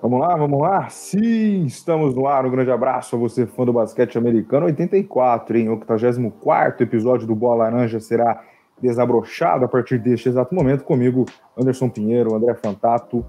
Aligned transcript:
Vamos 0.00 0.20
lá, 0.20 0.36
vamos 0.36 0.60
lá? 0.60 0.88
Sim, 0.88 1.64
estamos 1.64 2.14
no 2.14 2.28
ar. 2.28 2.46
Um 2.46 2.50
grande 2.50 2.70
abraço 2.70 3.16
a 3.16 3.18
você, 3.18 3.46
fã 3.46 3.64
do 3.64 3.72
basquete 3.72 4.16
americano. 4.16 4.66
84, 4.66 5.58
em 5.58 5.68
84 5.68 6.84
episódio 6.84 7.26
do 7.26 7.34
Bola 7.34 7.64
Laranja 7.64 7.98
será 7.98 8.44
desabrochado 8.80 9.64
a 9.64 9.68
partir 9.68 9.98
deste 9.98 10.28
exato 10.28 10.54
momento. 10.54 10.84
Comigo, 10.84 11.24
Anderson 11.60 11.88
Pinheiro, 11.88 12.32
André 12.32 12.54
Fantato, 12.54 13.26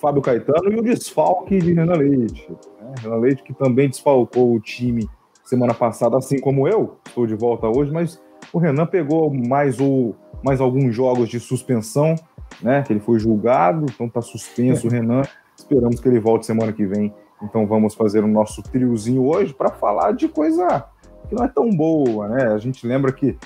Fábio 0.00 0.22
Caetano 0.22 0.72
e 0.72 0.78
o 0.78 0.82
desfalque 0.82 1.58
de 1.58 1.72
Renan 1.72 1.96
Leite. 1.96 2.48
Né? 2.80 2.94
Renan 3.00 3.16
Leite, 3.16 3.42
que 3.42 3.52
também 3.52 3.88
desfalcou 3.88 4.54
o 4.54 4.60
time 4.60 5.08
semana 5.42 5.74
passada, 5.74 6.16
assim 6.16 6.40
como 6.40 6.68
eu. 6.68 6.98
Estou 7.04 7.26
de 7.26 7.34
volta 7.34 7.66
hoje, 7.66 7.90
mas 7.90 8.22
o 8.52 8.58
Renan 8.58 8.86
pegou 8.86 9.28
mais, 9.34 9.80
o, 9.80 10.14
mais 10.44 10.60
alguns 10.60 10.94
jogos 10.94 11.28
de 11.28 11.40
suspensão, 11.40 12.14
né? 12.62 12.82
Que 12.82 12.92
ele 12.92 13.00
foi 13.00 13.18
julgado, 13.18 13.86
então 13.92 14.06
está 14.06 14.22
suspenso 14.22 14.86
o 14.86 14.90
Renan 14.90 15.22
Esperamos 15.62 16.00
que 16.00 16.08
ele 16.08 16.18
volte 16.18 16.44
semana 16.44 16.72
que 16.72 16.84
vem. 16.84 17.14
Então 17.40 17.66
vamos 17.66 17.94
fazer 17.94 18.24
o 18.24 18.28
nosso 18.28 18.62
triozinho 18.62 19.24
hoje 19.24 19.54
para 19.54 19.70
falar 19.70 20.12
de 20.12 20.28
coisa 20.28 20.84
que 21.28 21.34
não 21.34 21.44
é 21.44 21.48
tão 21.48 21.70
boa, 21.70 22.28
né? 22.28 22.48
A 22.48 22.58
gente 22.58 22.86
lembra 22.86 23.12
que 23.12 23.38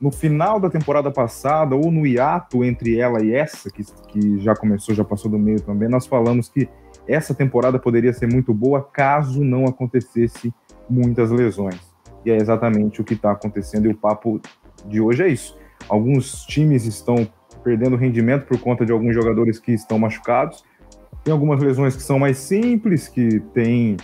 no 0.00 0.10
final 0.10 0.60
da 0.60 0.68
temporada 0.68 1.10
passada, 1.10 1.74
ou 1.74 1.90
no 1.90 2.06
hiato 2.06 2.62
entre 2.64 2.98
ela 2.98 3.22
e 3.22 3.32
essa, 3.32 3.70
que, 3.70 3.82
que 4.08 4.38
já 4.40 4.54
começou, 4.54 4.94
já 4.94 5.04
passou 5.04 5.30
do 5.30 5.38
meio 5.38 5.60
também, 5.60 5.88
nós 5.88 6.06
falamos 6.06 6.48
que 6.48 6.68
essa 7.08 7.34
temporada 7.34 7.78
poderia 7.78 8.12
ser 8.12 8.26
muito 8.26 8.52
boa 8.52 8.82
caso 8.82 9.42
não 9.42 9.64
acontecesse 9.64 10.52
muitas 10.88 11.30
lesões. 11.30 11.80
E 12.24 12.30
é 12.30 12.36
exatamente 12.36 13.00
o 13.00 13.04
que 13.04 13.14
está 13.14 13.32
acontecendo, 13.32 13.86
e 13.86 13.92
o 13.92 13.96
papo 13.96 14.40
de 14.86 15.00
hoje 15.00 15.22
é 15.22 15.28
isso. 15.28 15.56
Alguns 15.88 16.44
times 16.44 16.84
estão 16.84 17.26
perdendo 17.62 17.96
rendimento 17.96 18.46
por 18.46 18.58
conta 18.60 18.84
de 18.84 18.92
alguns 18.92 19.14
jogadores 19.14 19.58
que 19.58 19.72
estão 19.72 19.98
machucados, 19.98 20.62
tem 21.24 21.32
algumas 21.32 21.60
lesões 21.60 21.96
que 21.96 22.02
são 22.02 22.18
mais 22.18 22.36
simples, 22.36 23.08
que 23.08 23.40
têm 23.54 23.96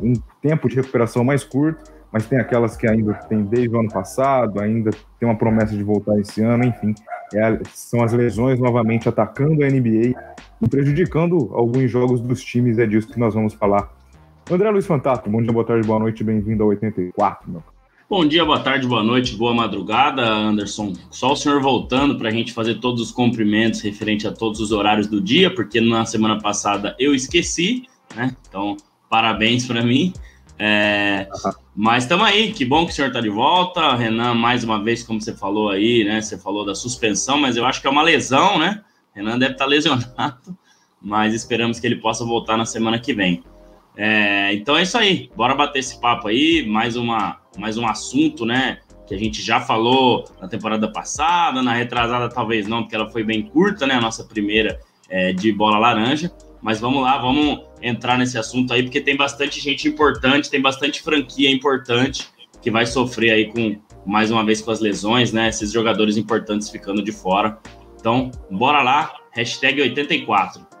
um 0.00 0.14
tempo 0.40 0.68
de 0.68 0.76
recuperação 0.76 1.22
mais 1.22 1.44
curto, 1.44 1.92
mas 2.10 2.26
tem 2.26 2.38
aquelas 2.38 2.76
que 2.76 2.88
ainda 2.88 3.14
tem 3.14 3.44
desde 3.44 3.76
o 3.76 3.80
ano 3.80 3.90
passado, 3.90 4.58
ainda 4.60 4.90
tem 5.20 5.28
uma 5.28 5.36
promessa 5.36 5.76
de 5.76 5.82
voltar 5.82 6.18
esse 6.18 6.42
ano, 6.42 6.64
enfim. 6.64 6.94
É, 7.34 7.60
são 7.72 8.02
as 8.02 8.12
lesões 8.12 8.58
novamente 8.58 9.08
atacando 9.08 9.62
a 9.62 9.68
NBA 9.68 10.14
e 10.60 10.68
prejudicando 10.68 11.50
alguns 11.52 11.90
jogos 11.90 12.20
dos 12.20 12.42
times, 12.42 12.78
é 12.78 12.86
disso 12.86 13.08
que 13.08 13.20
nós 13.20 13.34
vamos 13.34 13.54
falar. 13.54 13.90
André 14.50 14.70
Luiz 14.70 14.86
Fantato, 14.86 15.30
bom 15.30 15.40
dia, 15.40 15.52
boa 15.52 15.64
tarde, 15.64 15.86
boa 15.86 15.98
noite, 15.98 16.24
bem-vindo 16.24 16.62
ao 16.62 16.70
84, 16.70 17.50
meu. 17.50 17.71
Bom 18.12 18.26
dia, 18.26 18.44
boa 18.44 18.60
tarde, 18.60 18.86
boa 18.86 19.02
noite, 19.02 19.34
boa 19.34 19.54
madrugada, 19.54 20.22
Anderson. 20.22 20.92
Só 21.10 21.32
o 21.32 21.34
senhor 21.34 21.62
voltando 21.62 22.18
para 22.18 22.28
a 22.28 22.30
gente 22.30 22.52
fazer 22.52 22.74
todos 22.74 23.00
os 23.00 23.10
cumprimentos 23.10 23.80
referente 23.80 24.28
a 24.28 24.30
todos 24.30 24.60
os 24.60 24.70
horários 24.70 25.06
do 25.06 25.18
dia, 25.18 25.48
porque 25.50 25.80
na 25.80 26.04
semana 26.04 26.38
passada 26.38 26.94
eu 26.98 27.14
esqueci, 27.14 27.84
né? 28.14 28.36
Então, 28.46 28.76
parabéns 29.08 29.66
para 29.66 29.82
mim. 29.82 30.12
É, 30.58 31.26
mas 31.74 32.04
estamos 32.04 32.26
aí, 32.26 32.52
que 32.52 32.66
bom 32.66 32.84
que 32.84 32.92
o 32.92 32.94
senhor 32.94 33.08
está 33.08 33.20
de 33.22 33.30
volta. 33.30 33.96
Renan, 33.96 34.34
mais 34.34 34.62
uma 34.62 34.84
vez, 34.84 35.02
como 35.02 35.18
você 35.18 35.34
falou 35.34 35.70
aí, 35.70 36.04
né? 36.04 36.20
Você 36.20 36.36
falou 36.36 36.66
da 36.66 36.74
suspensão, 36.74 37.38
mas 37.38 37.56
eu 37.56 37.64
acho 37.64 37.80
que 37.80 37.86
é 37.86 37.90
uma 37.90 38.02
lesão, 38.02 38.58
né? 38.58 38.82
Renan 39.14 39.38
deve 39.38 39.52
estar 39.52 39.64
tá 39.64 39.70
lesionado, 39.70 40.54
mas 41.00 41.32
esperamos 41.32 41.80
que 41.80 41.86
ele 41.86 41.96
possa 41.96 42.26
voltar 42.26 42.58
na 42.58 42.66
semana 42.66 42.98
que 42.98 43.14
vem. 43.14 43.42
É, 43.96 44.54
então 44.54 44.76
é 44.76 44.82
isso 44.82 44.96
aí, 44.96 45.30
bora 45.36 45.54
bater 45.54 45.80
esse 45.80 46.00
papo 46.00 46.28
aí, 46.28 46.66
mais 46.66 46.96
uma 46.96 47.40
mais 47.58 47.76
um 47.76 47.86
assunto, 47.86 48.46
né? 48.46 48.78
Que 49.06 49.14
a 49.14 49.18
gente 49.18 49.42
já 49.42 49.60
falou 49.60 50.24
na 50.40 50.48
temporada 50.48 50.90
passada, 50.90 51.62
na 51.62 51.74
retrasada 51.74 52.28
talvez 52.28 52.66
não, 52.66 52.82
porque 52.82 52.94
ela 52.94 53.10
foi 53.10 53.22
bem 53.22 53.42
curta, 53.42 53.86
né? 53.86 53.94
A 53.94 54.00
nossa 54.00 54.24
primeira 54.24 54.80
é, 55.08 55.32
de 55.32 55.52
bola 55.52 55.78
laranja. 55.78 56.32
Mas 56.62 56.80
vamos 56.80 57.02
lá, 57.02 57.18
vamos 57.18 57.60
entrar 57.82 58.16
nesse 58.16 58.38
assunto 58.38 58.72
aí, 58.72 58.84
porque 58.84 59.00
tem 59.00 59.16
bastante 59.16 59.60
gente 59.60 59.88
importante, 59.88 60.48
tem 60.48 60.62
bastante 60.62 61.02
franquia 61.02 61.50
importante 61.50 62.28
que 62.62 62.70
vai 62.70 62.86
sofrer 62.86 63.32
aí 63.32 63.52
com, 63.52 63.76
mais 64.06 64.30
uma 64.30 64.44
vez, 64.44 64.62
com 64.62 64.70
as 64.70 64.78
lesões, 64.80 65.32
né? 65.32 65.48
Esses 65.48 65.72
jogadores 65.72 66.16
importantes 66.16 66.70
ficando 66.70 67.02
de 67.02 67.10
fora. 67.10 67.58
Então, 67.98 68.30
bora 68.48 68.80
lá, 68.82 69.12
hashtag 69.32 69.82
84. 69.82 70.71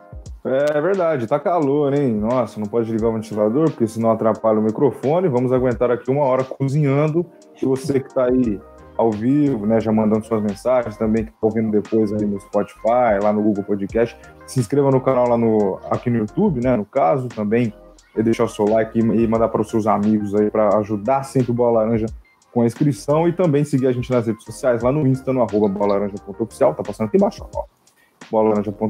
É 0.44 0.80
verdade, 0.80 1.26
tá 1.28 1.38
calor, 1.38 1.94
hein? 1.94 2.14
Nossa, 2.14 2.58
não 2.58 2.66
pode 2.66 2.90
ligar 2.90 3.08
o 3.08 3.12
ventilador, 3.12 3.70
porque 3.70 3.86
senão 3.86 4.10
atrapalha 4.10 4.58
o 4.58 4.62
microfone. 4.62 5.28
Vamos 5.28 5.52
aguentar 5.52 5.90
aqui 5.90 6.10
uma 6.10 6.24
hora 6.24 6.42
cozinhando. 6.42 7.24
E 7.60 7.64
você 7.64 8.00
que 8.00 8.12
tá 8.12 8.24
aí 8.24 8.60
ao 8.96 9.10
vivo, 9.10 9.66
né, 9.66 9.80
já 9.80 9.92
mandando 9.92 10.26
suas 10.26 10.42
mensagens, 10.42 10.96
também 10.96 11.24
que 11.24 11.30
tá 11.30 11.38
ouvindo 11.42 11.70
depois 11.70 12.12
aí 12.12 12.26
no 12.26 12.40
Spotify, 12.40 13.20
lá 13.22 13.32
no 13.32 13.40
Google 13.40 13.64
Podcast, 13.64 14.18
se 14.46 14.60
inscreva 14.60 14.90
no 14.90 15.00
canal 15.00 15.28
lá 15.28 15.38
no, 15.38 15.78
aqui 15.90 16.10
no 16.10 16.18
YouTube, 16.18 16.62
né, 16.62 16.76
no 16.76 16.84
caso, 16.84 17.28
também 17.28 17.72
e 18.16 18.22
deixar 18.22 18.44
o 18.44 18.48
seu 18.48 18.66
like 18.66 18.98
e 18.98 19.26
mandar 19.26 19.48
para 19.48 19.62
os 19.62 19.70
seus 19.70 19.86
amigos 19.86 20.34
aí 20.34 20.50
para 20.50 20.76
ajudar 20.78 21.22
sempre 21.22 21.52
o 21.52 21.54
Bola 21.54 21.80
Laranja 21.80 22.06
com 22.52 22.60
a 22.60 22.66
inscrição 22.66 23.26
e 23.26 23.32
também 23.32 23.64
seguir 23.64 23.86
a 23.86 23.92
gente 23.92 24.10
nas 24.10 24.26
redes 24.26 24.44
sociais, 24.44 24.82
lá 24.82 24.92
no 24.92 25.06
Insta, 25.06 25.32
no 25.32 25.40
arroba 25.40 25.68
bolaranja.oficial, 25.68 26.74
tá 26.74 26.82
passando 26.82 27.06
aqui 27.06 27.16
embaixo, 27.16 27.46
ó 27.54 27.64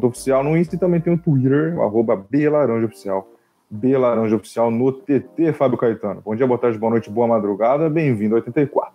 Oficial 0.06 0.44
no 0.44 0.56
Insta 0.56 0.76
e 0.76 0.78
também 0.78 1.00
tem 1.00 1.12
o 1.12 1.18
Twitter, 1.18 1.78
arroba 1.80 2.16
Belaranja 2.16 2.86
Oficial. 2.86 3.28
Belaranja 3.68 4.36
Oficial 4.36 4.70
no 4.70 4.92
TT, 4.92 5.52
Fábio 5.52 5.78
Caetano. 5.78 6.22
Bom 6.24 6.36
dia, 6.36 6.46
boa 6.46 6.58
tarde, 6.58 6.78
boa 6.78 6.90
noite, 6.90 7.10
boa 7.10 7.26
madrugada. 7.26 7.90
Bem-vindo 7.90 8.34
ao 8.34 8.40
84. 8.40 8.92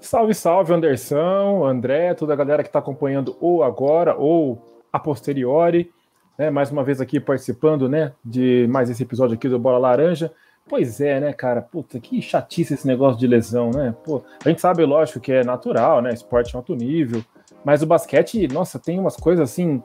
Salve, 0.00 0.34
salve, 0.34 0.72
Anderson, 0.72 1.66
André, 1.66 2.14
toda 2.14 2.32
a 2.32 2.36
galera 2.36 2.62
que 2.62 2.68
está 2.68 2.78
acompanhando 2.78 3.36
ou 3.40 3.62
agora 3.62 4.16
ou 4.16 4.60
a 4.92 4.98
posteriori. 4.98 5.90
Né, 6.38 6.50
mais 6.50 6.70
uma 6.70 6.82
vez 6.82 7.00
aqui 7.00 7.20
participando 7.20 7.88
né, 7.88 8.12
de 8.24 8.66
mais 8.70 8.88
esse 8.88 9.02
episódio 9.02 9.34
aqui 9.34 9.48
do 9.48 9.58
Bola 9.58 9.78
Laranja. 9.78 10.32
Pois 10.68 11.00
é, 11.00 11.20
né, 11.20 11.32
cara? 11.32 11.60
Puta, 11.60 12.00
que 12.00 12.22
chatice 12.22 12.74
esse 12.74 12.86
negócio 12.86 13.18
de 13.18 13.26
lesão, 13.26 13.70
né? 13.70 13.94
Pô, 14.04 14.22
a 14.44 14.48
gente 14.48 14.60
sabe, 14.60 14.84
lógico, 14.84 15.20
que 15.20 15.32
é 15.32 15.44
natural, 15.44 16.00
né? 16.00 16.14
Esporte 16.14 16.54
em 16.54 16.56
alto 16.56 16.74
nível, 16.74 17.22
mas 17.64 17.82
o 17.82 17.86
basquete, 17.86 18.48
nossa, 18.48 18.78
tem 18.78 18.98
umas 18.98 19.16
coisas 19.16 19.50
assim 19.50 19.82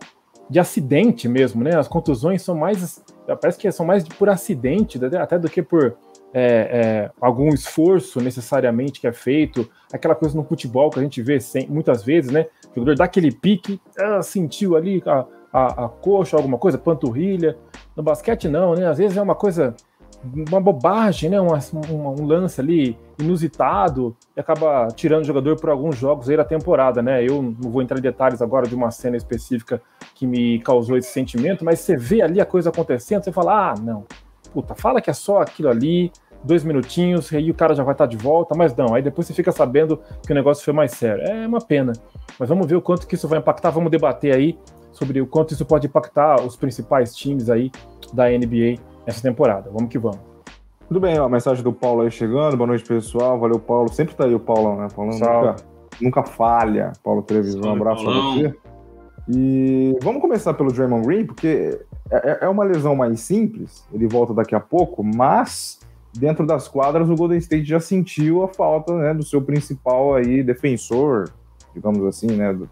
de 0.50 0.60
acidente 0.60 1.28
mesmo, 1.28 1.64
né? 1.64 1.76
As 1.76 1.88
contusões 1.88 2.42
são 2.42 2.56
mais, 2.56 3.04
parece 3.42 3.58
que 3.58 3.72
são 3.72 3.86
mais 3.86 4.08
por 4.08 4.30
acidente, 4.30 5.00
até 5.16 5.38
do 5.38 5.50
que 5.50 5.62
por 5.62 5.98
é, 6.34 6.42
é, 6.42 7.12
algum 7.20 7.50
esforço 7.50 8.22
necessariamente 8.22 9.02
que 9.02 9.08
é 9.08 9.14
feito. 9.14 9.70
Aquela 9.92 10.16
coisa 10.16 10.36
no 10.36 10.44
futebol 10.44 10.90
que 10.90 11.00
a 11.00 11.04
gente 11.04 11.22
vê 11.22 11.40
sem, 11.40 11.68
muitas 11.68 12.04
vezes, 12.04 12.32
né? 12.32 12.48
O 12.72 12.76
jogador 12.80 12.96
dá 12.96 13.04
aquele 13.06 13.32
pique, 13.32 13.82
ah, 14.00 14.22
sentiu 14.22 14.76
ali 14.76 15.04
a, 15.06 15.26
a, 15.52 15.86
a 15.86 15.90
coxa, 15.90 16.38
alguma 16.38 16.58
coisa, 16.58 16.78
panturrilha. 16.78 17.58
No 17.96 18.04
basquete, 18.04 18.48
não, 18.48 18.74
né? 18.74 18.88
Às 18.88 18.98
vezes 18.98 19.18
é 19.18 19.22
uma 19.22 19.36
coisa 19.36 19.76
uma 20.24 20.60
bobagem, 20.60 21.30
né? 21.30 21.40
Um, 21.40 21.48
um, 21.48 22.22
um, 22.22 22.26
lance 22.26 22.60
ali 22.60 22.98
inusitado 23.20 24.16
e 24.36 24.40
acaba 24.40 24.88
tirando 24.90 25.24
o 25.24 25.26
jogador 25.26 25.60
por 25.60 25.70
alguns 25.70 25.96
jogos 25.96 26.30
aí 26.30 26.38
da 26.38 26.44
temporada, 26.44 27.02
né? 27.02 27.24
Eu 27.24 27.42
não 27.42 27.72
vou 27.72 27.82
entrar 27.82 27.98
em 27.98 28.02
detalhes 28.02 28.42
agora 28.42 28.68
de 28.68 28.76
uma 28.76 28.92
cena 28.92 29.18
específica 29.18 29.82
que 30.14 30.28
me 30.28 30.60
causou 30.60 30.98
esse 30.98 31.10
sentimento, 31.10 31.66
mas 31.66 31.80
você 31.80 31.96
vê 31.96 32.22
ali 32.22 32.40
a 32.40 32.46
coisa 32.46 32.70
acontecendo, 32.70 33.24
você 33.24 33.32
fala, 33.32 33.72
ah, 33.72 33.76
não, 33.80 34.06
puta, 34.54 34.76
fala 34.76 35.02
que 35.02 35.10
é 35.10 35.14
só 35.14 35.42
aquilo 35.42 35.70
ali, 35.70 36.12
dois 36.44 36.64
minutinhos, 36.64 37.34
aí 37.34 37.50
o 37.50 37.54
cara 37.54 37.74
já 37.76 37.84
vai 37.84 37.94
estar 37.94 38.06
de 38.06 38.18
volta, 38.18 38.56
mas 38.56 38.76
não, 38.76 38.94
aí 38.94 39.02
depois 39.02 39.28
você 39.28 39.34
fica 39.34 39.52
sabendo 39.52 40.00
que 40.26 40.32
o 40.32 40.36
negócio 40.36 40.64
foi 40.64 40.74
mais 40.74 40.92
sério. 40.92 41.24
É 41.24 41.48
uma 41.48 41.62
pena, 41.62 41.94
mas 42.40 42.50
vamos 42.50 42.68
ver 42.68 42.76
o 42.76 42.82
quanto 42.82 43.08
que 43.08 43.16
isso 43.16 43.28
vai 43.28 43.40
impactar, 43.40 43.70
vamos 43.72 43.92
debater 43.92 44.36
aí 44.36 44.58
sobre 44.92 45.22
o 45.22 45.28
quanto 45.28 45.54
isso 45.54 45.66
pode 45.66 45.88
impactar 45.88 46.42
os 46.42 46.56
principais 46.56 47.16
times 47.16 47.50
aí 47.50 47.72
da 48.14 48.30
NBA 48.30 48.82
essa 49.06 49.22
temporada. 49.22 49.70
Vamos 49.72 49.90
que 49.90 50.00
vamos. 50.00 50.37
Tudo 50.88 51.02
bem, 51.02 51.20
ó, 51.20 51.25
a 51.25 51.30
mensagem 51.30 51.62
do 51.62 51.74
Paulo 51.74 52.02
aí 52.02 52.12
chegando. 52.12 52.56
Boa 52.56 52.68
noite, 52.68 52.86
pessoal. 52.86 53.38
Valeu, 53.38 53.59
Paulo. 53.59 53.92
Sempre 53.92 54.16
tá 54.16 54.24
aí 54.24 54.34
o 54.34 54.39
Paulão, 54.39 54.78
né? 54.78 54.88
Paulo 54.95 55.12
nunca, 55.12 55.56
nunca 56.01 56.24
falha. 56.24 56.94
Paulo 57.04 57.22
Trevisan, 57.22 57.68
um 57.68 57.74
abraço 57.74 58.06
pra 58.06 58.13
você. 58.13 58.56
E 59.28 59.98
vamos 60.01 60.22
começar 60.22 60.54
pelo 60.54 60.72
Draymond 60.72 61.06
Green, 61.06 61.25
porque 61.25 61.78
é, 62.10 62.31
é, 62.31 62.38
é 62.44 62.48
uma 62.48 62.63
lesão 62.63 62.95
mais 62.95 63.19
simples, 63.19 63.86
ele 63.92 64.07
volta 64.07 64.34
daqui 64.34 64.56
a 64.56 64.60
pouco, 64.62 65.04
mas 65.04 65.80
dentro 66.18 66.45
das 66.45 66.69
quadras 66.69 67.10
o 67.10 67.16
Golden 67.16 67.38
State 67.38 67.66
já 67.66 67.81
sentiu 67.81 68.44
a 68.44 68.48
falta 68.48 68.95
né, 68.95 69.13
do 69.13 69.25
seu 69.25 69.42
principal 69.42 70.16
aí 70.16 70.42
defensor, 70.42 71.30
digamos 71.75 72.06
assim, 72.06 72.28
né, 72.28 72.54
do, 72.54 72.69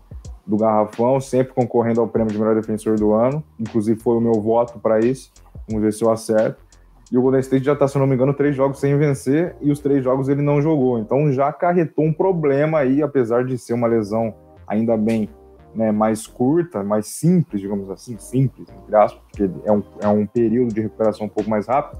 do 0.47 0.55
garrafão, 0.55 1.19
sempre 1.19 1.53
concorrendo 1.53 1.99
ao 1.99 2.07
prêmio 2.07 2.31
de 2.31 2.39
melhor 2.39 2.55
defensor 2.55 2.97
do 2.97 3.11
ano, 3.13 3.43
inclusive 3.59 3.99
foi 3.99 4.15
o 4.15 4.21
meu 4.21 4.35
voto 4.35 4.79
para 4.79 5.01
isso. 5.01 5.33
Vamos 5.67 5.83
ver 5.83 5.91
se 5.91 6.03
eu 6.03 6.11
acerto. 6.11 6.63
E 7.11 7.17
o 7.17 7.21
Golden 7.21 7.39
State 7.39 7.65
já 7.65 7.73
está, 7.73 7.87
se 7.87 7.97
não 7.97 8.07
me 8.07 8.15
engano, 8.15 8.33
três 8.33 8.55
jogos 8.55 8.79
sem 8.79 8.97
vencer 8.97 9.55
e 9.61 9.71
os 9.71 9.79
três 9.79 10.03
jogos 10.03 10.27
ele 10.27 10.41
não 10.41 10.61
jogou. 10.61 10.97
Então 10.97 11.31
já 11.31 11.47
acarretou 11.47 12.05
um 12.05 12.13
problema 12.13 12.79
aí, 12.79 13.03
apesar 13.03 13.45
de 13.45 13.57
ser 13.57 13.73
uma 13.73 13.87
lesão 13.87 14.33
ainda 14.67 14.97
bem 14.97 15.29
né, 15.75 15.91
mais 15.91 16.25
curta, 16.25 16.83
mais 16.83 17.07
simples, 17.07 17.61
digamos 17.61 17.89
assim, 17.89 18.17
simples, 18.17 18.67
entre 18.69 18.95
aspas, 18.95 19.21
porque 19.29 19.49
é 19.65 19.71
um, 19.71 19.83
é 20.01 20.07
um 20.07 20.25
período 20.25 20.73
de 20.73 20.81
recuperação 20.81 21.27
um 21.27 21.29
pouco 21.29 21.49
mais 21.49 21.67
rápido. 21.67 21.99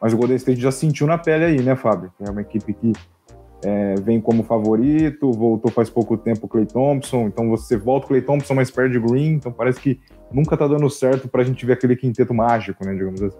Mas 0.00 0.12
o 0.12 0.16
Golden 0.16 0.36
State 0.36 0.60
já 0.60 0.72
sentiu 0.72 1.06
na 1.06 1.16
pele 1.16 1.44
aí, 1.44 1.62
né, 1.62 1.76
Fábio? 1.76 2.12
É 2.20 2.28
uma 2.28 2.40
equipe 2.40 2.74
que 2.74 2.92
é, 3.64 3.94
vem 4.00 4.20
como 4.20 4.42
favorito, 4.42 5.30
voltou 5.30 5.70
faz 5.70 5.88
pouco 5.88 6.16
tempo 6.16 6.46
o 6.46 6.48
Clay 6.48 6.66
Thompson, 6.66 7.28
então 7.28 7.48
você 7.48 7.76
volta 7.76 8.06
o 8.06 8.08
Clay 8.08 8.20
Thompson, 8.20 8.54
mas 8.54 8.70
perde 8.70 8.98
Green, 8.98 9.34
então 9.34 9.52
parece 9.52 9.80
que 9.80 10.00
nunca 10.32 10.56
tá 10.56 10.66
dando 10.66 10.90
certo 10.90 11.28
pra 11.28 11.44
gente 11.44 11.64
ver 11.64 11.74
aquele 11.74 11.94
quinteto 11.94 12.34
mágico, 12.34 12.84
né, 12.84 12.92
digamos 12.92 13.22
assim. 13.22 13.38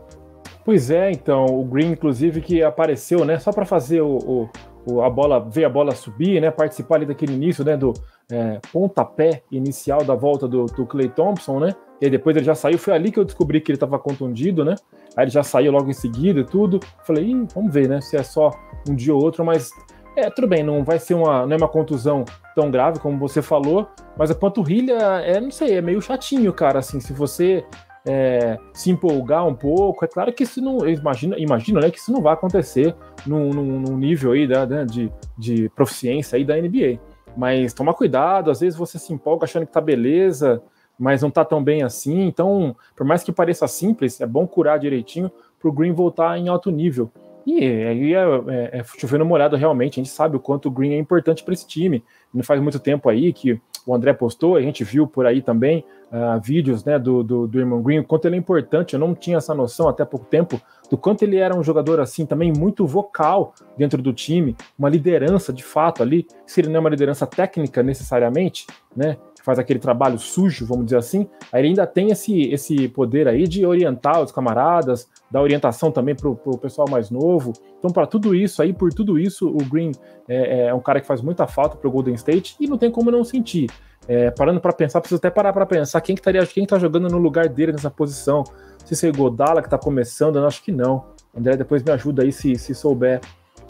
Pois 0.65 0.91
é, 0.91 1.11
então, 1.11 1.47
o 1.47 1.65
Green, 1.65 1.91
inclusive, 1.91 2.41
que 2.41 2.63
apareceu, 2.63 3.25
né, 3.25 3.39
só 3.39 3.51
para 3.51 3.65
fazer 3.65 4.01
o, 4.01 4.17
o, 4.17 4.51
o, 4.87 5.03
a 5.03 5.11
bola, 5.11 5.41
ver 5.41 5.65
a 5.65 5.69
bola 5.69 5.93
subir, 5.93 6.41
né, 6.41 6.53
participar 6.53 6.97
ali 6.97 7.07
daquele 7.07 7.33
início, 7.33 7.65
né, 7.65 7.77
do 7.77 7.93
é, 8.31 8.61
pontapé 8.73 9.43
inicial 9.51 10.05
da 10.05 10.15
volta 10.15 10.47
do, 10.47 10.67
do 10.67 10.87
Clay 10.87 11.09
Thompson, 11.09 11.59
né, 11.59 11.75
e 12.01 12.05
aí 12.05 12.11
depois 12.11 12.37
ele 12.37 12.45
já 12.45 12.55
saiu, 12.55 12.79
foi 12.79 12.95
ali 12.95 13.11
que 13.11 13.19
eu 13.19 13.25
descobri 13.25 13.61
que 13.61 13.73
ele 13.73 13.77
estava 13.77 13.99
contundido, 13.99 14.65
né, 14.65 14.77
aí 15.17 15.25
ele 15.25 15.33
já 15.33 15.43
saiu 15.43 15.73
logo 15.73 15.91
em 15.91 15.95
seguida 15.95 16.39
e 16.39 16.45
tudo, 16.45 16.79
falei, 17.05 17.35
vamos 17.53 17.75
ver, 17.75 17.89
né, 17.89 18.01
se 18.01 18.17
é 18.17 18.23
só 18.23 18.53
um 18.89 18.95
dia 18.95 19.13
ou 19.13 19.21
outro, 19.21 19.45
mas 19.45 19.69
é, 20.15 20.31
tudo 20.31 20.47
bem, 20.47 20.63
não 20.63 20.85
vai 20.85 21.01
ser 21.01 21.15
uma, 21.15 21.45
não 21.45 21.55
é 21.55 21.57
uma 21.57 21.69
contusão 21.69 22.25
tão 22.55 22.71
grave 22.71 23.01
como 23.01 23.19
você 23.19 23.43
falou, 23.43 23.89
mas 24.17 24.31
a 24.31 24.35
panturrilha 24.35 24.95
é, 25.25 25.41
não 25.41 25.51
sei, 25.51 25.77
é 25.77 25.83
meio 25.83 26.01
chatinho, 26.01 26.53
cara, 26.53 26.79
assim, 26.79 27.01
se 27.01 27.13
você 27.13 27.65
é, 28.07 28.59
se 28.73 28.91
empolgar 28.91 29.47
um 29.47 29.55
pouco. 29.55 30.05
É 30.05 30.09
claro 30.09 30.33
que 30.33 30.43
isso 30.43 30.61
não. 30.61 30.87
Imagina, 30.89 31.39
imagina 31.39 31.81
né, 31.81 31.91
que 31.91 31.99
isso 31.99 32.13
não 32.13 32.21
vai 32.21 32.35
acontecer 32.35 32.95
num, 33.27 33.51
num, 33.51 33.81
num 33.81 33.97
nível 33.97 34.33
aí 34.33 34.47
da, 34.47 34.67
né, 34.67 34.85
de, 34.85 35.13
de 35.39 35.69
proficiência 35.71 36.37
aí 36.37 36.45
da 36.45 36.57
NBA. 36.57 36.99
Mas 37.37 37.73
toma 37.73 37.95
cuidado, 37.95 38.51
às 38.51 38.61
vezes 38.61 38.79
você 38.79 38.99
se 38.99 39.13
empolga 39.13 39.45
achando 39.45 39.67
que 39.67 39.73
tá 39.73 39.81
beleza, 39.81 40.63
mas 40.99 41.23
não 41.23 41.31
tá 41.31 41.45
tão 41.45 41.63
bem 41.63 41.83
assim. 41.83 42.27
Então, 42.27 42.77
por 42.95 43.07
mais 43.07 43.23
que 43.23 43.33
pareça 43.33 43.67
simples, 43.67 44.21
é 44.21 44.27
bom 44.27 44.47
curar 44.47 44.79
direitinho 44.79 45.31
para 45.59 45.69
o 45.69 45.73
Green 45.73 45.93
voltar 45.93 46.37
em 46.39 46.49
alto 46.49 46.71
nível. 46.71 47.11
E 47.47 47.65
aí 47.65 48.15
é, 48.15 48.21
é, 48.21 48.79
é 48.79 48.85
chovendo 48.99 49.25
molhado 49.25 49.57
realmente, 49.57 49.99
a 49.99 50.03
gente 50.03 50.13
sabe 50.13 50.37
o 50.37 50.41
quanto 50.41 50.67
o 50.67 50.71
Green 50.71 50.95
é 50.95 50.99
importante 50.99 51.43
para 51.43 51.55
esse 51.55 51.67
time. 51.67 52.05
Não 52.33 52.43
faz 52.43 52.61
muito 52.61 52.79
tempo 52.79 53.09
aí 53.09 53.33
que 53.33 53.61
o 53.87 53.95
André 53.95 54.13
postou, 54.13 54.57
a 54.57 54.63
gente 54.63 54.85
viu 54.85 55.07
por 55.07 55.27
aí 55.27 55.43
também 55.43 55.85
uh, 56.13 56.41
vídeos 56.41 56.85
né, 56.85 56.99
do, 56.99 57.23
do, 57.23 57.47
do 57.49 57.59
Irmão 57.59 57.83
Green, 57.83 57.99
o 57.99 58.05
quanto 58.05 58.27
ele 58.27 58.37
é 58.37 58.39
importante. 58.39 58.95
Eu 58.95 59.01
não 59.01 59.15
tinha 59.15 59.39
essa 59.39 59.55
noção 59.55 59.89
até 59.89 60.05
pouco 60.05 60.27
tempo 60.27 60.61
do 60.89 60.97
quanto 60.97 61.23
ele 61.23 61.37
era 61.37 61.57
um 61.57 61.63
jogador 61.63 62.01
assim 62.01 62.25
também 62.25 62.53
muito 62.53 62.87
vocal 62.87 63.55
dentro 63.77 64.01
do 64.01 64.13
time, 64.13 64.57
uma 64.79 64.89
liderança 64.89 65.53
de 65.53 65.65
fato 65.65 66.03
ali. 66.03 66.27
Se 66.47 66.61
ele 66.61 66.69
não 66.69 66.77
é 66.77 66.81
uma 66.81 66.91
liderança 66.91 67.27
técnica 67.27 67.83
necessariamente, 67.83 68.67
né, 68.95 69.17
faz 69.43 69.59
aquele 69.59 69.79
trabalho 69.79 70.19
sujo, 70.19 70.65
vamos 70.65 70.87
dizer 70.87 70.99
assim, 70.99 71.29
aí 71.53 71.61
ele 71.61 71.69
ainda 71.69 71.87
tem 71.87 72.11
esse, 72.11 72.43
esse 72.53 72.89
poder 72.89 73.29
aí 73.29 73.47
de 73.47 73.67
orientar 73.67 74.23
os 74.23 74.33
camaradas, 74.33 75.09
dar 75.31 75.43
orientação 75.43 75.91
também 75.91 76.15
para 76.15 76.29
o 76.29 76.59
pessoal 76.59 76.89
mais 76.89 77.11
novo. 77.11 77.53
Então, 77.79 77.91
para 77.91 78.07
tudo 78.07 78.35
isso 78.35 78.63
aí, 78.63 78.73
por 78.73 78.93
tudo 78.93 79.19
isso, 79.19 79.49
o 79.49 79.65
Green 79.65 79.93
é, 80.29 80.67
é 80.67 80.75
um 80.75 80.81
cara 80.81 81.01
que 81.01 81.07
faz 81.07 81.21
muita 81.21 81.47
falta 81.47 81.77
para 81.77 81.89
o 81.89 81.91
Golden 81.91 82.15
State 82.15 82.57
e 82.61 82.67
não 82.67 82.79
tem 82.79 82.91
como 82.91 83.11
não 83.11 83.25
sentir. 83.25 83.69
É, 84.09 84.31
parando 84.31 84.61
para 84.61 84.73
pensar, 84.73 85.01
preciso 85.01 85.19
até 85.19 85.31
parar 85.31 85.53
para 85.53 85.65
pensar 85.65 86.01
quem 86.01 86.15
que 86.15 86.21
estaria, 86.21 86.45
quem 86.47 86.65
está 86.65 86.79
jogando 86.79 87.09
no 87.09 87.19
lugar 87.19 87.49
dele 87.49 87.73
nessa 87.73 87.91
posição. 87.91 88.43
Se 88.85 89.09
o 89.09 89.13
Godala 89.13 89.63
que 89.63 89.69
está 89.69 89.79
começando, 89.79 90.37
eu 90.37 90.47
acho 90.47 90.63
que 90.63 90.73
não. 90.73 91.05
André 91.37 91.57
depois 91.57 91.83
me 91.83 91.91
ajuda 91.93 92.23
aí 92.23 92.33
se, 92.33 92.57
se 92.57 92.75
souber. 92.75 93.21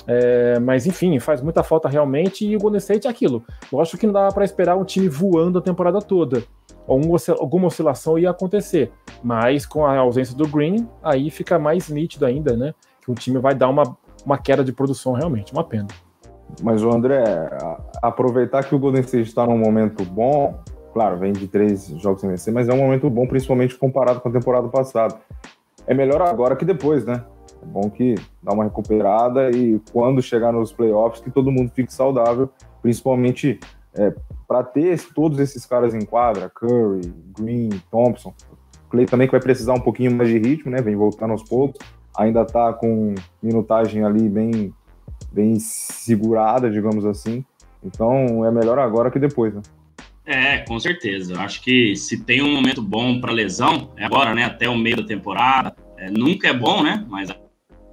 É, 0.06 0.58
mas 0.58 0.86
enfim, 0.86 1.18
faz 1.18 1.40
muita 1.40 1.62
falta 1.62 1.88
realmente. 1.88 2.46
E 2.46 2.56
o 2.56 2.58
Golden 2.58 2.78
State 2.78 3.06
é 3.06 3.10
aquilo. 3.10 3.44
Eu 3.72 3.80
acho 3.80 3.96
que 3.96 4.06
não 4.06 4.12
dá 4.12 4.28
para 4.28 4.44
esperar 4.44 4.76
um 4.76 4.84
time 4.84 5.08
voando 5.08 5.58
a 5.58 5.62
temporada 5.62 6.00
toda. 6.00 6.42
Alguma 6.86 7.66
oscilação 7.68 8.18
ia 8.18 8.30
acontecer. 8.30 8.90
Mas 9.22 9.64
com 9.64 9.86
a 9.86 9.96
ausência 9.98 10.36
do 10.36 10.48
Green, 10.48 10.88
aí 11.02 11.30
fica 11.30 11.58
mais 11.58 11.88
nítido 11.88 12.26
ainda, 12.26 12.56
né? 12.56 12.74
Que 13.00 13.10
o 13.10 13.14
time 13.14 13.38
vai 13.38 13.54
dar 13.54 13.68
uma, 13.68 13.96
uma 14.24 14.38
queda 14.38 14.64
de 14.64 14.72
produção 14.72 15.12
realmente. 15.12 15.52
Uma 15.52 15.64
pena. 15.64 15.88
Mas 16.60 16.82
o 16.82 16.90
André, 16.90 17.22
aproveitar 18.02 18.64
que 18.64 18.74
o 18.74 18.78
Golden 18.78 19.00
State 19.02 19.28
está 19.28 19.46
num 19.46 19.56
momento 19.56 20.04
bom, 20.04 20.60
claro, 20.92 21.16
vem 21.18 21.32
de 21.32 21.46
três 21.46 21.86
jogos 21.98 22.20
sem 22.20 22.28
vencer, 22.28 22.52
mas 22.52 22.68
é 22.68 22.74
um 22.74 22.78
momento 22.78 23.08
bom, 23.08 23.26
principalmente 23.26 23.76
comparado 23.76 24.20
com 24.20 24.28
a 24.28 24.32
temporada 24.32 24.68
passada. 24.68 25.14
É 25.86 25.94
melhor 25.94 26.20
agora 26.22 26.54
que 26.54 26.64
depois, 26.64 27.04
né? 27.04 27.24
É 27.62 27.67
bom 27.67 27.88
que 27.88 28.17
dá 28.43 28.53
uma 28.53 28.64
recuperada 28.64 29.50
e 29.50 29.81
quando 29.93 30.20
chegar 30.20 30.53
nos 30.53 30.73
playoffs 30.73 31.23
que 31.23 31.31
todo 31.31 31.53
mundo 31.53 31.70
fique 31.75 31.93
saudável, 31.93 32.50
principalmente 32.82 33.61
é, 33.94 34.12
para 34.49 34.64
ter 34.64 35.00
todos 35.14 35.38
esses 35.38 35.64
caras 35.64 35.94
em 35.94 36.05
quadra, 36.05 36.50
Curry, 36.50 37.12
Green, 37.38 37.70
Thompson. 37.91 38.35
Clay 38.91 39.06
também 39.06 39.26
que 39.26 39.32
vai 39.32 39.41
precisar 39.41 39.75
um 39.75 39.81
pouquinho 39.81 40.14
mais 40.14 40.29
de 40.29 40.38
ritmo, 40.38 40.70
né? 40.70 40.82
Vem 40.82 40.97
voltando 40.97 41.31
aos 41.31 41.43
poucos. 41.43 41.81
Ainda 42.17 42.44
tá 42.44 42.73
com 42.73 43.14
minutagem 43.43 44.05
ali 44.05 44.29
bem, 44.29 44.75
bem 45.32 45.59
segurada, 45.59 46.70
digamos 46.70 47.06
assim. 47.06 47.44
Então 47.82 48.44
é 48.44 48.50
melhor 48.50 48.79
agora 48.79 49.11
que 49.11 49.19
depois, 49.19 49.55
né? 49.55 49.62
É, 50.25 50.59
com 50.59 50.79
certeza. 50.79 51.41
Acho 51.41 51.62
que 51.62 51.97
se 51.97 52.23
tem 52.23 52.43
um 52.43 52.53
momento 52.53 52.82
bom 52.82 53.20
para 53.20 53.32
lesão, 53.32 53.91
é 53.97 54.05
agora, 54.05 54.35
né? 54.35 54.44
Até 54.44 54.69
o 54.69 54.76
meio 54.76 54.99
da 54.99 55.05
temporada. 55.05 55.75
É, 55.97 56.11
nunca 56.11 56.49
é 56.49 56.53
bom, 56.53 56.82
né? 56.82 57.05
Mas 57.09 57.31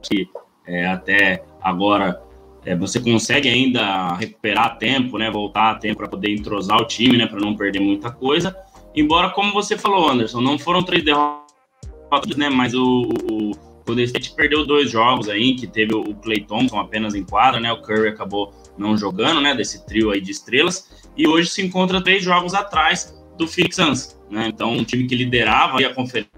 que 0.02 0.28
é, 0.66 0.88
até 0.88 1.44
agora 1.62 2.22
é, 2.66 2.76
você 2.76 3.00
consegue 3.00 3.50
ainda 3.50 4.14
recuperar 4.14 4.78
tempo, 4.78 5.18
né? 5.18 5.32
Voltar 5.32 5.72
a 5.72 5.76
tempo 5.76 5.98
para 5.98 6.08
poder 6.08 6.32
entrosar 6.32 6.78
o 6.78 6.86
time, 6.86 7.18
né? 7.18 7.26
Para 7.26 7.40
não 7.40 7.56
perder 7.56 7.80
muita 7.80 8.12
coisa. 8.12 8.56
Embora, 8.96 9.30
como 9.30 9.54
você 9.54 9.78
falou, 9.78 10.10
Anderson, 10.10 10.42
não 10.42 10.60
foram 10.60 10.84
três 10.84 11.04
derrotas, 11.04 12.36
né? 12.38 12.50
Mas 12.50 12.74
o, 12.74 13.10
o 13.32 13.52
Golden 13.86 14.06
State 14.06 14.36
perdeu 14.36 14.66
dois 14.66 14.92
jogos 14.92 15.30
aí, 15.30 15.56
que 15.56 15.66
teve 15.66 15.96
o 15.96 16.14
Clay 16.16 16.42
Thompson 16.42 16.80
apenas 16.80 17.16
em 17.16 17.24
quadra, 17.24 17.60
né? 17.60 17.72
O 17.72 17.82
Curry 17.82 18.10
acabou 18.10 18.54
não 18.78 18.98
jogando, 18.98 19.42
né? 19.42 19.56
Desse 19.56 19.86
trio 19.86 20.12
aí 20.12 20.22
de 20.22 20.32
estrelas. 20.32 21.10
E 21.18 21.28
hoje 21.28 21.50
se 21.50 21.66
encontra 21.66 22.04
três 22.04 22.24
jogos 22.24 22.54
atrás 22.54 23.18
do 23.38 23.48
Phoenix 23.48 23.76
Suns, 23.76 24.20
né? 24.30 24.48
Então, 24.48 24.74
um 24.74 24.84
time 24.84 25.08
que 25.08 25.16
liderava 25.16 25.80
a 25.80 25.94
conferência 25.94 26.30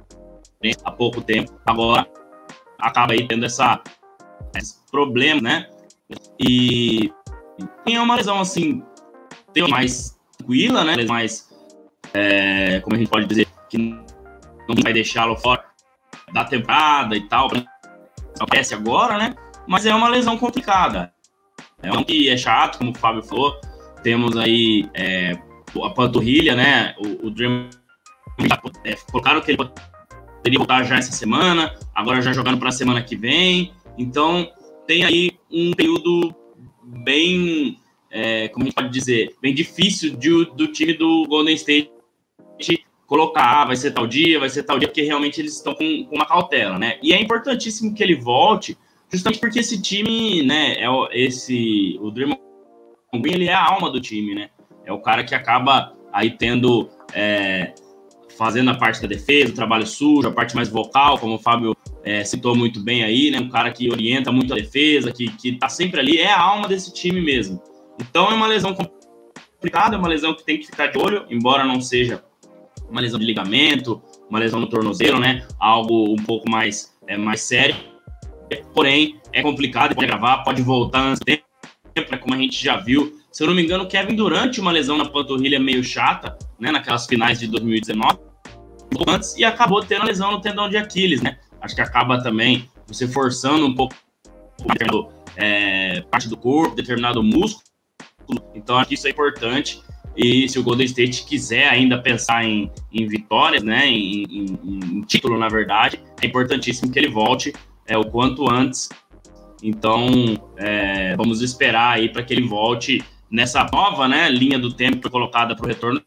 há 0.84 0.92
pouco 0.92 1.20
tempo, 1.22 1.52
agora 1.66 2.08
acaba 2.82 3.14
aí 3.14 3.28
tendo 3.28 3.46
essa, 3.46 3.82
esse 4.56 4.76
problema, 4.92 5.42
né? 5.42 5.70
E 6.40 7.12
tem 7.86 7.98
uma 7.98 8.16
lesão 8.16 8.40
assim, 8.40 8.84
tem 9.54 9.68
mais 9.68 10.18
tranquila, 10.38 10.84
né? 10.84 11.04
Mais, 11.06 11.50
é, 12.14 12.80
como 12.82 12.96
a 12.96 13.00
gente 13.00 13.10
pode 13.10 13.26
dizer, 13.26 13.48
que 13.70 13.78
não 13.78 14.76
vai 14.84 14.94
deixá-lo 14.94 15.38
fora 15.38 15.64
da 16.34 16.46
temporada 16.46 17.16
e 17.16 17.28
tal, 17.28 17.50
acontece 18.36 18.74
agora, 18.74 19.18
né? 19.18 19.36
Mas 19.68 19.86
é 19.86 19.94
uma 19.94 20.10
lesão 20.10 20.38
complicada. 20.38 21.14
É 21.82 21.92
um 21.92 22.04
que 22.04 22.30
é 22.30 22.38
chato, 22.38 22.78
como 22.78 22.92
o 22.92 22.98
Fábio 22.98 23.24
falou. 23.24 23.60
Temos 24.04 24.36
aí 24.38 24.90
é, 24.94 25.38
a 25.84 25.90
panturrilha, 25.90 26.56
né? 26.56 26.96
O, 26.98 27.28
o 27.28 27.32
Dream 27.32 27.70
é, 28.84 28.96
colocaram 29.12 29.42
que 29.42 29.52
ele 29.52 29.58
poderia 30.42 30.58
voltar 30.58 30.84
já 30.84 30.98
essa 30.98 31.12
semana, 31.12 31.74
agora 31.94 32.22
já 32.22 32.34
jogando 32.34 32.58
para 32.58 32.70
a 32.70 32.72
semana 32.74 33.02
que 33.02 33.16
vem. 33.16 33.72
Então, 33.98 34.52
tem 34.88 35.04
aí 35.04 35.32
um 35.52 35.72
período 35.72 36.36
bem, 36.84 37.78
é, 38.10 38.48
como 38.50 38.64
a 38.64 38.66
gente 38.66 38.76
pode 38.76 38.90
dizer, 38.90 39.36
bem 39.40 39.54
difícil 39.54 40.18
de, 40.18 40.46
do 40.56 40.68
time 40.68 40.94
do 40.94 41.26
Golden 41.28 41.54
State 41.56 41.92
colocar, 43.12 43.62
ah, 43.62 43.66
vai 43.66 43.76
ser 43.76 43.92
tal 43.92 44.08
dia, 44.08 44.40
vai 44.40 44.50
ser 44.50 44.64
tal 44.64 44.80
dia, 44.80 44.88
porque 44.88 45.02
realmente 45.02 45.42
eles 45.42 45.58
estão 45.58 45.76
com, 45.76 46.06
com, 46.06 46.16
uma 46.16 46.26
cautela, 46.26 46.80
né? 46.80 46.98
E 47.04 47.12
é 47.12 47.22
importantíssimo 47.22 47.94
que 47.94 48.02
ele 48.02 48.16
volte, 48.16 48.78
justamente 49.12 49.38
porque 49.38 49.60
esse 49.60 49.82
time, 49.82 50.42
né, 50.44 50.76
é 50.78 50.88
esse, 51.12 52.00
o 52.02 52.10
Green, 52.10 52.38
ele 53.26 53.50
é 53.50 53.54
a 53.54 53.66
alma 53.66 53.92
do 53.92 54.00
time, 54.00 54.34
né? 54.34 54.50
É 54.86 54.94
o 54.94 55.00
cara 55.00 55.26
que 55.26 55.36
acaba 55.36 55.94
aí 56.14 56.32
tendo 56.32 56.90
é, 57.14 57.74
fazendo 58.42 58.72
a 58.72 58.74
parte 58.74 59.00
da 59.00 59.08
defesa, 59.08 59.52
o 59.52 59.54
trabalho 59.54 59.86
sujo, 59.86 60.28
a 60.28 60.32
parte 60.32 60.56
mais 60.56 60.68
vocal, 60.68 61.20
como 61.20 61.36
o 61.36 61.38
Fábio 61.38 61.78
é, 62.04 62.24
citou 62.24 62.56
muito 62.56 62.84
bem 62.84 63.04
aí, 63.04 63.30
né? 63.30 63.40
Um 63.40 63.50
cara 63.50 63.72
que 63.72 63.88
orienta 63.88 64.32
muito 64.32 64.52
a 64.52 64.56
defesa, 64.56 65.12
que, 65.12 65.28
que 65.34 65.60
tá 65.60 65.70
sempre 65.70 66.00
ali, 66.00 66.18
é 66.18 66.32
a 66.32 66.42
alma 66.42 66.68
desse 66.68 66.92
time 66.92 67.22
mesmo. 67.22 67.62
Então 68.00 68.32
é 68.32 68.34
uma 68.34 68.48
lesão 68.48 68.74
complicada, 68.74 69.96
é 69.96 70.00
uma 70.00 70.08
lesão 70.08 70.34
que 70.34 70.44
tem 70.44 70.58
que 70.58 70.66
ficar 70.66 70.88
de 70.88 70.98
olho, 70.98 71.24
embora 71.30 71.64
não 71.64 71.80
seja 71.80 72.24
uma 72.90 73.00
lesão 73.00 73.20
de 73.20 73.28
ligamento, 73.28 74.02
uma 74.28 74.40
lesão 74.40 74.60
no 74.60 74.68
tornozelo, 74.68 75.20
né? 75.20 75.46
Algo 75.60 76.12
um 76.12 76.24
pouco 76.24 76.50
mais, 76.50 76.98
é, 77.08 77.16
mais 77.16 77.42
sério. 77.42 77.76
Porém, 78.74 79.20
é 79.32 79.44
complicado, 79.44 79.94
pode 79.94 80.08
gravar, 80.08 80.40
pode 80.40 80.64
voltar 80.64 81.10
antes 81.10 81.20
tempo, 81.24 81.44
né? 82.12 82.18
como 82.18 82.34
a 82.34 82.38
gente 82.40 82.60
já 82.64 82.78
viu. 82.78 83.20
Se 83.32 83.44
eu 83.44 83.48
não 83.48 83.54
me 83.54 83.62
engano, 83.62 83.88
Kevin 83.88 84.16
Durant, 84.16 84.58
uma 84.58 84.72
lesão 84.72 84.98
na 84.98 85.06
panturrilha 85.06 85.60
meio 85.60 85.84
chata, 85.84 86.40
né? 86.60 86.72
Naquelas 86.72 87.06
finais 87.06 87.40
de 87.40 87.46
2019 87.46 88.31
antes 89.08 89.36
e 89.38 89.44
acabou 89.44 89.84
tendo 89.84 90.06
lesão 90.06 90.32
no 90.32 90.42
tendão 90.42 90.70
de 90.70 90.78
Aquiles, 90.78 91.22
né? 91.22 91.38
Acho 91.62 91.76
que 91.76 91.82
acaba 91.82 92.22
também 92.22 92.70
você 92.88 93.08
forçando 93.08 93.66
um 93.66 93.76
pouco 93.76 93.96
é, 95.36 96.02
parte 96.10 96.28
do 96.28 96.38
corpo, 96.38 96.76
determinado 96.76 97.24
músculo. 97.24 97.64
Então, 98.54 98.78
acho 98.78 98.90
que 98.90 98.96
isso 98.96 99.08
é 99.08 99.10
importante. 99.10 99.82
E 100.16 100.48
se 100.50 100.60
o 100.60 100.64
Golden 100.64 100.86
State 100.86 101.26
quiser 101.26 101.70
ainda 101.70 101.98
pensar 101.98 102.44
em, 102.44 102.70
em 102.92 103.08
vitórias, 103.08 103.64
né, 103.64 103.88
em, 103.88 104.24
em, 104.24 104.60
em, 104.64 105.02
título, 105.02 105.38
na 105.38 105.48
verdade, 105.48 106.02
é 106.22 106.26
importantíssimo 106.26 106.92
que 106.92 107.00
ele 107.00 107.08
volte 107.08 107.54
é, 107.88 107.98
o 107.98 108.04
quanto 108.06 108.50
antes. 108.50 108.90
Então, 109.64 110.10
é, 110.58 111.16
vamos 111.16 111.42
esperar 111.42 111.94
aí 111.96 112.10
para 112.10 112.24
que 112.24 112.34
ele 112.34 112.48
volte 112.48 113.04
nessa 113.30 113.66
nova 113.72 114.08
né, 114.08 114.30
linha 114.30 114.60
do 114.60 114.74
tempo 114.74 115.10
colocada 115.10 115.56
para 115.56 115.66
o 115.66 115.68
retorno 115.68 116.02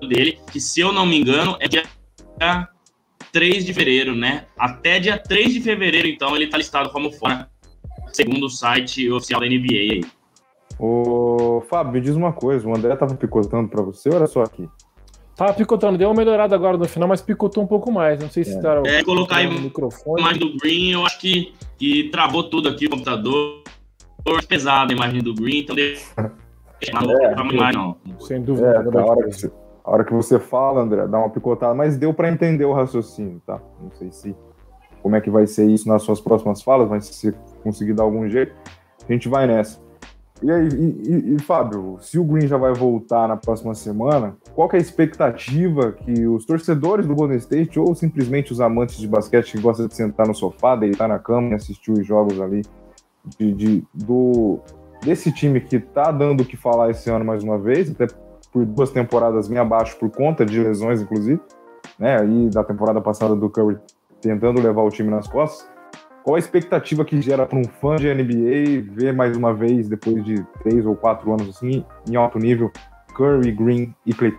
dele, 0.00 0.38
que 0.52 0.60
se 0.60 0.80
eu 0.80 0.92
não 0.92 1.04
me 1.04 1.18
engano 1.18 1.56
é 1.60 1.66
dia 1.66 1.82
3 3.32 3.64
de 3.64 3.72
fevereiro, 3.72 4.14
né? 4.14 4.46
Até 4.58 4.98
dia 4.98 5.18
3 5.18 5.52
de 5.52 5.60
fevereiro, 5.60 6.08
então, 6.08 6.34
ele 6.34 6.48
tá 6.48 6.58
listado 6.58 6.90
como 6.90 7.12
fora, 7.12 7.48
segundo 8.12 8.46
o 8.46 8.50
site 8.50 9.10
oficial 9.10 9.40
da 9.40 9.46
NBA 9.46 9.72
aí. 9.72 10.04
Ô, 10.78 11.62
Fábio, 11.68 11.92
me 11.92 12.00
diz 12.00 12.16
uma 12.16 12.32
coisa, 12.32 12.66
o 12.66 12.74
André 12.74 12.96
tava 12.96 13.14
picotando 13.14 13.68
para 13.68 13.82
você 13.82 14.08
ou 14.08 14.16
era 14.16 14.26
só 14.26 14.42
aqui? 14.42 14.68
Tava 15.36 15.54
picotando, 15.54 15.96
deu 15.96 16.08
uma 16.08 16.14
melhorada 16.14 16.54
agora 16.54 16.76
no 16.76 16.86
final, 16.86 17.08
mas 17.08 17.22
picotou 17.22 17.62
um 17.62 17.66
pouco 17.66 17.90
mais. 17.90 18.20
Não 18.20 18.28
sei 18.28 18.44
se 18.44 18.58
é. 18.58 18.60
tá. 18.60 18.82
É, 18.84 19.02
colocar 19.02 19.36
aí 19.36 19.46
o 19.46 19.52
microfone. 19.58 20.20
A 20.20 20.24
imagem 20.24 20.38
do 20.38 20.58
Green, 20.58 20.90
eu 20.92 21.06
acho 21.06 21.18
que, 21.18 21.54
que 21.78 22.10
travou 22.10 22.44
tudo 22.44 22.68
aqui 22.68 22.84
o 22.86 22.90
computador. 22.90 23.62
Pesado 24.46 24.92
a 24.92 24.94
imagem 24.94 25.22
do 25.22 25.34
Green, 25.34 25.60
então 25.60 25.74
deu. 25.74 25.94
É, 26.82 26.92
não, 26.92 27.96
não. 28.04 28.20
Sem 28.20 28.42
dúvida. 28.42 28.66
É, 28.68 28.76
a, 28.76 29.04
hora 29.04 29.28
que 29.28 29.32
você, 29.34 29.50
a 29.90 29.94
hora 29.94 30.04
que 30.04 30.14
você 30.14 30.38
fala, 30.38 30.82
André, 30.82 31.04
dá 31.08 31.18
uma 31.18 31.28
picotada, 31.28 31.74
mas 31.74 31.96
deu 31.96 32.14
para 32.14 32.30
entender 32.30 32.64
o 32.64 32.72
raciocínio, 32.72 33.42
tá? 33.44 33.60
Não 33.82 33.90
sei 33.90 34.12
se 34.12 34.36
como 35.02 35.16
é 35.16 35.20
que 35.20 35.28
vai 35.28 35.48
ser 35.48 35.68
isso 35.68 35.88
nas 35.88 36.02
suas 36.02 36.20
próximas 36.20 36.62
falas, 36.62 36.88
mas 36.88 37.06
se 37.06 37.34
conseguir 37.64 37.94
dar 37.94 38.04
algum 38.04 38.28
jeito, 38.28 38.54
a 39.08 39.12
gente 39.12 39.28
vai 39.28 39.48
nessa. 39.48 39.80
E 40.40 40.48
aí, 40.48 40.68
e, 40.68 41.32
e, 41.32 41.34
e, 41.34 41.38
Fábio, 41.40 41.98
se 42.00 42.20
o 42.20 42.24
Green 42.24 42.46
já 42.46 42.56
vai 42.56 42.72
voltar 42.72 43.26
na 43.26 43.36
próxima 43.36 43.74
semana, 43.74 44.36
qual 44.54 44.70
é 44.72 44.76
a 44.76 44.80
expectativa 44.80 45.90
que 45.90 46.24
os 46.24 46.46
torcedores 46.46 47.04
do 47.04 47.14
Golden 47.16 47.38
State 47.38 47.80
ou 47.80 47.92
simplesmente 47.92 48.52
os 48.52 48.60
amantes 48.60 48.96
de 48.96 49.08
basquete 49.08 49.56
que 49.56 49.60
gostam 49.60 49.88
de 49.88 49.94
sentar 49.96 50.28
no 50.28 50.34
sofá, 50.36 50.76
deitar 50.76 51.08
na 51.08 51.18
cama 51.18 51.48
e 51.48 51.54
assistir 51.54 51.90
os 51.90 52.06
jogos 52.06 52.40
ali 52.40 52.62
de, 53.36 53.52
de 53.52 53.84
do, 53.92 54.60
desse 55.02 55.32
time 55.32 55.60
que 55.60 55.80
tá 55.80 56.12
dando 56.12 56.42
o 56.44 56.46
que 56.46 56.56
falar 56.56 56.90
esse 56.90 57.10
ano 57.10 57.24
mais 57.24 57.42
uma 57.42 57.58
vez, 57.58 57.90
até 57.90 58.06
por 58.52 58.64
duas 58.64 58.90
temporadas 58.90 59.48
bem 59.48 59.58
abaixo 59.58 59.96
por 59.96 60.10
conta 60.10 60.44
de 60.44 60.60
lesões, 60.60 61.00
inclusive, 61.00 61.40
né? 61.98 62.20
Aí 62.20 62.50
da 62.50 62.64
temporada 62.64 63.00
passada 63.00 63.34
do 63.36 63.48
Curry 63.48 63.78
tentando 64.20 64.60
levar 64.60 64.82
o 64.82 64.90
time 64.90 65.10
nas 65.10 65.26
costas. 65.26 65.68
Qual 66.22 66.36
a 66.36 66.38
expectativa 66.38 67.04
que 67.04 67.20
gera 67.22 67.46
para 67.46 67.58
um 67.58 67.64
fã 67.64 67.96
de 67.96 68.12
NBA 68.12 68.92
ver 68.92 69.14
mais 69.14 69.36
uma 69.36 69.54
vez, 69.54 69.88
depois 69.88 70.22
de 70.22 70.44
três 70.62 70.84
ou 70.84 70.94
quatro 70.94 71.32
anos 71.32 71.48
assim, 71.48 71.84
em 72.08 72.16
alto 72.16 72.38
nível, 72.38 72.70
Curry, 73.14 73.52
Green 73.52 73.94
e 74.04 74.12
Clay? 74.12 74.36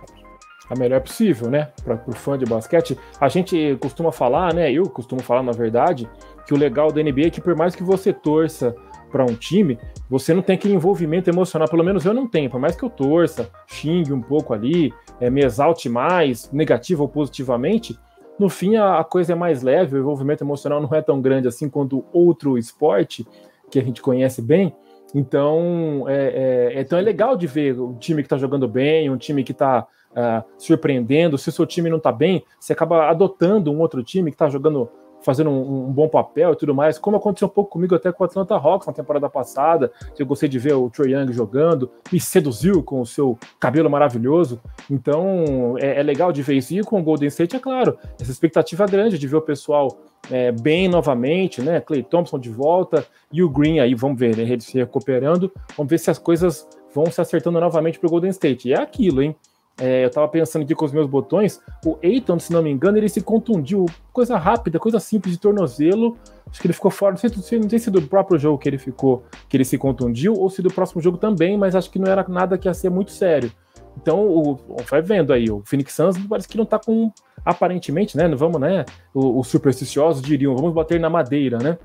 A 0.70 0.78
melhor 0.78 1.00
possível, 1.00 1.50
né? 1.50 1.70
Para 1.82 2.00
o 2.06 2.12
fã 2.12 2.38
de 2.38 2.46
basquete. 2.46 2.96
A 3.20 3.28
gente 3.28 3.76
costuma 3.80 4.12
falar, 4.12 4.54
né? 4.54 4.72
Eu 4.72 4.84
costumo 4.88 5.20
falar, 5.22 5.42
na 5.42 5.52
verdade, 5.52 6.08
que 6.46 6.54
o 6.54 6.56
legal 6.56 6.92
da 6.92 7.02
NBA 7.02 7.26
é 7.26 7.30
que 7.30 7.40
por 7.40 7.56
mais 7.56 7.74
que 7.74 7.82
você 7.82 8.12
torça 8.12 8.74
para 9.12 9.24
um 9.24 9.34
time, 9.34 9.78
você 10.08 10.32
não 10.32 10.42
tem 10.42 10.56
aquele 10.56 10.74
envolvimento 10.74 11.30
emocional. 11.30 11.68
Pelo 11.68 11.84
menos 11.84 12.04
eu 12.04 12.14
não 12.14 12.26
tenho. 12.26 12.50
Por 12.50 12.58
mais 12.58 12.74
que 12.74 12.82
eu 12.82 12.90
torça, 12.90 13.50
xingue 13.66 14.12
um 14.12 14.20
pouco 14.20 14.54
ali, 14.54 14.92
é, 15.20 15.30
me 15.30 15.44
exalte 15.44 15.88
mais, 15.88 16.50
negativo 16.50 17.02
ou 17.02 17.08
positivamente, 17.08 17.96
no 18.38 18.48
fim 18.48 18.76
a, 18.76 18.98
a, 18.98 19.04
coisa 19.04 19.34
é 19.34 19.36
mais 19.36 19.62
leve, 19.62 19.96
o 19.96 20.00
envolvimento 20.00 20.42
emocional 20.42 20.80
não 20.80 20.92
é 20.94 21.02
tão 21.02 21.20
grande 21.20 21.46
assim 21.46 21.68
quanto 21.68 22.04
outro 22.12 22.56
esporte 22.56 23.26
que 23.70 23.78
a 23.78 23.84
gente 23.84 24.00
conhece 24.00 24.40
bem. 24.40 24.74
Então 25.14 26.06
é, 26.08 26.72
é, 26.74 26.80
então 26.80 26.98
é 26.98 27.02
legal 27.02 27.36
de 27.36 27.46
ver 27.46 27.78
um 27.78 27.94
time 27.94 28.22
que 28.22 28.26
está 28.26 28.38
jogando 28.38 28.66
bem, 28.66 29.10
um 29.10 29.16
time 29.16 29.44
que 29.44 29.52
está 29.52 29.86
uh, 30.12 30.16
ah, 30.16 30.44
surpreendendo. 30.56 31.36
Se 31.36 31.50
o 31.50 31.52
seu 31.52 31.66
time 31.66 31.90
não 31.90 31.98
está 31.98 32.10
bem, 32.10 32.42
você 32.58 32.72
acaba 32.72 33.10
adotando 33.10 33.70
um 33.70 33.78
outro 33.80 34.02
time 34.02 34.30
que 34.30 34.34
está 34.34 34.48
jogando 34.48 34.88
fazendo 35.22 35.50
um, 35.50 35.88
um, 35.88 35.92
bom 35.92 36.08
papel 36.08 36.52
e 36.52 36.56
tudo 36.56 36.74
mais, 36.74 36.98
como 36.98 37.16
aconteceu 37.16 37.48
um 37.48 37.50
pouco 37.50 37.70
comigo 37.70 37.94
até 37.94 38.12
com 38.12 38.22
o 38.22 38.26
Atlanta 38.26 38.54
Hawks 38.54 38.86
na 38.86 38.92
temporada 38.92 39.28
passada, 39.28 39.90
que 40.14 40.22
eu 40.22 40.26
gostei 40.26 40.48
de 40.48 40.58
ver 40.58 40.74
o 40.74 40.90
Troy 40.90 41.12
Young 41.12 41.32
jogando, 41.32 41.90
me 42.12 42.20
seduziu 42.20 42.82
com 42.82 43.00
o 43.00 43.06
seu 43.06 43.38
cabelo 43.58 43.88
maravilhoso, 43.88 44.60
então 44.90 45.76
é, 45.78 46.00
é 46.00 46.02
legal 46.02 46.32
de 46.32 46.42
ver 46.42 46.54
isso, 46.54 46.74
e 46.74 46.82
com 46.82 47.00
o 47.00 47.02
Golden 47.02 47.28
State, 47.28 47.56
é 47.56 47.58
claro, 47.58 47.98
essa 48.20 48.30
expectativa 48.30 48.86
grande 48.86 49.18
de 49.18 49.26
ver 49.26 49.36
o 49.36 49.42
pessoal 49.42 49.98
é, 50.30 50.52
bem 50.52 50.88
novamente, 50.88 51.60
né, 51.60 51.80
Clay 51.80 52.02
Thompson 52.02 52.38
de 52.38 52.50
volta, 52.50 53.06
e 53.32 53.42
o 53.42 53.48
Green 53.48 53.80
aí, 53.80 53.94
vamos 53.94 54.18
ver, 54.18 54.36
né, 54.36 54.42
ele 54.42 54.60
se 54.60 54.76
recuperando, 54.78 55.50
vamos 55.76 55.90
ver 55.90 55.98
se 55.98 56.10
as 56.10 56.18
coisas 56.18 56.68
vão 56.94 57.06
se 57.06 57.20
acertando 57.20 57.58
novamente 57.58 57.98
para 57.98 58.06
o 58.06 58.10
Golden 58.10 58.30
State, 58.30 58.68
e 58.68 58.72
é 58.72 58.80
aquilo, 58.80 59.22
hein, 59.22 59.34
é, 59.80 60.04
eu 60.04 60.10
tava 60.10 60.28
pensando 60.28 60.62
aqui 60.62 60.74
com 60.74 60.84
os 60.84 60.92
meus 60.92 61.06
botões, 61.06 61.60
o 61.84 61.96
Eiton, 62.02 62.38
se 62.38 62.52
não 62.52 62.62
me 62.62 62.70
engano, 62.70 62.98
ele 62.98 63.08
se 63.08 63.20
contundiu. 63.20 63.86
Coisa 64.12 64.36
rápida, 64.36 64.78
coisa 64.78 65.00
simples 65.00 65.34
de 65.34 65.40
tornozelo. 65.40 66.16
Acho 66.48 66.60
que 66.60 66.66
ele 66.66 66.74
ficou 66.74 66.90
fora. 66.90 67.12
Não 67.12 67.42
sei, 67.42 67.58
não 67.58 67.68
sei 67.68 67.78
se 67.78 67.90
do 67.90 68.02
próprio 68.02 68.38
jogo 68.38 68.58
que 68.58 68.68
ele 68.68 68.78
ficou, 68.78 69.24
que 69.48 69.56
ele 69.56 69.64
se 69.64 69.78
contundiu, 69.78 70.34
ou 70.34 70.50
se 70.50 70.60
do 70.60 70.72
próximo 70.72 71.00
jogo 71.00 71.16
também, 71.16 71.56
mas 71.56 71.74
acho 71.74 71.90
que 71.90 71.98
não 71.98 72.10
era 72.10 72.24
nada 72.28 72.58
que 72.58 72.68
ia 72.68 72.74
ser 72.74 72.90
muito 72.90 73.12
sério. 73.12 73.50
Então, 73.96 74.26
o, 74.26 74.58
vai 74.88 75.02
vendo 75.02 75.32
aí, 75.32 75.50
o 75.50 75.62
Phoenix 75.64 75.92
Suns 75.94 76.16
parece 76.26 76.48
que 76.48 76.56
não 76.56 76.64
tá 76.64 76.78
com. 76.78 77.10
Aparentemente, 77.44 78.16
né? 78.16 78.28
Não 78.28 78.36
vamos, 78.36 78.60
né? 78.60 78.84
Os 79.12 79.48
supersticiosos 79.48 80.22
diriam, 80.22 80.54
vamos 80.54 80.72
bater 80.72 81.00
na 81.00 81.10
madeira, 81.10 81.58
né? 81.58 81.76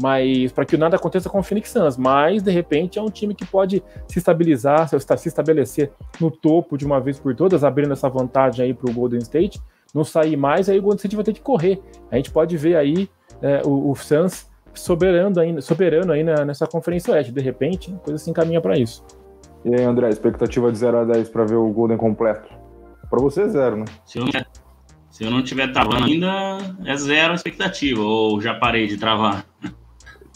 Mas 0.00 0.52
para 0.52 0.64
que 0.64 0.76
nada 0.76 0.96
aconteça 0.96 1.28
com 1.28 1.38
o 1.38 1.42
Phoenix 1.42 1.70
Suns, 1.70 1.96
mas 1.96 2.42
de 2.42 2.50
repente 2.50 2.98
é 2.98 3.02
um 3.02 3.10
time 3.10 3.34
que 3.34 3.46
pode 3.46 3.82
se 4.08 4.18
estabilizar, 4.18 4.88
se 4.88 5.28
estabelecer 5.28 5.92
no 6.20 6.30
topo 6.30 6.76
de 6.76 6.84
uma 6.84 7.00
vez 7.00 7.18
por 7.18 7.34
todas, 7.34 7.64
abrindo 7.64 7.92
essa 7.92 8.08
vantagem 8.08 8.66
aí 8.66 8.74
para 8.74 8.90
o 8.90 8.94
Golden 8.94 9.20
State, 9.20 9.60
não 9.94 10.04
sair 10.04 10.36
mais, 10.36 10.68
aí 10.68 10.78
o 10.78 10.82
Golden 10.82 10.98
State 10.98 11.16
vai 11.16 11.24
ter 11.24 11.32
que 11.32 11.40
correr. 11.40 11.80
A 12.10 12.16
gente 12.16 12.30
pode 12.30 12.56
ver 12.56 12.76
aí 12.76 13.08
é, 13.40 13.62
o, 13.64 13.90
o 13.90 13.94
Suns 13.94 14.48
soberano 14.74 15.38
aí, 15.40 15.62
soberano 15.62 16.12
aí 16.12 16.24
na, 16.24 16.44
nessa 16.44 16.66
conferência 16.66 17.14
oeste, 17.14 17.32
de 17.32 17.40
repente, 17.40 17.94
a 17.94 17.98
coisa 17.98 18.18
se 18.18 18.28
encaminha 18.30 18.60
para 18.60 18.76
isso. 18.76 19.04
E 19.64 19.74
aí, 19.74 19.82
André, 19.82 20.08
expectativa 20.10 20.70
de 20.70 20.76
0 20.76 20.98
a 20.98 21.04
10 21.04 21.28
para 21.30 21.44
ver 21.44 21.54
o 21.54 21.68
Golden 21.70 21.96
completo? 21.96 22.52
Para 23.08 23.20
você 23.20 23.42
é 23.42 23.48
zero, 23.48 23.76
né? 23.76 23.84
Se 24.04 24.18
eu, 24.18 24.26
se 25.10 25.24
eu 25.24 25.30
não 25.30 25.42
tiver 25.42 25.72
travando 25.72 26.04
ainda, 26.04 26.58
é 26.84 26.96
zero 26.96 27.32
a 27.32 27.34
expectativa, 27.34 28.02
ou 28.02 28.40
já 28.40 28.54
parei 28.54 28.86
de 28.86 28.98
travar. 28.98 29.46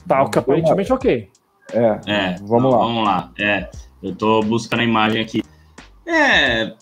Tá, 0.09 0.23
aparentemente 0.23 0.93
ok. 0.93 1.29
É, 1.73 2.00
é 2.07 2.37
vamos 2.41 2.73
lá. 2.73 2.79
Vamos 2.79 3.05
lá. 3.05 3.33
É, 3.38 3.69
eu 4.03 4.15
tô 4.15 4.41
buscando 4.43 4.81
a 4.81 4.85
imagem 4.85 5.21
aqui. 5.21 5.43
É, 6.07 6.73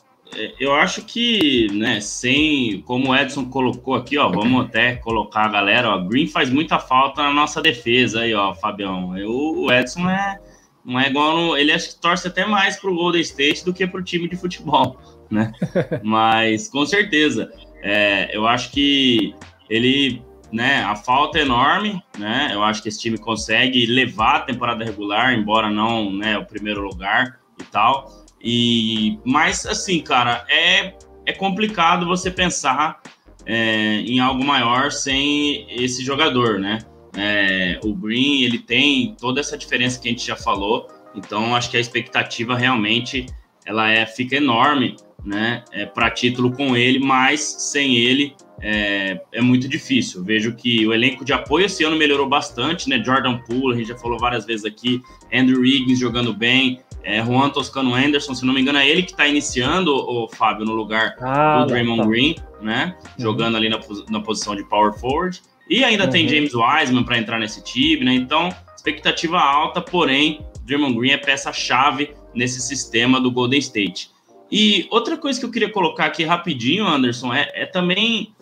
eu 0.60 0.74
acho 0.74 1.02
que, 1.02 1.68
né, 1.72 2.00
sem, 2.00 2.82
como 2.82 3.10
o 3.10 3.16
Edson 3.16 3.46
colocou 3.46 3.94
aqui, 3.94 4.18
ó, 4.18 4.28
vamos 4.28 4.66
até 4.66 4.96
colocar 4.96 5.46
a 5.46 5.48
galera, 5.48 5.90
ó, 5.90 5.98
Green 5.98 6.26
faz 6.26 6.50
muita 6.50 6.78
falta 6.78 7.22
na 7.22 7.32
nossa 7.32 7.60
defesa 7.60 8.20
aí, 8.20 8.34
ó, 8.34 8.54
Fabião. 8.54 9.16
Eu, 9.16 9.30
o 9.30 9.72
Edson 9.72 10.08
é, 10.08 10.38
não 10.84 11.00
é 11.00 11.08
igual 11.08 11.36
no, 11.36 11.56
ele 11.56 11.72
acho 11.72 11.94
que 11.94 12.00
torce 12.00 12.28
até 12.28 12.44
mais 12.44 12.76
pro 12.76 12.94
Golden 12.94 13.20
State 13.22 13.64
do 13.64 13.72
que 13.72 13.86
pro 13.86 14.02
time 14.02 14.28
de 14.28 14.36
futebol, 14.36 14.98
né? 15.30 15.52
Mas, 16.02 16.68
com 16.68 16.84
certeza, 16.84 17.50
é, 17.82 18.36
eu 18.36 18.46
acho 18.46 18.70
que 18.70 19.34
ele 19.68 20.22
né? 20.52 20.82
A 20.84 20.94
falta 20.94 21.38
é 21.38 21.42
enorme, 21.42 22.02
né? 22.18 22.50
Eu 22.52 22.62
acho 22.62 22.82
que 22.82 22.88
esse 22.88 23.00
time 23.00 23.18
consegue 23.18 23.86
levar 23.86 24.36
a 24.36 24.40
temporada 24.40 24.84
regular, 24.84 25.34
embora 25.34 25.70
não, 25.70 26.12
né, 26.12 26.38
o 26.38 26.44
primeiro 26.44 26.82
lugar 26.82 27.40
e 27.60 27.64
tal. 27.64 28.24
E 28.40 29.18
mas 29.24 29.66
assim, 29.66 30.00
cara, 30.00 30.44
é 30.48 30.94
é 31.26 31.32
complicado 31.32 32.06
você 32.06 32.30
pensar 32.30 33.02
é, 33.44 34.00
em 34.00 34.20
algo 34.20 34.44
maior 34.44 34.92
sem 34.92 35.66
esse 35.68 36.04
jogador, 36.04 36.58
né? 36.58 36.78
É, 37.16 37.80
o 37.82 37.94
Green 37.94 38.42
ele 38.42 38.58
tem 38.58 39.16
toda 39.18 39.40
essa 39.40 39.56
diferença 39.56 39.98
que 40.00 40.08
a 40.08 40.10
gente 40.10 40.26
já 40.26 40.36
falou, 40.36 40.86
então 41.14 41.56
acho 41.56 41.70
que 41.70 41.76
a 41.76 41.80
expectativa 41.80 42.56
realmente 42.56 43.26
ela 43.64 43.90
é 43.90 44.06
fica 44.06 44.36
enorme, 44.36 44.96
né? 45.26 45.64
É, 45.72 45.84
para 45.84 46.08
título 46.10 46.52
com 46.52 46.76
ele, 46.76 47.00
mas 47.00 47.40
sem 47.40 47.96
ele 47.96 48.34
é, 48.62 49.20
é, 49.32 49.40
muito 49.42 49.68
difícil. 49.68 50.22
Vejo 50.24 50.54
que 50.54 50.86
o 50.86 50.94
elenco 50.94 51.24
de 51.24 51.32
apoio 51.32 51.66
esse 51.66 51.82
ano 51.84 51.96
melhorou 51.96 52.28
bastante, 52.28 52.88
né? 52.88 53.02
Jordan 53.04 53.38
Poole, 53.38 53.74
a 53.74 53.76
gente 53.76 53.88
já 53.88 53.98
falou 53.98 54.18
várias 54.18 54.46
vezes 54.46 54.64
aqui, 54.64 55.02
Andrew 55.32 55.60
Wiggins 55.60 55.98
jogando 55.98 56.32
bem, 56.32 56.80
é, 57.02 57.22
Juan 57.24 57.50
Toscano 57.50 57.94
Anderson, 57.94 58.34
se 58.34 58.46
não 58.46 58.54
me 58.54 58.60
engano, 58.60 58.78
é 58.78 58.88
ele 58.88 59.02
que 59.02 59.10
está 59.10 59.26
iniciando, 59.26 59.94
o 59.94 60.28
Fábio, 60.28 60.64
no 60.64 60.72
lugar 60.72 61.16
ah, 61.20 61.60
do 61.60 61.66
Draymond 61.66 62.02
tá. 62.02 62.08
Green, 62.08 62.36
né? 62.62 62.96
Uhum. 63.18 63.24
Jogando 63.24 63.56
ali 63.56 63.68
na, 63.68 63.80
na, 64.08 64.20
posição 64.20 64.54
de 64.54 64.64
power 64.64 64.92
forward. 64.92 65.40
E 65.68 65.84
ainda 65.84 66.04
uhum. 66.04 66.10
tem 66.10 66.28
James 66.28 66.54
Wiseman 66.54 67.04
para 67.04 67.18
entrar 67.18 67.38
nesse 67.38 67.62
time, 67.62 68.04
né? 68.04 68.14
Então, 68.14 68.48
expectativa 68.74 69.38
alta, 69.38 69.80
porém, 69.80 70.44
Draymond 70.62 70.96
Green 70.98 71.10
é 71.10 71.16
peça-chave 71.16 72.10
nesse 72.34 72.60
sistema 72.60 73.20
do 73.20 73.30
Golden 73.30 73.58
State. 73.58 74.10
E 74.50 74.86
outra 74.90 75.16
coisa 75.16 75.38
que 75.38 75.46
eu 75.46 75.50
queria 75.50 75.70
colocar 75.70 76.06
aqui 76.06 76.24
rapidinho, 76.24 76.86
Anderson, 76.86 77.32
é, 77.32 77.50
é 77.54 77.66
também 77.66 78.34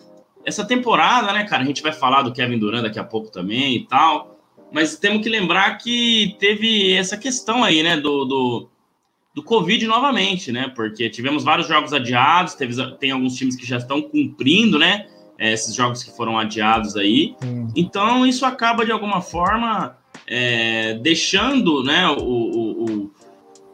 essa 0.45 0.63
temporada, 0.63 1.33
né, 1.33 1.43
cara? 1.45 1.63
A 1.63 1.65
gente 1.65 1.81
vai 1.81 1.91
falar 1.91 2.21
do 2.21 2.31
Kevin 2.31 2.59
Durant 2.59 2.83
daqui 2.83 2.99
a 2.99 3.03
pouco 3.03 3.31
também 3.31 3.75
e 3.75 3.85
tal. 3.85 4.39
Mas 4.71 4.97
temos 4.97 5.23
que 5.23 5.29
lembrar 5.29 5.77
que 5.77 6.35
teve 6.39 6.93
essa 6.93 7.17
questão 7.17 7.63
aí, 7.63 7.81
né, 7.81 7.97
do, 7.97 8.25
do, 8.25 8.69
do 9.33 9.43
Covid 9.43 9.87
novamente, 9.87 10.51
né? 10.51 10.71
Porque 10.75 11.09
tivemos 11.09 11.43
vários 11.43 11.67
jogos 11.67 11.93
adiados, 11.93 12.53
teve, 12.55 12.75
tem 12.97 13.11
alguns 13.11 13.35
times 13.35 13.55
que 13.55 13.65
já 13.65 13.77
estão 13.77 14.01
cumprindo, 14.01 14.77
né? 14.77 15.07
Esses 15.37 15.75
jogos 15.75 16.03
que 16.03 16.15
foram 16.15 16.37
adiados 16.37 16.95
aí. 16.95 17.35
Hum. 17.43 17.67
Então, 17.75 18.25
isso 18.25 18.45
acaba, 18.45 18.85
de 18.85 18.91
alguma 18.91 19.21
forma, 19.21 19.97
é, 20.27 20.93
deixando 20.95 21.83
né, 21.83 22.07
o, 22.07 22.21
o, 22.21 22.85
o 22.85 23.11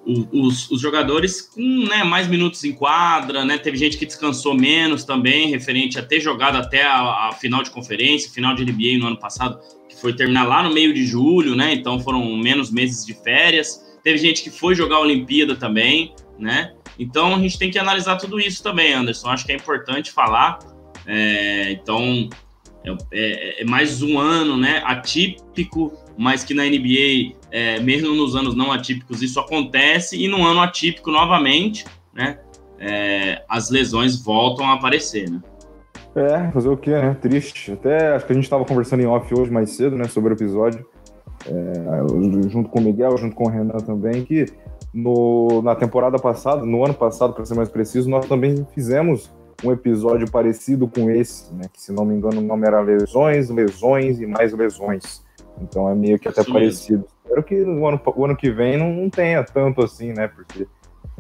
os, 0.06 0.70
os, 0.72 0.82
jogadores 0.82 1.42
com 1.42 1.62
né, 1.62 2.04
mais 2.04 2.28
minutos 2.28 2.64
em 2.64 2.74
quadra, 2.74 3.46
né? 3.46 3.58
Teve 3.58 3.78
gente 3.78 3.98
que 3.98 4.06
descansou 4.06 4.54
menos 4.54 5.04
também, 5.04 5.50
referente 5.50 6.00
a 6.00 6.04
ter 6.04 6.20
jogado 6.20 6.58
até 6.58 6.84
a, 6.84 7.30
a, 7.30 7.32
final 7.34 7.62
de 7.62 7.70
conferência, 7.70 8.32
final 8.32 8.56
de 8.56 8.66
NBA 8.66 8.98
no 9.00 9.08
ano 9.08 9.20
passado, 9.20 9.60
que 9.88 9.96
foi 9.96 10.14
terminar 10.14 10.44
lá 10.44 10.64
no 10.64 10.74
meio 10.74 10.94
de 10.94 11.06
julho, 11.06 11.56
né? 11.56 11.74
Então 11.74 12.00
foram 12.00 12.36
menos 12.36 12.72
meses 12.72 13.06
de 13.06 13.14
férias. 13.14 13.80
Teve 14.04 14.18
gente 14.18 14.42
que 14.42 14.50
foi 14.50 14.74
jogar 14.74 14.96
a 14.96 15.02
Olimpíada 15.02 15.56
também, 15.56 16.16
né? 16.40 16.74
Então 16.98 17.36
a 17.36 17.40
gente 17.40 17.58
tem 17.58 17.70
que 17.70 17.78
analisar 17.78 18.18
tudo 18.18 18.40
isso 18.40 18.64
também, 18.64 18.94
Anderson. 18.94 19.30
Acho 19.30 19.46
que 19.46 19.52
é 19.52 19.56
importante 19.56 20.12
falar. 20.12 20.60
É, 21.06 21.72
então 21.72 22.28
é, 22.84 22.98
é, 23.12 23.62
é, 23.62 23.66
mais 23.66 24.02
um 24.02 24.18
ano, 24.18 24.58
né? 24.58 24.82
Atípico, 24.86 25.92
mas 26.18 26.44
que 26.44 26.54
na 26.54 26.64
NBA, 26.64 27.36
é, 27.52 27.80
mesmo 27.80 28.14
nos 28.16 28.36
anos 28.36 28.56
não 28.56 28.72
atípicos, 28.72 29.22
isso 29.22 29.40
acontece 29.40 30.22
e 30.22 30.28
no 30.28 30.46
ano 30.46 30.62
atípico 30.62 31.12
novamente, 31.12 31.86
né? 32.14 32.40
É, 32.80 33.44
as 33.48 33.70
lesões 33.70 34.24
voltam 34.24 34.66
a 34.66 34.74
aparecer, 34.74 35.30
né? 35.30 35.42
É, 36.16 36.52
fazer 36.52 36.70
o 36.70 36.76
quê, 36.76 36.92
né? 36.92 37.16
Triste. 37.22 37.72
Até 37.72 38.16
acho 38.16 38.26
que 38.26 38.32
a 38.32 38.36
gente 38.36 38.44
estava 38.44 38.66
conversando 38.66 39.02
em 39.02 39.06
off 39.06 39.34
hoje 39.34 39.52
mais 39.52 39.72
cedo, 39.72 39.96
né, 39.96 40.06
sobre 40.06 40.34
o 40.34 40.36
episódio, 40.36 40.86
é, 41.46 42.50
junto 42.50 42.70
com 42.70 42.80
o 42.80 42.82
Miguel, 42.82 43.16
junto 43.18 43.36
com 43.36 43.46
o 43.46 43.50
Renan 43.50 43.78
também, 43.78 44.26
que 44.26 44.46
no, 44.94 45.62
na 45.62 45.76
temporada 45.76 46.18
passada, 46.18 46.66
no 46.66 46.84
ano 46.84 46.94
passado, 46.94 47.34
para 47.34 47.46
ser 47.46 47.56
mais 47.56 47.70
preciso, 47.70 48.10
nós 48.10 48.26
também 48.26 48.68
fizemos 48.74 49.32
um 49.64 49.72
episódio 49.72 50.30
parecido 50.30 50.88
com 50.88 51.10
esse, 51.10 51.54
né? 51.54 51.64
Que 51.72 51.82
se 51.82 51.92
não 51.92 52.06
me 52.06 52.16
engano 52.16 52.40
o 52.40 52.44
nome 52.44 52.68
era 52.68 52.82
Lesões, 52.82 53.50
Lesões 53.50 54.20
e 54.20 54.26
mais 54.26 54.54
Lesões. 54.54 55.24
Então 55.62 55.88
é 55.90 55.96
meio 55.96 56.20
que 56.20 56.28
até 56.28 56.42
Isso 56.42 56.52
parecido. 56.52 57.06
Espero 57.24 57.44
que 57.44 57.56
no 57.56 57.88
ano, 57.88 58.02
o 58.04 58.26
ano 58.26 58.36
que 58.36 58.52
vem 58.52 58.78
não, 58.78 58.92
não 58.92 59.10
tenha 59.10 59.44
tanto 59.44 59.82
assim, 59.82 60.14
né? 60.14 60.28
Porque 60.28 60.68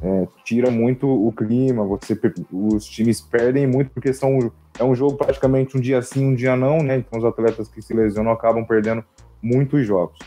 é, 0.01 0.27
tira 0.43 0.71
muito 0.71 1.07
o 1.07 1.31
clima, 1.31 1.85
você, 1.85 2.19
os 2.51 2.85
times 2.85 3.21
perdem 3.21 3.67
muito 3.67 3.91
porque 3.91 4.11
são, 4.13 4.51
é 4.79 4.83
um 4.83 4.95
jogo 4.95 5.15
praticamente 5.15 5.77
um 5.77 5.79
dia 5.79 6.01
sim, 6.01 6.25
um 6.25 6.35
dia 6.35 6.55
não, 6.55 6.79
né? 6.79 6.97
Então 6.97 7.19
os 7.19 7.25
atletas 7.25 7.67
que 7.67 7.81
se 7.81 7.93
lesionam 7.93 8.31
acabam 8.31 8.65
perdendo 8.65 9.03
muitos 9.41 9.85
jogos. 9.85 10.17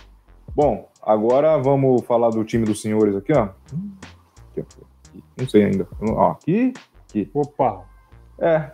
Bom, 0.55 0.89
agora 1.03 1.59
vamos 1.59 2.03
falar 2.03 2.31
do 2.31 2.45
time 2.45 2.65
dos 2.65 2.81
senhores 2.81 3.17
aqui, 3.17 3.33
ó. 3.33 3.49
Aqui, 4.53 4.61
ó. 4.61 4.85
Não 5.37 5.49
sei 5.49 5.65
ainda. 5.65 5.89
Ó, 6.01 6.31
aqui, 6.31 6.73
aqui. 7.09 7.31
Opa! 7.35 7.94
É, 8.39 8.71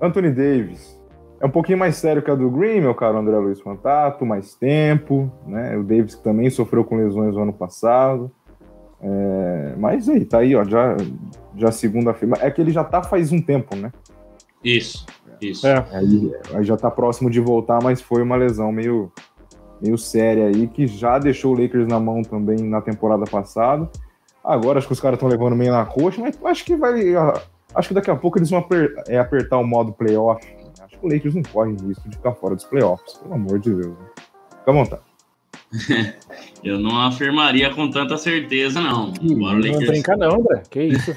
Anthony 0.00 0.30
Davis. 0.30 0.94
É 1.40 1.46
um 1.46 1.50
pouquinho 1.50 1.78
mais 1.78 1.96
sério 1.96 2.22
que 2.22 2.30
a 2.30 2.34
do 2.34 2.50
Green, 2.50 2.80
meu 2.80 2.94
caro 2.94 3.18
André 3.18 3.36
Luiz 3.36 3.60
Fantato, 3.60 4.24
mais 4.24 4.54
tempo, 4.54 5.30
né? 5.46 5.76
O 5.76 5.82
Davis 5.82 6.14
também 6.14 6.48
sofreu 6.48 6.84
com 6.84 6.96
lesões 6.96 7.34
no 7.34 7.42
ano 7.42 7.52
passado. 7.52 8.30
É, 9.00 9.74
mas 9.76 10.08
aí, 10.08 10.24
tá 10.24 10.38
aí, 10.38 10.56
ó, 10.56 10.64
já, 10.64 10.96
já 11.54 11.70
segunda-feira. 11.70 12.38
É 12.40 12.50
que 12.50 12.60
ele 12.60 12.70
já 12.70 12.82
tá 12.82 13.02
faz 13.02 13.32
um 13.32 13.42
tempo, 13.42 13.76
né? 13.76 13.92
Isso, 14.62 15.04
isso. 15.40 15.66
É. 15.66 15.84
Aí, 15.92 16.32
aí, 16.54 16.64
já 16.64 16.76
tá 16.76 16.90
próximo 16.90 17.28
de 17.28 17.40
voltar, 17.40 17.82
mas 17.82 18.00
foi 18.00 18.22
uma 18.22 18.36
lesão 18.36 18.72
meio, 18.72 19.12
meio 19.82 19.98
séria 19.98 20.46
aí, 20.46 20.66
que 20.66 20.86
já 20.86 21.18
deixou 21.18 21.54
o 21.54 21.60
Lakers 21.60 21.86
na 21.86 22.00
mão 22.00 22.22
também 22.22 22.56
na 22.62 22.80
temporada 22.80 23.24
passada. 23.26 23.90
Agora 24.42 24.78
acho 24.78 24.86
que 24.86 24.94
os 24.94 25.00
caras 25.00 25.16
estão 25.16 25.28
levando 25.28 25.56
meio 25.56 25.72
na 25.72 25.84
coxa, 25.84 26.20
mas 26.20 26.38
acho 26.42 26.64
que 26.64 26.74
vai. 26.74 27.14
Acho 27.74 27.88
que 27.88 27.94
daqui 27.94 28.10
a 28.10 28.16
pouco 28.16 28.38
eles 28.38 28.50
vão 28.50 28.60
aper, 28.60 28.94
é, 29.08 29.18
apertar 29.18 29.58
o 29.58 29.66
modo 29.66 29.92
playoff. 29.92 30.46
Acho 30.80 30.98
que 30.98 31.06
o 31.06 31.08
Lakers 31.08 31.34
não 31.34 31.42
corre 31.42 31.72
risco 31.72 32.08
de 32.08 32.16
ficar 32.16 32.32
fora 32.32 32.54
dos 32.54 32.64
playoffs, 32.64 33.14
pelo 33.18 33.34
amor 33.34 33.58
de 33.58 33.74
Deus. 33.74 33.96
Fica 34.58 34.70
à 34.70 34.72
vontade. 34.72 35.02
Eu 36.62 36.78
não 36.78 37.00
afirmaria 37.00 37.70
com 37.74 37.90
tanta 37.90 38.16
certeza, 38.16 38.80
não. 38.80 39.12
Embora 39.20 39.56
Lakers... 39.56 39.80
Não 39.80 39.86
brinca 39.86 40.16
não, 40.16 40.34
André. 40.36 40.62
Que 40.70 40.82
isso. 40.84 41.14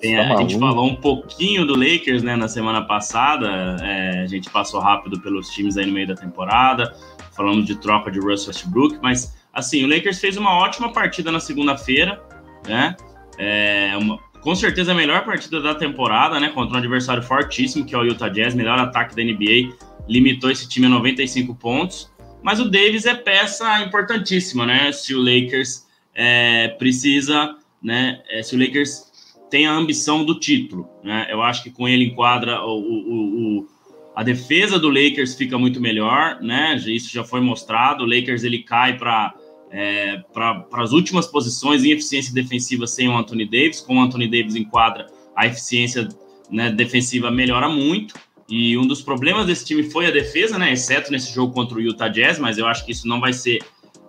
Tem, 0.00 0.16
tá 0.16 0.34
a 0.34 0.36
gente 0.38 0.58
falou 0.58 0.86
um 0.86 0.96
pouquinho 0.96 1.66
do 1.66 1.76
Lakers, 1.76 2.22
né, 2.22 2.36
na 2.36 2.48
semana 2.48 2.82
passada. 2.82 3.76
É, 3.82 4.22
a 4.22 4.26
gente 4.26 4.50
passou 4.50 4.80
rápido 4.80 5.20
pelos 5.20 5.50
times 5.50 5.76
aí 5.76 5.86
no 5.86 5.92
meio 5.92 6.08
da 6.08 6.14
temporada. 6.14 6.94
Falamos 7.32 7.66
de 7.66 7.76
troca 7.76 8.10
de 8.10 8.18
Russell 8.18 8.48
Westbrook, 8.48 8.98
mas 9.02 9.36
assim, 9.52 9.84
o 9.84 9.88
Lakers 9.88 10.18
fez 10.18 10.36
uma 10.36 10.58
ótima 10.58 10.92
partida 10.92 11.30
na 11.30 11.38
segunda-feira, 11.38 12.20
né? 12.66 12.96
É, 13.38 13.94
uma, 13.98 14.18
com 14.46 14.54
certeza 14.54 14.92
a 14.92 14.94
melhor 14.94 15.24
partida 15.24 15.60
da 15.60 15.74
temporada, 15.74 16.38
né? 16.38 16.50
Contra 16.50 16.76
um 16.76 16.78
adversário 16.78 17.20
fortíssimo, 17.20 17.84
que 17.84 17.96
é 17.96 17.98
o 17.98 18.04
Utah 18.04 18.28
Jazz, 18.28 18.54
melhor 18.54 18.78
ataque 18.78 19.16
da 19.16 19.24
NBA, 19.24 19.76
limitou 20.08 20.48
esse 20.48 20.68
time 20.68 20.86
a 20.86 20.88
95 20.88 21.52
pontos. 21.56 22.08
Mas 22.44 22.60
o 22.60 22.70
Davis 22.70 23.06
é 23.06 23.14
peça 23.14 23.80
importantíssima, 23.80 24.64
né? 24.64 24.92
Se 24.92 25.16
o 25.16 25.18
Lakers 25.18 25.84
é, 26.14 26.68
precisa, 26.78 27.56
né? 27.82 28.22
É, 28.30 28.40
se 28.40 28.54
o 28.54 28.58
Lakers 28.60 29.10
tem 29.50 29.66
a 29.66 29.72
ambição 29.72 30.24
do 30.24 30.38
título, 30.38 30.88
né? 31.02 31.26
Eu 31.28 31.42
acho 31.42 31.64
que 31.64 31.70
com 31.72 31.88
ele 31.88 32.04
enquadra 32.04 32.62
o, 32.62 32.78
o, 32.78 33.58
o 33.58 33.68
a 34.14 34.22
defesa 34.22 34.78
do 34.78 34.88
Lakers 34.88 35.34
fica 35.34 35.58
muito 35.58 35.80
melhor, 35.80 36.40
né? 36.40 36.76
Isso 36.86 37.12
já 37.12 37.24
foi 37.24 37.40
mostrado. 37.40 38.04
O 38.04 38.06
Lakers 38.06 38.44
ele 38.44 38.60
cai 38.62 38.96
para 38.96 39.34
é, 39.78 40.24
para 40.32 40.66
as 40.72 40.92
últimas 40.92 41.26
posições 41.26 41.84
em 41.84 41.90
eficiência 41.90 42.32
defensiva 42.32 42.86
sem 42.86 43.10
o 43.10 43.16
Anthony 43.16 43.44
Davis. 43.44 43.82
Com 43.82 43.98
o 43.98 44.00
Anthony 44.00 44.26
Davis 44.26 44.56
em 44.56 44.64
quadra, 44.64 45.06
a 45.36 45.46
eficiência 45.46 46.08
né, 46.50 46.70
defensiva 46.70 47.30
melhora 47.30 47.68
muito. 47.68 48.14
E 48.48 48.78
um 48.78 48.86
dos 48.86 49.02
problemas 49.02 49.44
desse 49.44 49.66
time 49.66 49.82
foi 49.82 50.06
a 50.06 50.10
defesa, 50.10 50.58
né? 50.58 50.72
Exceto 50.72 51.12
nesse 51.12 51.30
jogo 51.34 51.52
contra 51.52 51.76
o 51.76 51.80
Utah 51.80 52.08
Jazz, 52.08 52.38
mas 52.38 52.56
eu 52.56 52.66
acho 52.66 52.86
que 52.86 52.92
isso 52.92 53.06
não 53.06 53.20
vai 53.20 53.34
ser 53.34 53.58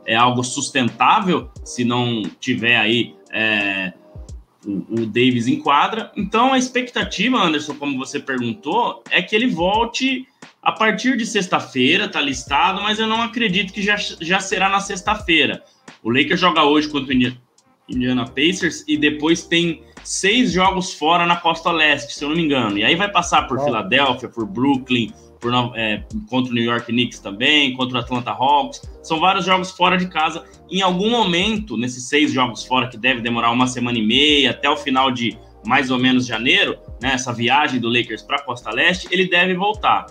é, 0.06 0.16
algo 0.16 0.42
sustentável 0.42 1.52
se 1.66 1.84
não 1.84 2.24
tiver 2.40 2.78
aí 2.78 3.14
é, 3.30 3.92
o, 4.68 5.02
o 5.02 5.06
Davis 5.06 5.48
em 5.48 5.60
quadra. 5.60 6.12
Então 6.16 6.54
a 6.54 6.58
expectativa, 6.58 7.38
Anderson, 7.42 7.76
como 7.76 7.98
você 7.98 8.20
perguntou, 8.20 9.02
é 9.10 9.22
que 9.22 9.36
ele 9.36 9.48
volte 9.48 10.28
a 10.62 10.72
partir 10.72 11.16
de 11.16 11.26
sexta-feira, 11.26 12.10
tá 12.10 12.20
listado, 12.20 12.82
mas 12.82 13.00
eu 13.00 13.08
não 13.08 13.22
acredito 13.22 13.72
que 13.72 13.82
já, 13.82 13.96
já 13.96 14.40
será 14.42 14.68
na 14.68 14.82
sexta-feira. 14.82 15.64
O 16.04 16.10
Lakers 16.12 16.40
joga 16.40 16.64
hoje 16.64 16.90
contra 16.90 17.14
o 17.14 17.38
Indiana 17.88 18.26
Pacers 18.26 18.84
e 18.88 18.98
depois 18.98 19.44
tem 19.44 19.82
seis 20.04 20.52
jogos 20.52 20.94
fora 20.94 21.26
na 21.26 21.38
costa 21.38 21.72
leste, 21.72 22.14
se 22.14 22.24
eu 22.24 22.30
não 22.30 22.36
me 22.36 22.44
engano. 22.44 22.78
E 22.78 22.84
aí 22.84 22.96
vai 22.96 23.10
passar 23.10 23.48
por. 23.48 23.64
Filadélfia, 23.64 24.28
por 24.28 24.46
Brooklyn, 24.46 25.14
por, 25.40 25.54
é, 25.76 26.04
contra 26.30 26.52
o 26.52 26.56
New 26.56 26.64
York 26.64 26.88
Knicks 26.88 27.20
também, 27.20 27.74
contra 27.74 27.98
o 27.98 28.02
Atlanta 28.02 28.32
Hawks. 28.32 28.82
São 29.04 29.20
vários 29.20 29.46
jogos 29.46 29.72
fora 29.72 29.98
de 29.98 30.08
casa. 30.08 30.44
Em 30.70 30.82
algum 30.82 31.10
momento, 31.10 31.78
nesses 31.78 32.08
seis 32.08 32.32
jogos 32.32 32.66
fora, 32.66 32.88
que 32.88 32.98
deve 32.98 33.22
demorar 33.22 33.52
uma 33.52 33.68
semana 33.68 33.98
e 33.98 34.06
meia, 34.06 34.52
até 34.52 34.70
o 34.70 34.78
final 34.78 35.12
de 35.12 35.38
mais 35.66 35.92
ou 35.92 36.00
menos 36.00 36.26
janeiro, 36.26 36.78
né, 37.02 37.14
essa 37.14 37.34
viagem 37.34 37.80
do 37.80 37.90
Lakers 37.90 38.22
para 38.22 38.38
a 38.38 38.42
costa 38.42 38.72
leste, 38.72 39.08
ele 39.12 39.28
deve 39.28 39.54
voltar. 39.54 40.06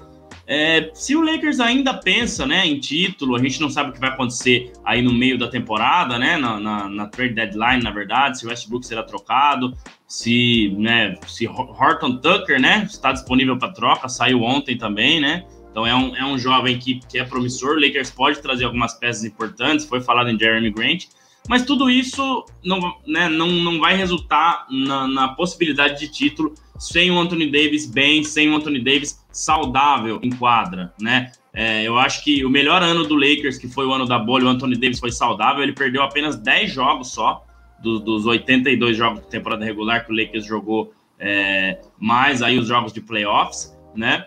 É, 0.46 0.90
se 0.94 1.16
o 1.16 1.22
Lakers 1.22 1.58
ainda 1.58 1.94
pensa 1.94 2.46
né, 2.46 2.64
em 2.64 2.78
título, 2.78 3.34
a 3.34 3.38
gente 3.38 3.60
não 3.60 3.68
sabe 3.68 3.90
o 3.90 3.92
que 3.92 3.98
vai 3.98 4.10
acontecer 4.10 4.72
aí 4.84 5.02
no 5.02 5.12
meio 5.12 5.36
da 5.36 5.48
temporada, 5.48 6.18
né, 6.18 6.36
na, 6.36 6.60
na, 6.60 6.88
na 6.88 7.06
trade 7.06 7.34
deadline, 7.34 7.82
na 7.82 7.90
verdade, 7.90 8.38
se 8.38 8.46
o 8.46 8.48
Westbrook 8.48 8.86
será 8.86 9.02
trocado, 9.02 9.76
se, 10.06 10.74
né, 10.78 11.16
se 11.26 11.46
Horton 11.48 12.18
Tucker 12.18 12.60
né, 12.60 12.86
está 12.88 13.12
disponível 13.12 13.58
para 13.58 13.72
troca, 13.72 14.08
saiu 14.08 14.42
ontem 14.42 14.76
também, 14.76 15.20
né? 15.20 15.44
Então 15.70 15.86
é 15.86 15.94
um, 15.94 16.16
é 16.16 16.24
um 16.24 16.38
jovem 16.38 16.78
que, 16.78 17.00
que 17.06 17.18
é 17.18 17.24
promissor, 17.24 17.76
o 17.76 17.80
Lakers 17.80 18.10
pode 18.10 18.40
trazer 18.40 18.64
algumas 18.64 18.94
peças 18.94 19.24
importantes, 19.24 19.84
foi 19.84 20.00
falado 20.00 20.30
em 20.30 20.38
Jeremy 20.38 20.70
Grant, 20.70 21.04
mas 21.48 21.64
tudo 21.64 21.90
isso 21.90 22.44
não, 22.64 22.96
né, 23.06 23.28
não, 23.28 23.48
não 23.48 23.78
vai 23.78 23.96
resultar 23.96 24.66
na, 24.70 25.06
na 25.06 25.28
possibilidade 25.28 26.00
de 26.00 26.08
título 26.08 26.54
sem 26.78 27.10
o 27.10 27.18
Anthony 27.18 27.50
Davis 27.50 27.86
bem, 27.86 28.22
sem 28.24 28.50
o 28.50 28.56
Anthony 28.56 28.80
Davis 28.80 29.24
saudável 29.32 30.18
em 30.22 30.30
quadra, 30.30 30.92
né? 31.00 31.32
É, 31.52 31.82
eu 31.84 31.98
acho 31.98 32.22
que 32.22 32.44
o 32.44 32.50
melhor 32.50 32.82
ano 32.82 33.04
do 33.04 33.14
Lakers, 33.14 33.56
que 33.56 33.66
foi 33.66 33.86
o 33.86 33.92
ano 33.92 34.04
da 34.04 34.18
bolha, 34.18 34.44
o 34.44 34.48
Anthony 34.48 34.76
Davis 34.76 34.98
foi 34.98 35.10
saudável, 35.10 35.62
ele 35.62 35.72
perdeu 35.72 36.02
apenas 36.02 36.36
10 36.36 36.70
jogos 36.70 37.12
só, 37.12 37.46
do, 37.80 37.98
dos 37.98 38.26
82 38.26 38.96
jogos 38.96 39.20
de 39.20 39.28
temporada 39.28 39.64
regular 39.64 40.04
que 40.04 40.12
o 40.12 40.16
Lakers 40.16 40.44
jogou, 40.44 40.92
é, 41.18 41.80
mais 41.98 42.42
aí 42.42 42.58
os 42.58 42.66
jogos 42.68 42.92
de 42.92 43.00
playoffs, 43.00 43.76
né? 43.94 44.26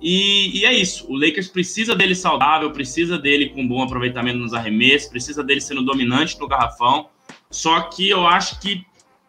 E, 0.00 0.60
e, 0.60 0.64
é 0.64 0.72
isso. 0.72 1.06
O 1.08 1.16
Lakers 1.16 1.48
precisa 1.48 1.94
dele 1.94 2.14
saudável, 2.14 2.72
precisa 2.72 3.16
dele 3.16 3.50
com 3.50 3.66
bom 3.66 3.82
aproveitamento 3.82 4.38
nos 4.38 4.52
arremessos, 4.52 5.08
precisa 5.08 5.44
dele 5.44 5.60
sendo 5.60 5.82
dominante 5.82 6.38
no 6.40 6.48
garrafão. 6.48 7.08
Só 7.48 7.82
que 7.82 8.08
eu 8.08 8.26
acho 8.26 8.60
que 8.60 8.84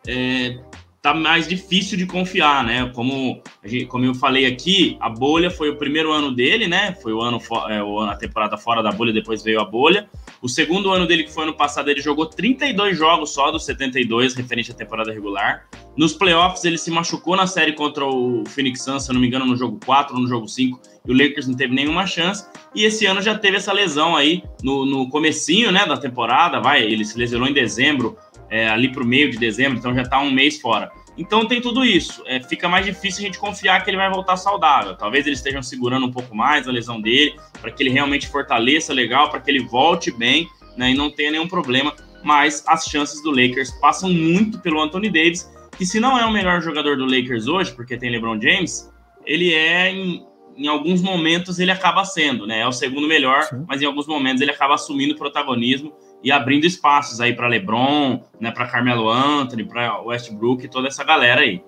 é, 0.07 0.59
tá 1.03 1.13
mais 1.13 1.49
difícil 1.49 1.97
de 1.97 2.05
confiar, 2.05 2.63
né? 2.63 2.89
Como, 2.95 3.43
como 3.89 4.05
eu 4.05 4.15
falei 4.15 4.45
aqui, 4.45 4.95
a 5.01 5.09
bolha 5.09 5.51
foi 5.51 5.69
o 5.69 5.75
primeiro 5.75 6.13
ano 6.13 6.31
dele, 6.31 6.65
né? 6.65 6.95
Foi 7.03 7.11
o 7.11 7.21
ano, 7.21 7.41
é, 7.69 7.83
o 7.83 7.99
ano, 7.99 8.13
a 8.13 8.15
temporada 8.15 8.55
fora 8.55 8.81
da 8.81 8.89
bolha, 8.89 9.11
depois 9.11 9.43
veio 9.43 9.59
a 9.59 9.65
bolha. 9.65 10.09
O 10.41 10.47
segundo 10.47 10.91
ano 10.91 11.05
dele, 11.05 11.25
que 11.25 11.33
foi 11.33 11.43
ano 11.43 11.55
passado, 11.55 11.91
ele 11.91 11.99
jogou 11.99 12.25
32 12.25 12.97
jogos 12.97 13.33
só 13.33 13.51
dos 13.51 13.65
72, 13.65 14.33
referente 14.33 14.71
à 14.71 14.73
temporada 14.73 15.11
regular. 15.11 15.65
Nos 15.97 16.13
playoffs, 16.13 16.63
ele 16.63 16.77
se 16.77 16.89
machucou 16.89 17.35
na 17.35 17.47
série 17.47 17.73
contra 17.73 18.05
o 18.05 18.45
Phoenix 18.47 18.81
Suns, 18.81 19.03
se 19.03 19.11
eu 19.11 19.13
não 19.13 19.19
me 19.19 19.27
engano, 19.27 19.45
no 19.45 19.57
jogo 19.57 19.77
4 19.85 20.15
ou 20.15 20.21
no 20.21 20.27
jogo 20.27 20.47
5, 20.47 20.79
e 21.05 21.11
o 21.11 21.13
Lakers 21.13 21.47
não 21.47 21.55
teve 21.55 21.75
nenhuma 21.75 22.07
chance. 22.07 22.45
E 22.73 22.85
esse 22.85 23.05
ano 23.05 23.21
já 23.21 23.37
teve 23.37 23.57
essa 23.57 23.73
lesão 23.73 24.15
aí 24.15 24.41
no, 24.63 24.85
no 24.85 25.09
comecinho, 25.09 25.69
né, 25.69 25.85
da 25.85 25.97
temporada, 25.97 26.61
vai, 26.61 26.81
ele 26.81 27.03
se 27.03 27.17
lesionou 27.17 27.47
em 27.47 27.53
dezembro 27.53 28.17
é, 28.49 28.67
ali 28.69 28.91
para 28.91 29.03
o 29.03 29.05
meio 29.05 29.31
de 29.31 29.37
dezembro, 29.37 29.77
então 29.77 29.93
já 29.93 30.01
está 30.03 30.19
um 30.19 30.31
mês 30.31 30.59
fora. 30.59 30.91
Então 31.17 31.47
tem 31.47 31.61
tudo 31.61 31.85
isso. 31.85 32.23
É, 32.25 32.41
fica 32.41 32.67
mais 32.67 32.85
difícil 32.85 33.23
a 33.23 33.25
gente 33.25 33.37
confiar 33.37 33.83
que 33.83 33.89
ele 33.89 33.97
vai 33.97 34.09
voltar 34.09 34.35
saudável. 34.35 34.95
Talvez 34.95 35.27
eles 35.27 35.39
estejam 35.39 35.61
segurando 35.61 36.05
um 36.05 36.11
pouco 36.11 36.35
mais 36.35 36.67
a 36.67 36.71
lesão 36.71 36.99
dele, 36.99 37.35
para 37.61 37.71
que 37.71 37.83
ele 37.83 37.91
realmente 37.91 38.27
fortaleça 38.27 38.93
legal, 38.93 39.29
para 39.29 39.39
que 39.39 39.49
ele 39.49 39.63
volte 39.63 40.11
bem 40.11 40.47
né, 40.75 40.91
e 40.91 40.95
não 40.95 41.11
tenha 41.11 41.31
nenhum 41.31 41.47
problema. 41.47 41.93
Mas 42.23 42.63
as 42.67 42.85
chances 42.85 43.21
do 43.21 43.29
Lakers 43.29 43.71
passam 43.79 44.09
muito 44.11 44.59
pelo 44.59 44.81
Anthony 44.81 45.09
Davis, 45.09 45.51
que 45.77 45.85
se 45.85 45.99
não 45.99 46.17
é 46.17 46.25
o 46.25 46.31
melhor 46.31 46.61
jogador 46.61 46.97
do 46.97 47.05
Lakers 47.05 47.47
hoje, 47.47 47.73
porque 47.73 47.97
tem 47.97 48.09
LeBron 48.09 48.39
James, 48.41 48.91
ele 49.25 49.53
é 49.53 49.91
em, 49.91 50.25
em 50.55 50.67
alguns 50.67 51.01
momentos 51.01 51.59
ele 51.59 51.71
acaba 51.71 52.05
sendo, 52.05 52.47
né? 52.47 52.61
É 52.61 52.67
o 52.67 52.71
segundo 52.71 53.07
melhor, 53.07 53.43
Sim. 53.43 53.65
mas 53.67 53.81
em 53.81 53.85
alguns 53.85 54.07
momentos 54.07 54.41
ele 54.41 54.51
acaba 54.51 54.75
assumindo 54.75 55.15
protagonismo 55.15 55.93
e 56.23 56.31
abrindo 56.31 56.65
espaços 56.65 57.19
aí 57.19 57.35
para 57.35 57.47
LeBron, 57.47 58.21
né, 58.39 58.51
para 58.51 58.67
Carmelo 58.67 59.09
Anthony, 59.09 59.65
para 59.65 60.01
Westbrook 60.01 60.65
e 60.65 60.69
toda 60.69 60.87
essa 60.87 61.03
galera 61.03 61.41
aí. 61.41 61.61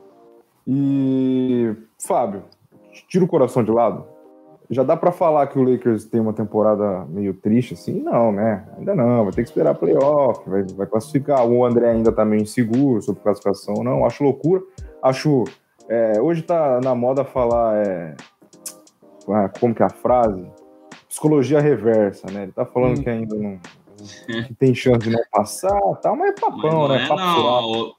E 0.66 1.76
Fábio, 2.08 2.44
tira 3.08 3.26
o 3.26 3.28
coração 3.28 3.64
de 3.64 3.72
lado. 3.72 4.06
Já 4.70 4.82
dá 4.82 4.98
para 4.98 5.12
falar 5.12 5.46
que 5.48 5.60
o 5.60 5.64
Lakers 5.64 6.06
tem 6.06 6.20
uma 6.20 6.34
temporada 6.34 7.06
meio 7.06 7.34
triste 7.36 7.76
assim? 7.76 8.02
Não, 8.02 8.32
né? 8.32 8.66
Ainda 8.78 8.96
não, 8.96 9.24
vai 9.24 9.34
ter 9.34 9.44
que 9.44 9.50
esperar 9.50 9.76
playoff, 9.76 10.50
vai, 10.50 10.64
vai 10.64 10.88
classificar. 10.88 11.46
O 11.46 11.64
André 11.64 11.92
ainda 11.92 12.12
tá 12.12 12.26
meio 12.26 12.42
inseguro 12.42 13.02
sobre 13.02 13.22
classificação, 13.22 13.76
não. 13.84 14.06
Acho 14.06 14.24
loucura. 14.24 14.64
Acho. 15.04 15.44
É, 15.88 16.20
hoje 16.20 16.42
tá 16.42 16.80
na 16.84 16.96
moda 16.96 17.24
falar. 17.24 17.76
É, 17.86 18.16
como 19.60 19.76
que 19.76 19.84
é 19.84 19.86
a 19.86 19.90
frase? 19.90 20.44
Psicologia 21.08 21.60
reversa, 21.60 22.26
né? 22.32 22.44
Ele 22.44 22.52
tá 22.52 22.66
falando 22.66 22.98
hum. 22.98 23.04
que 23.04 23.10
ainda 23.10 23.36
não, 23.36 23.60
que 24.26 24.54
tem 24.56 24.74
chance 24.74 25.00
de 25.00 25.10
não 25.12 25.22
passar 25.32 25.80
tal, 26.02 26.16
mas 26.16 26.30
é 26.30 26.34
papão, 26.34 26.88
né? 26.88 27.06
É, 27.06 27.10
não. 27.10 27.94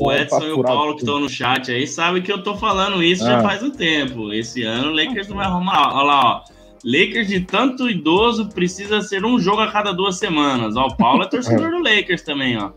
O 0.00 0.10
é 0.10 0.22
Edson 0.22 0.42
e 0.42 0.52
o 0.52 0.62
Paulo 0.62 0.94
que 0.94 1.02
estão 1.02 1.20
no 1.20 1.28
chat 1.28 1.70
aí 1.70 1.86
sabem 1.86 2.22
que 2.22 2.32
eu 2.32 2.42
tô 2.42 2.56
falando 2.56 3.02
isso 3.02 3.24
ah. 3.24 3.32
já 3.32 3.42
faz 3.42 3.62
um 3.62 3.70
tempo. 3.70 4.32
Esse 4.32 4.62
ano 4.62 4.90
o 4.90 4.94
Lakers 4.94 5.28
não 5.28 5.36
vai 5.36 5.46
arrumar. 5.46 5.94
Olha 5.94 6.04
lá, 6.04 6.36
ó. 6.36 6.44
Lakers 6.84 7.28
de 7.28 7.40
tanto 7.40 7.88
idoso 7.88 8.48
precisa 8.48 9.00
ser 9.02 9.24
um 9.24 9.38
jogo 9.38 9.60
a 9.60 9.70
cada 9.70 9.92
duas 9.92 10.18
semanas. 10.18 10.76
Ó, 10.76 10.86
o 10.86 10.96
Paulo 10.96 11.22
é 11.22 11.28
torcedor 11.28 11.70
do 11.72 11.78
Lakers 11.78 12.22
também, 12.22 12.56
ó. 12.58 12.72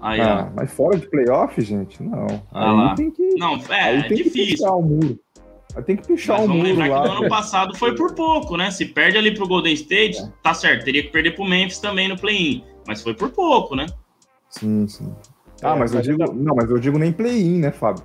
Aí, 0.00 0.20
ah, 0.20 0.48
ó. 0.48 0.54
Mas 0.54 0.72
fora 0.72 0.98
de 0.98 1.06
playoff, 1.08 1.60
gente, 1.60 2.02
não. 2.02 2.26
Ah, 2.52 2.70
aí 2.70 2.76
lá. 2.76 2.94
tem 2.94 3.10
que. 3.10 3.34
Não, 3.36 3.56
é, 3.68 3.82
aí 3.82 3.96
é 4.00 4.08
difícil. 4.08 4.66
o 4.68 4.82
muro. 4.82 5.18
Tem 5.82 5.96
que 5.96 6.06
pichar 6.06 6.38
Mas 6.38 6.48
o 6.48 6.52
muro 6.52 6.68
lembrar 6.68 6.88
lá. 6.88 7.02
Que 7.02 7.08
no 7.08 7.14
ano 7.20 7.28
passado 7.28 7.76
foi 7.76 7.94
por 7.94 8.14
pouco, 8.14 8.56
né? 8.56 8.70
Se 8.70 8.86
perde 8.86 9.18
ali 9.18 9.34
pro 9.34 9.46
Golden 9.46 9.74
State, 9.74 10.18
é. 10.18 10.28
tá 10.42 10.54
certo. 10.54 10.84
Teria 10.84 11.02
que 11.02 11.10
perder 11.10 11.34
pro 11.34 11.44
Memphis 11.44 11.78
também 11.78 12.08
no 12.08 12.16
play-in. 12.16 12.64
Mas 12.86 13.02
foi 13.02 13.14
por 13.14 13.30
pouco, 13.30 13.74
né? 13.74 13.86
Sim, 14.48 14.86
sim. 14.86 15.12
Ah, 15.62 15.74
é, 15.74 15.78
mas 15.78 15.94
eu 15.94 16.00
digo. 16.00 16.32
Não, 16.32 16.54
mas 16.54 16.70
eu 16.70 16.78
digo 16.78 16.98
nem 16.98 17.12
play-in, 17.12 17.58
né, 17.58 17.72
Fábio? 17.72 18.04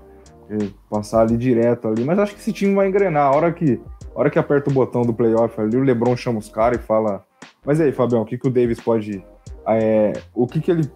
Passar 0.90 1.22
ali 1.22 1.38
direto 1.38 1.88
ali. 1.88 2.04
Mas 2.04 2.18
acho 2.18 2.34
que 2.34 2.40
esse 2.40 2.52
time 2.52 2.74
vai 2.74 2.88
engrenar. 2.88 3.28
A 3.28 3.36
hora 3.36 3.52
que, 3.52 3.80
a 4.16 4.20
hora 4.20 4.30
que 4.30 4.40
aperta 4.40 4.70
o 4.70 4.74
botão 4.74 5.04
do 5.04 5.14
playoff 5.14 5.60
ali, 5.62 5.78
o 5.78 5.84
Lebron 5.84 6.18
chama 6.18 6.40
os 6.40 6.50
caras 6.50 6.80
e 6.80 6.84
fala. 6.84 7.24
Mas 7.64 7.80
aí, 7.80 7.92
Fabião, 7.92 8.22
o 8.22 8.26
que, 8.26 8.38
que 8.38 8.48
o 8.48 8.52
Davis 8.52 8.80
pode. 8.80 9.24
É, 9.68 10.14
o 10.34 10.48
que, 10.48 10.60
que 10.60 10.72
ele 10.72 10.90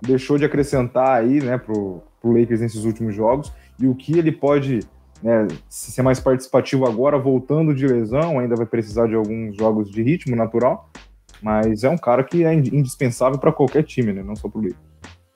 deixou 0.00 0.38
de 0.38 0.44
acrescentar 0.44 1.20
aí, 1.20 1.42
né, 1.42 1.58
pro, 1.58 2.00
pro 2.20 2.32
Lakers 2.32 2.60
nesses 2.60 2.84
últimos 2.84 3.14
jogos? 3.14 3.52
E 3.80 3.88
o 3.88 3.94
que 3.94 4.16
ele 4.16 4.30
pode 4.30 4.80
né, 5.22 5.46
ser 5.68 6.02
mais 6.02 6.18
participativo 6.18 6.86
agora, 6.86 7.18
voltando 7.18 7.74
de 7.74 7.86
lesão, 7.86 8.38
ainda 8.38 8.56
vai 8.56 8.66
precisar 8.66 9.06
de 9.06 9.14
alguns 9.14 9.56
jogos 9.56 9.90
de 9.90 10.02
ritmo 10.02 10.34
natural, 10.34 10.90
mas 11.40 11.84
é 11.84 11.88
um 11.88 11.98
cara 11.98 12.24
que 12.24 12.44
é 12.44 12.52
indispensável 12.52 13.38
para 13.38 13.52
qualquer 13.52 13.82
time, 13.82 14.12
né, 14.12 14.22
não 14.22 14.36
só 14.36 14.48
para 14.48 14.58
o 14.58 14.62
Lakers. 14.62 14.92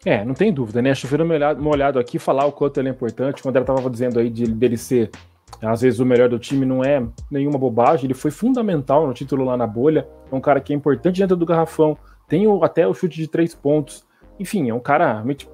É, 0.07 0.25
não 0.25 0.35
tem 0.35 0.53
dúvida, 0.53 0.81
né? 0.81 0.95
Chover 0.95 1.21
molhado 1.59 1.99
aqui, 1.99 2.17
falar 2.17 2.47
o 2.47 2.53
quanto 2.53 2.79
ele 2.79 2.89
é 2.89 2.93
importante. 2.93 3.43
Quando 3.43 3.57
ela 3.57 3.65
estava 3.65 3.91
dizendo 3.91 4.21
aí 4.21 4.31
de, 4.31 4.47
dele 4.47 4.77
ser, 4.77 5.11
às 5.61 5.81
vezes, 5.81 5.99
o 5.99 6.07
melhor 6.07 6.29
do 6.29 6.39
time, 6.39 6.65
não 6.65 6.85
é 6.85 7.05
nenhuma 7.29 7.59
bobagem. 7.59 8.05
Ele 8.05 8.15
foi 8.15 8.31
fundamental 8.31 9.05
no 9.05 9.13
título 9.13 9.45
lá 9.45 9.57
na 9.57 9.67
bolha. 9.67 10.07
É 10.31 10.35
um 10.35 10.41
cara 10.41 10.61
que 10.61 10.73
é 10.73 10.77
importante 10.77 11.19
dentro 11.19 11.37
do 11.37 11.45
garrafão. 11.45 11.99
Tem 12.29 12.47
o, 12.47 12.63
até 12.63 12.87
o 12.87 12.95
chute 12.95 13.17
de 13.17 13.27
três 13.27 13.53
pontos. 13.53 14.07
Enfim, 14.39 14.71
é 14.71 14.75
um 14.75 14.79
cara 14.79 15.13
realmente 15.13 15.49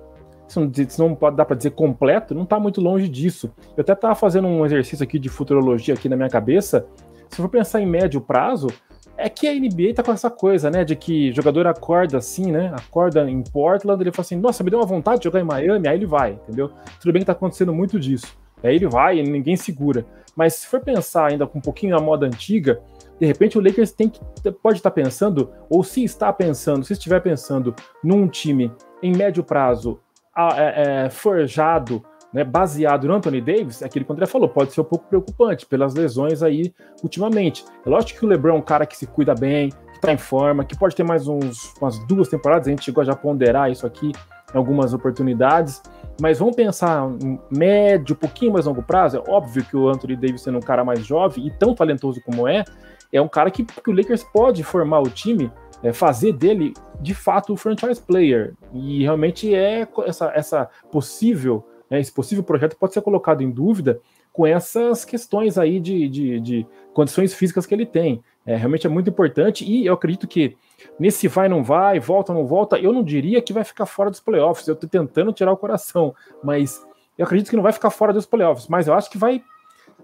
se 0.52 0.98
não, 0.98 1.16
dar 1.34 1.44
para 1.44 1.56
dizer 1.56 1.70
completo, 1.70 2.34
não 2.34 2.42
está 2.42 2.58
muito 2.58 2.80
longe 2.80 3.08
disso. 3.08 3.52
Eu 3.76 3.82
até 3.82 3.92
estava 3.92 4.14
fazendo 4.14 4.46
um 4.48 4.64
exercício 4.64 5.02
aqui 5.02 5.18
de 5.18 5.28
futurologia 5.28 5.94
aqui 5.94 6.08
na 6.08 6.16
minha 6.16 6.28
cabeça. 6.28 6.86
Se 7.28 7.40
eu 7.40 7.44
for 7.44 7.48
pensar 7.48 7.80
em 7.80 7.86
médio 7.86 8.20
prazo, 8.20 8.68
é 9.16 9.28
que 9.28 9.46
a 9.46 9.54
NBA 9.54 9.94
tá 9.94 10.02
com 10.02 10.12
essa 10.12 10.30
coisa, 10.30 10.70
né, 10.70 10.84
de 10.84 10.96
que 10.96 11.32
jogador 11.32 11.66
acorda 11.66 12.18
assim, 12.18 12.50
né, 12.50 12.72
acorda 12.74 13.28
em 13.30 13.42
Portland, 13.42 14.02
ele 14.02 14.10
fala 14.10 14.24
assim, 14.24 14.36
nossa, 14.36 14.64
me 14.64 14.70
deu 14.70 14.78
uma 14.78 14.86
vontade 14.86 15.18
de 15.18 15.24
jogar 15.24 15.40
em 15.40 15.44
Miami, 15.44 15.88
aí 15.88 15.96
ele 15.96 16.06
vai, 16.06 16.32
entendeu? 16.32 16.70
Tudo 17.00 17.12
bem 17.12 17.20
que 17.20 17.26
tá 17.26 17.32
acontecendo 17.32 17.72
muito 17.72 17.98
disso. 18.00 18.36
Aí 18.62 18.76
ele 18.76 18.88
vai 18.88 19.18
e 19.18 19.22
ninguém 19.22 19.56
segura. 19.56 20.06
Mas 20.36 20.54
se 20.54 20.66
for 20.66 20.80
pensar 20.80 21.30
ainda 21.30 21.46
com 21.46 21.58
um 21.58 21.62
pouquinho 21.62 21.94
na 21.94 22.00
moda 22.00 22.26
antiga, 22.26 22.80
de 23.20 23.26
repente 23.26 23.58
o 23.58 23.60
Lakers 23.60 23.92
tem 23.92 24.08
que, 24.08 24.20
pode 24.62 24.78
estar 24.78 24.90
pensando, 24.90 25.50
ou 25.68 25.84
se 25.84 26.02
está 26.02 26.32
pensando, 26.32 26.84
se 26.84 26.92
estiver 26.92 27.20
pensando 27.20 27.74
num 28.02 28.26
time 28.26 28.72
em 29.02 29.14
médio 29.14 29.44
prazo 29.44 30.00
é, 30.36 31.04
é, 31.04 31.10
forjado, 31.10 32.02
né, 32.32 32.42
baseado 32.44 33.06
no 33.06 33.14
Anthony 33.14 33.40
Davis, 33.40 33.82
é 33.82 33.86
aquilo 33.86 34.04
que 34.04 34.10
o 34.10 34.14
André 34.14 34.26
falou, 34.26 34.48
pode 34.48 34.72
ser 34.72 34.80
um 34.80 34.84
pouco 34.84 35.06
preocupante 35.06 35.66
pelas 35.66 35.94
lesões 35.94 36.42
aí 36.42 36.72
ultimamente. 37.02 37.64
É 37.84 37.88
lógico 37.88 38.20
que 38.20 38.26
o 38.26 38.28
LeBron 38.28 38.54
é 38.54 38.58
um 38.58 38.62
cara 38.62 38.86
que 38.86 38.96
se 38.96 39.06
cuida 39.06 39.34
bem, 39.34 39.70
que 39.70 39.96
está 39.96 40.12
em 40.12 40.18
forma, 40.18 40.64
que 40.64 40.76
pode 40.76 40.96
ter 40.96 41.04
mais 41.04 41.28
uns, 41.28 41.74
umas 41.80 41.98
duas 42.06 42.28
temporadas, 42.28 42.66
a 42.66 42.70
gente 42.70 42.84
chegou 42.84 43.02
a 43.02 43.04
já 43.04 43.14
ponderar 43.14 43.70
isso 43.70 43.86
aqui 43.86 44.12
em 44.54 44.56
algumas 44.56 44.94
oportunidades, 44.94 45.82
mas 46.20 46.38
vamos 46.38 46.56
pensar 46.56 47.08
em 47.22 47.38
médio, 47.50 48.14
um 48.14 48.18
pouquinho 48.18 48.52
mais 48.52 48.66
longo 48.66 48.82
prazo, 48.82 49.18
é 49.18 49.30
óbvio 49.30 49.64
que 49.64 49.76
o 49.76 49.88
Anthony 49.88 50.16
Davis 50.16 50.42
sendo 50.42 50.58
um 50.58 50.62
cara 50.62 50.84
mais 50.84 51.04
jovem 51.04 51.46
e 51.46 51.50
tão 51.50 51.74
talentoso 51.74 52.20
como 52.22 52.48
é, 52.48 52.64
é 53.12 53.20
um 53.20 53.28
cara 53.28 53.50
que, 53.50 53.64
que 53.64 53.90
o 53.90 53.92
Lakers 53.92 54.24
pode 54.24 54.62
formar 54.62 55.00
o 55.00 55.10
time 55.10 55.52
é, 55.82 55.92
fazer 55.92 56.32
dele 56.32 56.72
de 57.00 57.14
fato 57.14 57.52
o 57.52 57.56
franchise 57.56 58.00
player. 58.00 58.54
E 58.72 59.02
realmente 59.02 59.54
é 59.54 59.86
essa, 60.06 60.32
essa 60.34 60.70
possível, 60.90 61.66
né, 61.90 62.00
esse 62.00 62.12
possível 62.12 62.44
projeto 62.44 62.76
pode 62.76 62.94
ser 62.94 63.02
colocado 63.02 63.42
em 63.42 63.50
dúvida 63.50 64.00
com 64.32 64.46
essas 64.46 65.04
questões 65.04 65.58
aí 65.58 65.78
de, 65.78 66.08
de, 66.08 66.40
de 66.40 66.66
condições 66.94 67.34
físicas 67.34 67.66
que 67.66 67.74
ele 67.74 67.84
tem. 67.84 68.22
É, 68.44 68.56
realmente 68.56 68.86
é 68.86 68.90
muito 68.90 69.10
importante 69.10 69.64
e 69.64 69.86
eu 69.86 69.94
acredito 69.94 70.26
que 70.26 70.56
nesse 70.98 71.28
vai 71.28 71.48
não 71.48 71.62
vai, 71.62 72.00
volta 72.00 72.32
não 72.32 72.46
volta, 72.46 72.78
eu 72.78 72.92
não 72.92 73.04
diria 73.04 73.40
que 73.40 73.52
vai 73.52 73.62
ficar 73.62 73.86
fora 73.86 74.10
dos 74.10 74.20
playoffs. 74.20 74.66
Eu 74.66 74.74
tô 74.74 74.86
tentando 74.86 75.32
tirar 75.32 75.52
o 75.52 75.56
coração, 75.56 76.14
mas 76.42 76.84
eu 77.16 77.24
acredito 77.24 77.50
que 77.50 77.56
não 77.56 77.62
vai 77.62 77.72
ficar 77.72 77.90
fora 77.90 78.12
dos 78.12 78.26
playoffs, 78.26 78.66
mas 78.68 78.88
eu 78.88 78.94
acho 78.94 79.10
que 79.10 79.18
vai, 79.18 79.42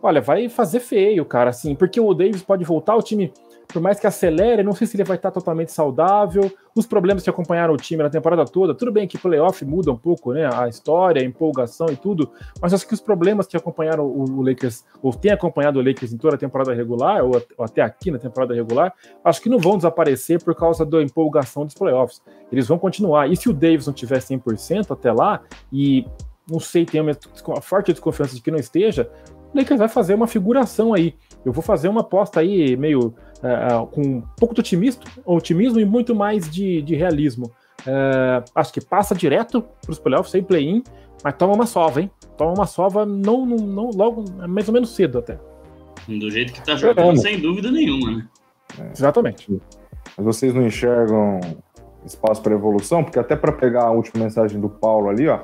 olha, 0.03 0.21
vai 0.21 0.49
fazer 0.49 0.81
feio, 0.81 1.25
cara, 1.25 1.51
assim, 1.51 1.75
porque 1.75 1.99
o 1.99 2.15
Davis 2.15 2.43
pode 2.43 2.65
voltar, 2.65 2.95
o 2.97 3.03
time 3.03 3.33
por 3.69 3.83
mais 3.83 4.01
que 4.01 4.07
acelere, 4.07 4.63
não 4.63 4.73
sei 4.73 4.87
se 4.87 4.97
ele 4.97 5.05
vai 5.05 5.17
estar 5.17 5.31
totalmente 5.31 5.71
saudável. 5.73 6.51
Os 6.75 6.87
problemas 6.87 7.23
que 7.23 7.29
acompanharam 7.29 7.75
o 7.75 7.77
time 7.77 8.03
na 8.03 8.09
temporada 8.09 8.45
toda, 8.47 8.75
tudo 8.75 8.91
bem 8.91 9.07
que 9.07 9.19
playoff 9.19 9.63
muda 9.65 9.93
um 9.93 9.97
pouco, 9.97 10.33
né? 10.33 10.49
A 10.51 10.69
história, 10.69 11.21
a 11.21 11.25
empolgação 11.25 11.89
e 11.91 11.97
tudo, 11.97 12.31
mas 12.63 12.73
acho 12.73 12.89
que 12.89 12.95
os 12.95 13.01
problemas 13.01 13.47
que 13.47 13.57
acompanharam 13.57 14.07
o, 14.07 14.41
Lakers, 14.41 14.85
ou 15.03 15.13
tem 15.13 15.33
acompanhado 15.33 15.79
o 15.79 15.83
Lakers 15.83 16.15
em 16.15 16.17
toda 16.17 16.37
a 16.37 16.39
temporada 16.39 16.73
regular, 16.73 17.23
ou, 17.23 17.43
até 17.61 17.83
aqui 17.83 18.11
na 18.11 18.19
temporada 18.19 18.55
regular, 18.55 18.95
acho 19.23 19.43
que 19.43 19.51
não 19.51 19.59
vão 19.59 19.77
desaparecer 19.77 20.43
por 20.43 20.55
causa 20.55 20.87
da 20.87 21.03
empolgação 21.03 21.67
dos 21.67 21.75
playoffs. 21.75 22.23
Eles 22.51 22.67
vão 22.67 22.79
continuar. 22.79 23.31
E 23.31 23.37
se 23.37 23.51
o 23.51 23.53
Davis 23.53 23.87
não 23.87 23.93
tiver 23.93 24.19
100% 24.19 24.91
até 24.91 25.13
lá, 25.13 25.43
e 25.71 26.07
não 26.51 26.59
sei, 26.59 26.87
tenho 26.87 27.05
uma 27.47 27.61
forte 27.61 27.93
desconfiança 27.93 28.35
de 28.35 28.41
que 28.41 28.51
não 28.51 28.59
esteja, 28.59 29.11
o 29.53 29.59
Lakers 29.59 29.79
vai 29.79 29.89
fazer 29.89 30.15
uma 30.15 30.27
figuração 30.27 30.95
aí. 30.95 31.15
Eu 31.45 31.53
vou 31.53 31.63
fazer 31.63 31.89
uma 31.89 32.01
aposta 32.01 32.41
aí 32.41 32.77
meio 32.77 33.15
uh, 33.39 33.87
com 33.87 34.01
um 34.03 34.23
pouco 34.37 34.55
de 34.55 34.61
otimismo, 34.61 35.03
otimismo 35.25 35.81
e 35.81 35.85
muito 35.85 36.15
mais 36.15 36.49
de, 36.51 36.83
de 36.83 36.95
realismo. 36.95 37.51
Uh, 37.81 38.45
acho 38.55 38.73
que 38.73 38.81
passa 38.81 39.15
direto 39.15 39.63
para 39.83 39.93
os 39.93 39.99
playoffs 39.99 40.31
sem 40.31 40.43
play-in, 40.43 40.83
mas 41.23 41.35
toma 41.37 41.55
uma 41.55 41.67
sova, 41.67 42.01
hein? 42.01 42.11
Toma 42.37 42.55
uma 42.55 42.67
sova 42.67 43.07
não, 43.07 43.45
não, 43.47 43.57
não, 43.57 43.91
logo, 43.91 44.25
mais 44.49 44.69
ou 44.69 44.75
menos 44.75 44.95
cedo 44.95 45.19
até. 45.19 45.39
Do 46.07 46.31
jeito 46.31 46.53
que 46.53 46.65
tá 46.65 46.75
jogando, 46.75 47.21
sem 47.21 47.41
dúvida 47.41 47.71
nenhuma, 47.71 48.11
né? 48.11 48.29
É. 48.79 48.91
Exatamente. 48.93 49.61
Mas 50.17 50.27
vocês 50.27 50.55
não 50.55 50.67
enxergam 50.67 51.41
espaço 52.05 52.43
para 52.43 52.55
evolução? 52.55 53.05
Porque 53.05 53.19
até 53.19 53.37
para 53.37 53.53
pegar 53.53 53.85
a 53.85 53.91
última 53.91 54.25
mensagem 54.25 54.61
do 54.61 54.69
Paulo 54.69 55.09
ali, 55.09 55.29
ó, 55.29 55.41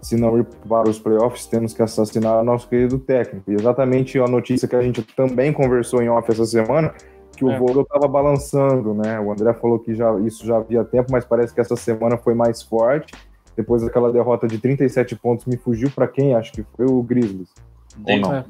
se 0.00 0.16
não 0.16 0.38
ir 0.38 0.44
para 0.44 0.88
os 0.88 0.98
playoffs, 0.98 1.46
temos 1.46 1.72
que 1.72 1.82
assassinar 1.82 2.44
nosso 2.44 2.68
querido 2.68 2.98
técnico. 2.98 3.50
E 3.50 3.54
exatamente 3.54 4.18
a 4.18 4.26
notícia 4.26 4.68
que 4.68 4.76
a 4.76 4.82
gente 4.82 5.02
também 5.02 5.52
conversou 5.52 6.02
em 6.02 6.08
off 6.08 6.30
essa 6.30 6.44
semana, 6.44 6.94
que 7.36 7.44
o 7.44 7.50
é. 7.50 7.58
Vogel 7.58 7.82
estava 7.82 8.08
balançando, 8.08 8.94
né? 8.94 9.20
O 9.20 9.30
André 9.30 9.52
falou 9.54 9.78
que 9.78 9.94
já, 9.94 10.18
isso 10.20 10.44
já 10.46 10.56
havia 10.56 10.82
tempo, 10.84 11.12
mas 11.12 11.24
parece 11.24 11.54
que 11.54 11.60
essa 11.60 11.76
semana 11.76 12.16
foi 12.16 12.34
mais 12.34 12.62
forte. 12.62 13.12
Depois 13.56 13.82
daquela 13.82 14.12
derrota 14.12 14.46
de 14.46 14.58
37 14.58 15.16
pontos, 15.16 15.46
me 15.46 15.56
fugiu 15.56 15.90
para 15.90 16.08
quem? 16.08 16.34
Acho 16.34 16.52
que 16.52 16.64
foi 16.76 16.86
o 16.86 17.02
Grizzlies. 17.02 17.48
Denver, 17.96 18.44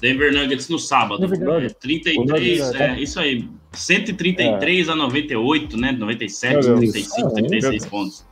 Denver 0.00 0.32
Nuggets 0.32 0.68
no 0.68 0.78
sábado. 0.78 1.26
Nuggets. 1.26 1.74
33, 1.80 2.72
é, 2.74 2.84
é, 2.84 3.00
isso 3.00 3.18
aí. 3.18 3.48
133 3.72 4.88
é. 4.88 4.92
a 4.92 4.94
98, 4.94 5.76
né? 5.76 5.92
97, 5.92 6.74
35, 6.74 7.34
36 7.34 7.86
pontos. 7.86 8.24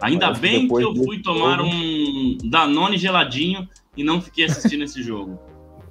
Ainda 0.00 0.32
bem 0.32 0.68
que, 0.68 0.74
eu 0.74 0.94
fui 0.94 1.20
tomar 1.20 1.60
um 1.60 2.38
Danone 2.44 2.96
geladinho 2.96 3.68
e 3.96 4.04
não 4.04 4.20
fiquei 4.20 4.44
assistindo 4.44 4.84
esse 4.84 5.02
jogo. 5.02 5.38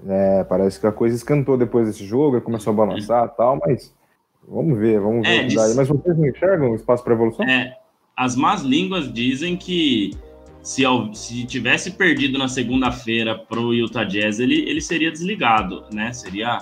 É, 0.08 0.44
parece 0.44 0.80
que 0.80 0.88
a 0.88 0.92
coisa 0.92 1.16
escantou 1.16 1.58
depois 1.58 1.88
desse 1.88 2.06
jogo, 2.06 2.42
começou 2.42 2.72
a 2.72 2.76
balançar 2.76 3.26
e 3.26 3.38
tal, 3.38 3.60
mas 3.66 3.94
vamos 4.48 4.78
ver, 4.78 5.00
vamos 5.00 5.28
ver. 5.28 5.44
É, 5.44 5.44
diz... 5.44 5.76
Mas 5.76 5.88
vocês 5.88 6.18
não 6.18 6.28
enxergam 6.28 6.72
o 6.72 6.76
espaço 6.76 7.04
para 7.04 7.14
evolução? 7.14 7.46
É, 7.46 7.78
as 8.16 8.36
más 8.36 8.62
línguas 8.62 9.12
dizem 9.12 9.56
que 9.56 10.12
se, 10.62 10.84
se 11.14 11.46
tivesse 11.46 11.92
perdido 11.92 12.38
na 12.38 12.48
segunda-feira 12.48 13.36
para 13.36 13.60
o 13.60 13.74
Utah 13.74 14.04
Jazz, 14.04 14.40
ele, 14.40 14.70
ele 14.70 14.82
seria 14.82 15.12
desligado, 15.12 15.86
né? 15.94 16.12
Seria 16.12 16.60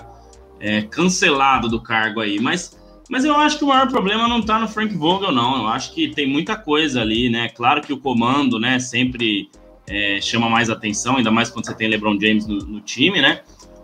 é, 0.60 0.82
cancelado 0.82 1.68
do 1.68 1.80
cargo 1.80 2.20
aí. 2.20 2.38
Mas, 2.38 2.78
mas 3.10 3.24
eu 3.24 3.34
acho 3.36 3.58
que 3.58 3.64
o 3.64 3.68
maior 3.68 3.88
problema 3.88 4.28
não 4.28 4.38
está 4.38 4.58
no 4.58 4.68
Frank 4.68 4.94
Vogel, 4.96 5.32
não. 5.32 5.62
Eu 5.62 5.66
acho 5.68 5.92
que 5.92 6.08
tem 6.08 6.28
muita 6.28 6.56
coisa 6.56 7.00
ali, 7.00 7.28
né? 7.28 7.48
Claro 7.48 7.80
que 7.80 7.92
o 7.92 7.98
comando, 7.98 8.60
né, 8.60 8.78
sempre 8.78 9.50
é, 9.88 10.20
chama 10.20 10.48
mais 10.48 10.68
atenção, 10.68 11.16
ainda 11.16 11.30
mais 11.30 11.50
quando 11.50 11.66
você 11.66 11.74
tem 11.74 11.88
LeBron 11.88 12.18
James 12.20 12.46
no, 12.46 12.58
no 12.58 12.80
time, 12.80 13.20
né? 13.20 13.42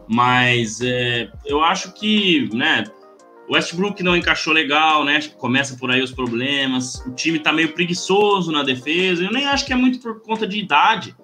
Mas 0.08 0.80
é, 0.80 1.30
eu 1.44 1.62
acho 1.62 1.92
que, 1.92 2.48
né? 2.52 2.84
O 3.48 3.54
Westbrook 3.54 4.02
não 4.02 4.16
encaixou 4.16 4.52
legal, 4.52 5.04
né? 5.04 5.20
Começa 5.38 5.76
por 5.76 5.90
aí 5.90 6.02
os 6.02 6.12
problemas. 6.12 7.04
O 7.06 7.14
time 7.14 7.38
tá 7.38 7.52
meio 7.52 7.72
preguiçoso 7.72 8.52
na 8.52 8.62
defesa. 8.62 9.24
Eu 9.24 9.32
nem 9.32 9.46
acho 9.46 9.66
que 9.66 9.72
é 9.72 9.76
muito 9.76 10.00
por 10.00 10.22
conta 10.22 10.46
de 10.46 10.58
idade. 10.58 11.14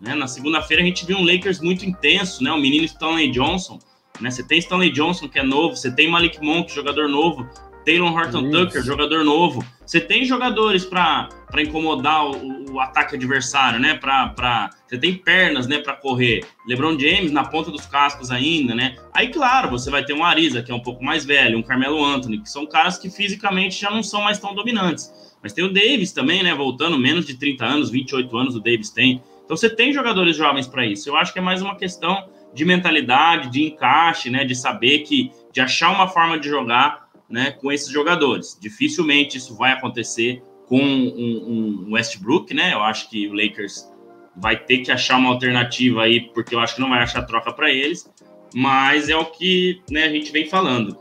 Né? 0.00 0.14
Na 0.14 0.26
segunda-feira 0.26 0.82
a 0.82 0.86
gente 0.86 1.06
viu 1.06 1.16
um 1.16 1.24
Lakers 1.24 1.60
muito 1.60 1.84
intenso, 1.84 2.42
né? 2.42 2.50
O 2.50 2.58
menino 2.58 2.84
Stanley 2.84 3.30
Johnson. 3.30 3.78
Né? 4.20 4.30
Você 4.30 4.42
tem 4.42 4.58
Stanley 4.58 4.90
Johnson, 4.90 5.28
que 5.28 5.38
é 5.38 5.42
novo, 5.42 5.76
você 5.76 5.90
tem 5.90 6.10
Malik 6.10 6.42
Monk, 6.42 6.72
jogador 6.72 7.08
novo, 7.08 7.48
Taylor 7.84 8.12
Horton. 8.12 8.50
Tucker, 8.50 8.82
jogador 8.82 9.24
novo. 9.24 9.64
Você 9.84 10.00
tem 10.00 10.24
jogadores 10.24 10.84
para 10.84 11.28
incomodar 11.58 12.26
o, 12.26 12.55
o, 12.70 12.80
ataque 12.80 13.14
adversário, 13.14 13.78
né? 13.78 13.94
Pra, 13.94 14.28
pra, 14.28 14.70
você 14.86 14.98
tem 14.98 15.14
pernas, 15.14 15.66
né, 15.66 15.78
para 15.78 15.94
correr. 15.94 16.44
LeBron 16.66 16.98
James 16.98 17.32
na 17.32 17.44
ponta 17.44 17.70
dos 17.70 17.86
cascos 17.86 18.30
ainda, 18.30 18.74
né? 18.74 18.96
Aí, 19.12 19.28
claro, 19.28 19.70
você 19.70 19.90
vai 19.90 20.04
ter 20.04 20.12
um 20.12 20.24
Ariza, 20.24 20.62
que 20.62 20.70
é 20.70 20.74
um 20.74 20.80
pouco 20.80 21.04
mais 21.04 21.24
velho, 21.24 21.58
um 21.58 21.62
Carmelo 21.62 22.04
Anthony, 22.04 22.40
que 22.40 22.50
são 22.50 22.66
caras 22.66 22.98
que 22.98 23.10
fisicamente 23.10 23.80
já 23.80 23.90
não 23.90 24.02
são 24.02 24.22
mais 24.22 24.38
tão 24.38 24.54
dominantes. 24.54 25.10
Mas 25.42 25.52
tem 25.52 25.64
o 25.64 25.72
Davis 25.72 26.12
também, 26.12 26.42
né? 26.42 26.54
Voltando 26.54 26.98
menos 26.98 27.26
de 27.26 27.34
30 27.34 27.64
anos, 27.64 27.90
28 27.90 28.36
anos 28.36 28.56
o 28.56 28.60
Davis 28.60 28.90
tem. 28.90 29.22
Então 29.44 29.56
você 29.56 29.70
tem 29.70 29.92
jogadores 29.92 30.36
jovens 30.36 30.66
para 30.66 30.84
isso. 30.84 31.08
Eu 31.08 31.16
acho 31.16 31.32
que 31.32 31.38
é 31.38 31.42
mais 31.42 31.62
uma 31.62 31.76
questão 31.76 32.28
de 32.52 32.64
mentalidade, 32.64 33.50
de 33.50 33.62
encaixe, 33.62 34.28
né? 34.30 34.44
De 34.44 34.54
saber 34.54 35.00
que, 35.00 35.30
de 35.52 35.60
achar 35.60 35.90
uma 35.90 36.08
forma 36.08 36.38
de 36.38 36.48
jogar 36.48 37.06
né, 37.28 37.50
com 37.50 37.70
esses 37.70 37.88
jogadores. 37.88 38.56
Dificilmente 38.60 39.38
isso 39.38 39.56
vai 39.56 39.72
acontecer 39.72 40.42
com 40.66 40.80
um, 40.80 41.86
um, 41.88 41.92
Westbrook, 41.92 42.52
né? 42.52 42.72
Eu 42.72 42.82
acho 42.82 43.08
que 43.08 43.28
o 43.28 43.34
Lakers 43.34 43.88
vai 44.36 44.56
ter 44.56 44.78
que 44.78 44.92
achar 44.92 45.16
uma 45.16 45.30
alternativa 45.30 46.02
aí, 46.02 46.20
porque 46.32 46.54
eu 46.54 46.60
acho 46.60 46.74
que 46.74 46.80
não 46.80 46.90
vai 46.90 47.00
achar 47.00 47.22
troca 47.22 47.52
para 47.52 47.70
eles. 47.70 48.10
Mas 48.54 49.08
é 49.08 49.16
o 49.16 49.26
que 49.26 49.80
né, 49.90 50.04
a 50.04 50.08
gente 50.08 50.30
vem 50.32 50.46
falando. 50.48 50.96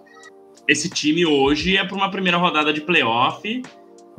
Esse 0.68 0.90
time 0.90 1.26
hoje 1.26 1.78
é 1.78 1.84
para 1.84 1.96
uma 1.96 2.10
primeira 2.10 2.38
rodada 2.38 2.74
de 2.74 2.82
playoff 2.82 3.62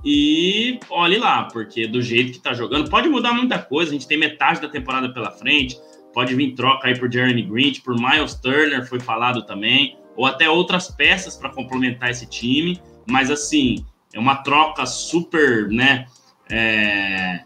e 0.05 0.79
olhe 0.91 1.19
lá, 1.19 1.45
porque 1.45 1.87
do 1.87 2.01
jeito 2.01 2.33
que 2.33 2.39
tá 2.39 2.55
jogando, 2.55 2.89
pode 2.89 3.09
mudar 3.09 3.33
muita 3.33 3.59
coisa. 3.59 3.91
A 3.91 3.95
gente 3.95 4.07
tem 4.07 4.19
metade 4.19 4.61
da 4.61 4.69
temporada 4.69 5.13
pela 5.13 5.31
frente, 5.31 5.77
pode 6.13 6.35
vir 6.35 6.55
troca 6.55 6.89
aí 6.89 6.99
por 6.99 7.11
Jeremy 7.11 7.43
Green, 7.43 7.73
por 7.85 7.95
Miles 7.95 8.35
Turner, 8.35 8.87
foi 8.89 9.01
falado 9.01 9.45
também 9.45 9.97
ou 10.17 10.25
até 10.25 10.49
outras 10.49 10.89
peças 10.89 11.37
para 11.37 11.51
complementar 11.51 12.11
esse 12.11 12.27
time, 12.27 12.81
mas 13.07 13.31
assim, 13.31 13.85
é 14.17 14.19
uma 14.19 14.37
troca 14.37 14.87
super, 14.87 15.69
né? 15.69 16.07
É, 16.51 17.41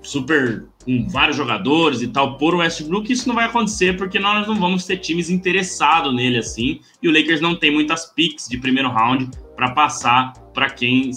super 0.00 0.64
com 0.84 1.06
vários 1.08 1.36
jogadores 1.36 2.00
e 2.00 2.08
tal 2.08 2.38
por 2.38 2.54
Westbrook, 2.54 3.12
isso 3.12 3.28
não 3.28 3.34
vai 3.34 3.44
acontecer 3.44 3.96
porque 3.96 4.18
nós 4.18 4.46
não 4.46 4.58
vamos 4.58 4.86
ter 4.86 4.96
times 4.96 5.28
interessados 5.28 6.14
nele 6.14 6.38
assim, 6.38 6.80
e 7.02 7.08
o 7.08 7.12
Lakers 7.12 7.42
não 7.42 7.54
tem 7.54 7.70
muitas 7.70 8.06
picks 8.06 8.48
de 8.48 8.56
primeiro 8.56 8.88
round 8.88 9.28
para 9.54 9.72
passar 9.72 10.32
para 10.54 10.70
quem 10.70 11.10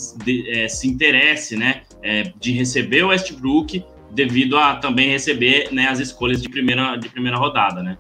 é, 0.47 0.67
se 0.67 0.89
interesse, 0.89 1.56
né, 1.56 1.84
é, 2.04 2.23
de 2.38 2.51
receber 2.51 3.04
o 3.04 3.10
Westbrook 3.10 3.86
devido 4.12 4.58
a 4.58 4.75
também 4.75 5.10
receber, 5.10 5.71
né, 5.71 5.88
as 5.88 5.99
escolhas 5.99 6.41
de 6.41 6.49
primeira 6.49 6.97
de 6.97 7.08
primeira 7.08 7.38
rodada, 7.38 7.82
né. 7.82 7.97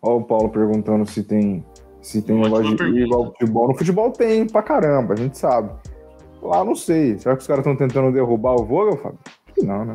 Olha 0.00 0.16
o 0.16 0.24
Paulo 0.24 0.48
perguntando 0.48 1.04
se 1.04 1.22
tem 1.22 1.62
se 2.00 2.22
tem 2.22 2.36
negócio 2.36 2.76
de 2.76 2.82
futebol. 2.82 3.68
No 3.68 3.74
futebol 3.76 4.10
tem 4.10 4.46
pra 4.46 4.62
caramba, 4.62 5.14
a 5.14 5.16
gente 5.16 5.36
sabe. 5.38 5.70
Lá 6.44 6.64
não 6.64 6.74
sei. 6.74 7.18
Será 7.18 7.34
que 7.34 7.40
os 7.40 7.46
caras 7.46 7.66
estão 7.66 7.74
tentando 7.74 8.12
derrubar 8.12 8.54
o 8.54 8.64
Vogel, 8.64 8.98
Fábio? 8.98 9.18
Acho 9.24 9.54
que 9.54 9.64
não, 9.64 9.84
né? 9.84 9.92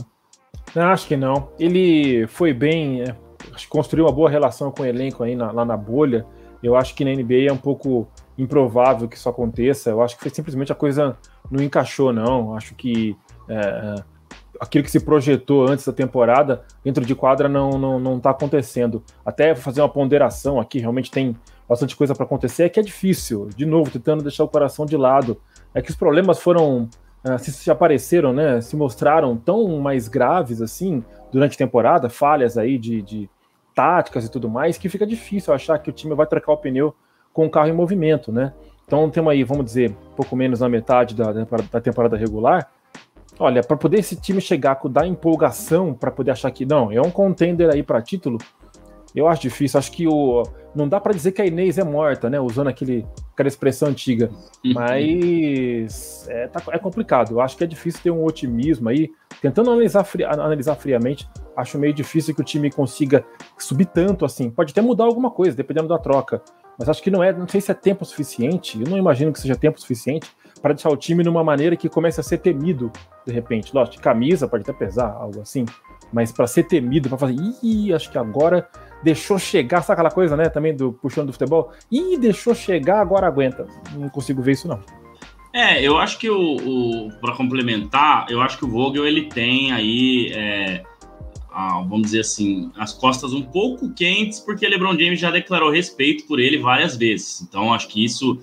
Não, 0.75 0.83
acho 0.89 1.07
que 1.07 1.15
não. 1.15 1.49
Ele 1.59 2.25
foi 2.27 2.53
bem. 2.53 3.03
É, 3.03 3.15
construiu 3.69 4.05
uma 4.05 4.11
boa 4.11 4.29
relação 4.29 4.71
com 4.71 4.83
o 4.83 4.85
elenco 4.85 5.23
aí 5.23 5.35
na, 5.35 5.51
lá 5.51 5.63
na 5.63 5.77
bolha. 5.77 6.25
Eu 6.61 6.75
acho 6.75 6.95
que 6.95 7.05
na 7.05 7.11
NBA 7.11 7.47
é 7.47 7.53
um 7.53 7.57
pouco 7.57 8.07
improvável 8.37 9.07
que 9.07 9.15
isso 9.15 9.29
aconteça. 9.29 9.89
Eu 9.89 10.01
acho 10.01 10.15
que 10.15 10.21
foi 10.21 10.31
simplesmente 10.31 10.71
a 10.71 10.75
coisa 10.75 11.17
não 11.49 11.63
encaixou, 11.63 12.11
não. 12.11 12.55
Acho 12.55 12.75
que 12.75 13.15
é, 13.47 13.55
é 13.55 13.95
aquilo 14.59 14.83
que 14.83 14.91
se 14.91 14.99
projetou 14.99 15.67
antes 15.67 15.85
da 15.85 15.93
temporada 15.93 16.63
dentro 16.83 17.05
de 17.05 17.15
quadra 17.15 17.47
não 17.47 17.71
não, 17.71 17.99
não 17.99 18.19
tá 18.19 18.31
acontecendo. 18.31 19.03
Até 19.25 19.55
fazer 19.55 19.81
uma 19.81 19.89
ponderação 19.89 20.59
aqui, 20.59 20.79
realmente 20.79 21.09
tem 21.09 21.35
bastante 21.67 21.95
coisa 21.95 22.15
para 22.15 22.25
acontecer, 22.25 22.63
é 22.63 22.69
que 22.69 22.79
é 22.79 22.83
difícil, 22.83 23.47
de 23.55 23.63
novo, 23.63 23.91
tentando 23.91 24.23
deixar 24.23 24.43
o 24.43 24.47
coração 24.47 24.87
de 24.87 24.97
lado. 24.97 25.39
É 25.73 25.81
que 25.81 25.89
os 25.89 25.95
problemas 25.95 26.39
foram, 26.39 26.89
se, 27.39 27.51
se 27.51 27.71
apareceram, 27.71 28.33
né, 28.33 28.61
se 28.61 28.75
mostraram 28.75 29.37
tão 29.37 29.79
mais 29.79 30.07
graves 30.07 30.61
assim 30.61 31.03
durante 31.31 31.55
a 31.55 31.57
temporada, 31.57 32.09
falhas 32.09 32.57
aí 32.57 32.77
de, 32.77 33.01
de 33.01 33.29
táticas 33.75 34.25
e 34.25 34.31
tudo 34.31 34.49
mais, 34.49 34.77
que 34.77 34.89
fica 34.89 35.05
difícil 35.05 35.53
achar 35.53 35.77
que 35.79 35.89
o 35.89 35.93
time 35.93 36.15
vai 36.15 36.25
trocar 36.25 36.53
o 36.53 36.57
pneu 36.57 36.93
com 37.31 37.45
o 37.45 37.49
carro 37.49 37.69
em 37.69 37.73
movimento, 37.73 38.31
né? 38.31 38.53
Então 38.85 39.09
temos 39.09 39.31
aí, 39.31 39.43
vamos 39.43 39.65
dizer, 39.65 39.95
pouco 40.15 40.35
menos 40.35 40.61
na 40.61 40.67
metade 40.67 41.13
da, 41.13 41.31
da 41.31 41.79
temporada 41.79 42.17
regular. 42.17 42.67
Olha, 43.37 43.63
para 43.63 43.77
poder 43.77 43.99
esse 43.99 44.15
time 44.15 44.41
chegar 44.41 44.75
com 44.75 44.89
dar 44.89 45.07
empolgação, 45.07 45.93
para 45.93 46.11
poder 46.11 46.31
achar 46.31 46.49
que 46.51 46.65
não, 46.65 46.91
é 46.91 46.99
um 46.99 47.11
contender 47.11 47.69
aí 47.71 47.83
para 47.83 48.01
título, 48.01 48.39
eu 49.15 49.27
acho 49.27 49.43
difícil. 49.43 49.77
Acho 49.77 49.91
que 49.91 50.07
o, 50.07 50.43
não 50.75 50.87
dá 50.87 50.99
para 50.99 51.13
dizer 51.13 51.31
que 51.31 51.41
a 51.41 51.45
Inês 51.45 51.77
é 51.77 51.83
morta, 51.83 52.29
né? 52.29 52.39
Usando 52.39 52.67
aquele, 52.67 53.05
aquela 53.33 53.47
expressão 53.47 53.89
antiga. 53.89 54.29
Mas 54.73 56.27
é, 56.29 56.47
tá, 56.47 56.61
é 56.71 56.77
complicado. 56.77 57.31
Eu 57.31 57.41
acho 57.41 57.57
que 57.57 57.63
é 57.63 57.67
difícil 57.67 58.01
ter 58.01 58.11
um 58.11 58.23
otimismo 58.23 58.89
aí. 58.89 59.09
Tentando 59.41 59.71
analisar, 59.71 60.03
fri, 60.03 60.23
analisar 60.23 60.75
friamente, 60.75 61.29
acho 61.55 61.77
meio 61.77 61.93
difícil 61.93 62.35
que 62.35 62.41
o 62.41 62.43
time 62.43 62.69
consiga 62.69 63.23
subir 63.57 63.85
tanto 63.85 64.25
assim. 64.25 64.49
Pode 64.49 64.71
até 64.71 64.81
mudar 64.81 65.05
alguma 65.05 65.31
coisa, 65.31 65.55
dependendo 65.55 65.87
da 65.87 65.97
troca. 65.97 66.41
Mas 66.77 66.87
acho 66.87 67.01
que 67.01 67.11
não 67.11 67.23
é, 67.23 67.33
não 67.33 67.47
sei 67.47 67.61
se 67.61 67.71
é 67.71 67.73
tempo 67.73 68.05
suficiente. 68.05 68.79
Eu 68.81 68.89
não 68.89 68.97
imagino 68.97 69.33
que 69.33 69.39
seja 69.39 69.55
tempo 69.55 69.79
suficiente 69.79 70.29
para 70.61 70.73
deixar 70.73 70.89
o 70.89 70.97
time 70.97 71.23
numa 71.23 71.43
maneira 71.43 71.75
que 71.75 71.89
comece 71.89 72.19
a 72.19 72.23
ser 72.23 72.39
temido 72.39 72.91
de 73.25 73.33
repente. 73.33 73.73
Lógico, 73.73 74.01
camisa 74.01 74.47
pode 74.47 74.63
até 74.63 74.73
pesar, 74.73 75.11
algo 75.11 75.41
assim. 75.41 75.65
Mas 76.11 76.31
para 76.31 76.47
ser 76.47 76.63
temido, 76.63 77.09
para 77.09 77.17
fazer, 77.17 77.35
ih, 77.61 77.93
acho 77.93 78.09
que 78.11 78.17
agora 78.17 78.67
deixou 79.03 79.39
chegar, 79.39 79.81
sabe 79.81 79.99
aquela 79.99 80.11
coisa, 80.11 80.35
né, 80.35 80.49
também 80.49 80.75
do 80.75 80.93
puxando 80.93 81.27
do 81.27 81.33
futebol? 81.33 81.71
Ih, 81.91 82.17
deixou 82.17 82.53
chegar, 82.53 82.99
agora 82.99 83.27
aguenta. 83.27 83.67
Não 83.93 84.09
consigo 84.09 84.41
ver 84.41 84.53
isso 84.53 84.67
não. 84.67 84.79
É, 85.53 85.81
eu 85.81 85.97
acho 85.97 86.19
que 86.19 86.29
o, 86.29 87.07
o 87.07 87.11
para 87.19 87.35
complementar, 87.35 88.27
eu 88.29 88.41
acho 88.41 88.57
que 88.57 88.65
o 88.65 88.69
Vogel 88.69 89.07
ele 89.07 89.23
tem 89.23 89.71
aí, 89.71 90.31
é, 90.33 90.83
a, 91.51 91.81
vamos 91.81 92.03
dizer 92.03 92.19
assim, 92.19 92.71
as 92.77 92.93
costas 92.93 93.33
um 93.33 93.41
pouco 93.41 93.91
quentes, 93.93 94.39
porque 94.39 94.67
LeBron 94.67 94.97
James 94.97 95.19
já 95.19 95.31
declarou 95.31 95.71
respeito 95.71 96.25
por 96.27 96.39
ele 96.39 96.59
várias 96.59 96.95
vezes. 96.95 97.41
Então, 97.41 97.73
acho 97.73 97.87
que 97.87 98.03
isso 98.03 98.39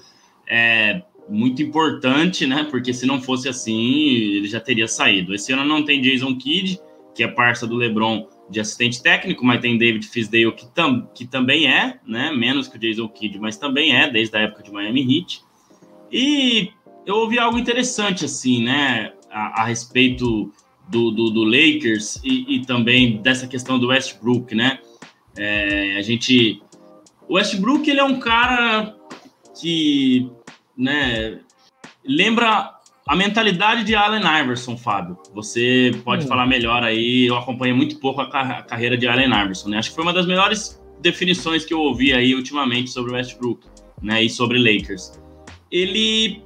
é 0.49 1.03
muito 1.29 1.63
importante, 1.63 2.47
né? 2.47 2.67
Porque 2.71 2.93
se 2.93 3.07
não 3.07 3.21
fosse 3.21 3.49
assim, 3.49 4.09
ele 4.09 4.49
já 4.49 4.61
teria 4.61 4.89
saído. 4.89 5.35
Esse 5.35 5.53
ano 5.53 5.65
não 5.65 5.85
tem 5.85 6.01
Jason 6.01 6.37
Kidd, 6.37 6.81
que 7.15 7.23
é 7.23 7.29
parça 7.29 7.67
do 7.67 7.77
LeBron 7.77 8.27
de 8.49 8.61
assistente 8.61 9.03
técnico, 9.03 9.45
mas 9.45 9.61
tem 9.61 9.77
David 9.77 10.07
Fisdale, 10.07 10.53
que, 10.53 10.67
tam, 10.67 11.09
que 11.15 11.27
também 11.27 11.67
é, 11.67 11.99
né? 12.07 12.31
Menos 12.31 12.69
que 12.69 12.77
o 12.77 12.81
Jason 12.81 13.09
Kidd, 13.09 13.39
mas 13.39 13.57
também 13.57 13.95
é, 13.95 14.11
desde 14.11 14.37
a 14.37 14.41
época 14.41 14.63
de 14.63 14.73
Miami 14.73 15.03
Heat. 15.03 15.43
E 16.13 16.71
eu 17.05 17.17
ouvi 17.17 17.39
algo 17.39 17.59
interessante, 17.59 18.25
assim, 18.25 18.63
né? 18.63 19.13
A, 19.31 19.63
a 19.63 19.65
respeito 19.65 20.53
do, 20.89 21.11
do, 21.11 21.31
do 21.31 21.45
Lakers 21.45 22.21
e, 22.23 22.57
e, 22.57 22.65
também 22.65 23.21
dessa 23.21 23.47
questão 23.47 23.79
do 23.79 23.89
Westbrook, 23.89 24.55
né? 24.55 24.79
É, 25.37 25.97
a 25.97 26.03
gente. 26.03 26.63
O 27.29 27.35
Westbrook, 27.35 27.89
ele 27.91 28.01
é 28.01 28.05
um 28.05 28.21
cara 28.21 28.97
que, 29.61 30.31
né? 30.77 31.41
Lembra 32.05 32.76
a 33.07 33.15
mentalidade 33.15 33.85
de 33.85 33.95
Allen 33.95 34.23
Iverson, 34.43 34.77
Fábio. 34.77 35.17
Você 35.33 35.93
pode 36.05 36.25
hum. 36.25 36.29
falar 36.29 36.45
melhor 36.45 36.83
aí. 36.83 37.27
Eu 37.27 37.37
acompanho 37.37 37.77
muito 37.77 38.01
pouco 38.01 38.21
a, 38.21 38.29
car 38.29 38.51
a, 38.51 38.63
carreira 38.63 38.97
de 38.97 39.07
Allen 39.07 39.31
Iverson, 39.45 39.69
né? 39.69 39.79
Acho 39.79 39.91
que 39.91 39.95
foi 39.95 40.05
uma 40.05 40.13
das 40.13 40.27
melhores 40.27 40.83
definições 41.01 41.65
que 41.65 41.73
eu 41.73 41.81
ouvi 41.81 42.13
aí 42.13 42.35
ultimamente 42.35 42.91
sobre 42.91 43.13
o 43.13 43.15
Westbrook, 43.15 43.65
né? 44.03 44.25
E 44.25 44.29
sobre 44.29 44.59
Lakers. 44.59 45.21
Ele 45.71 46.43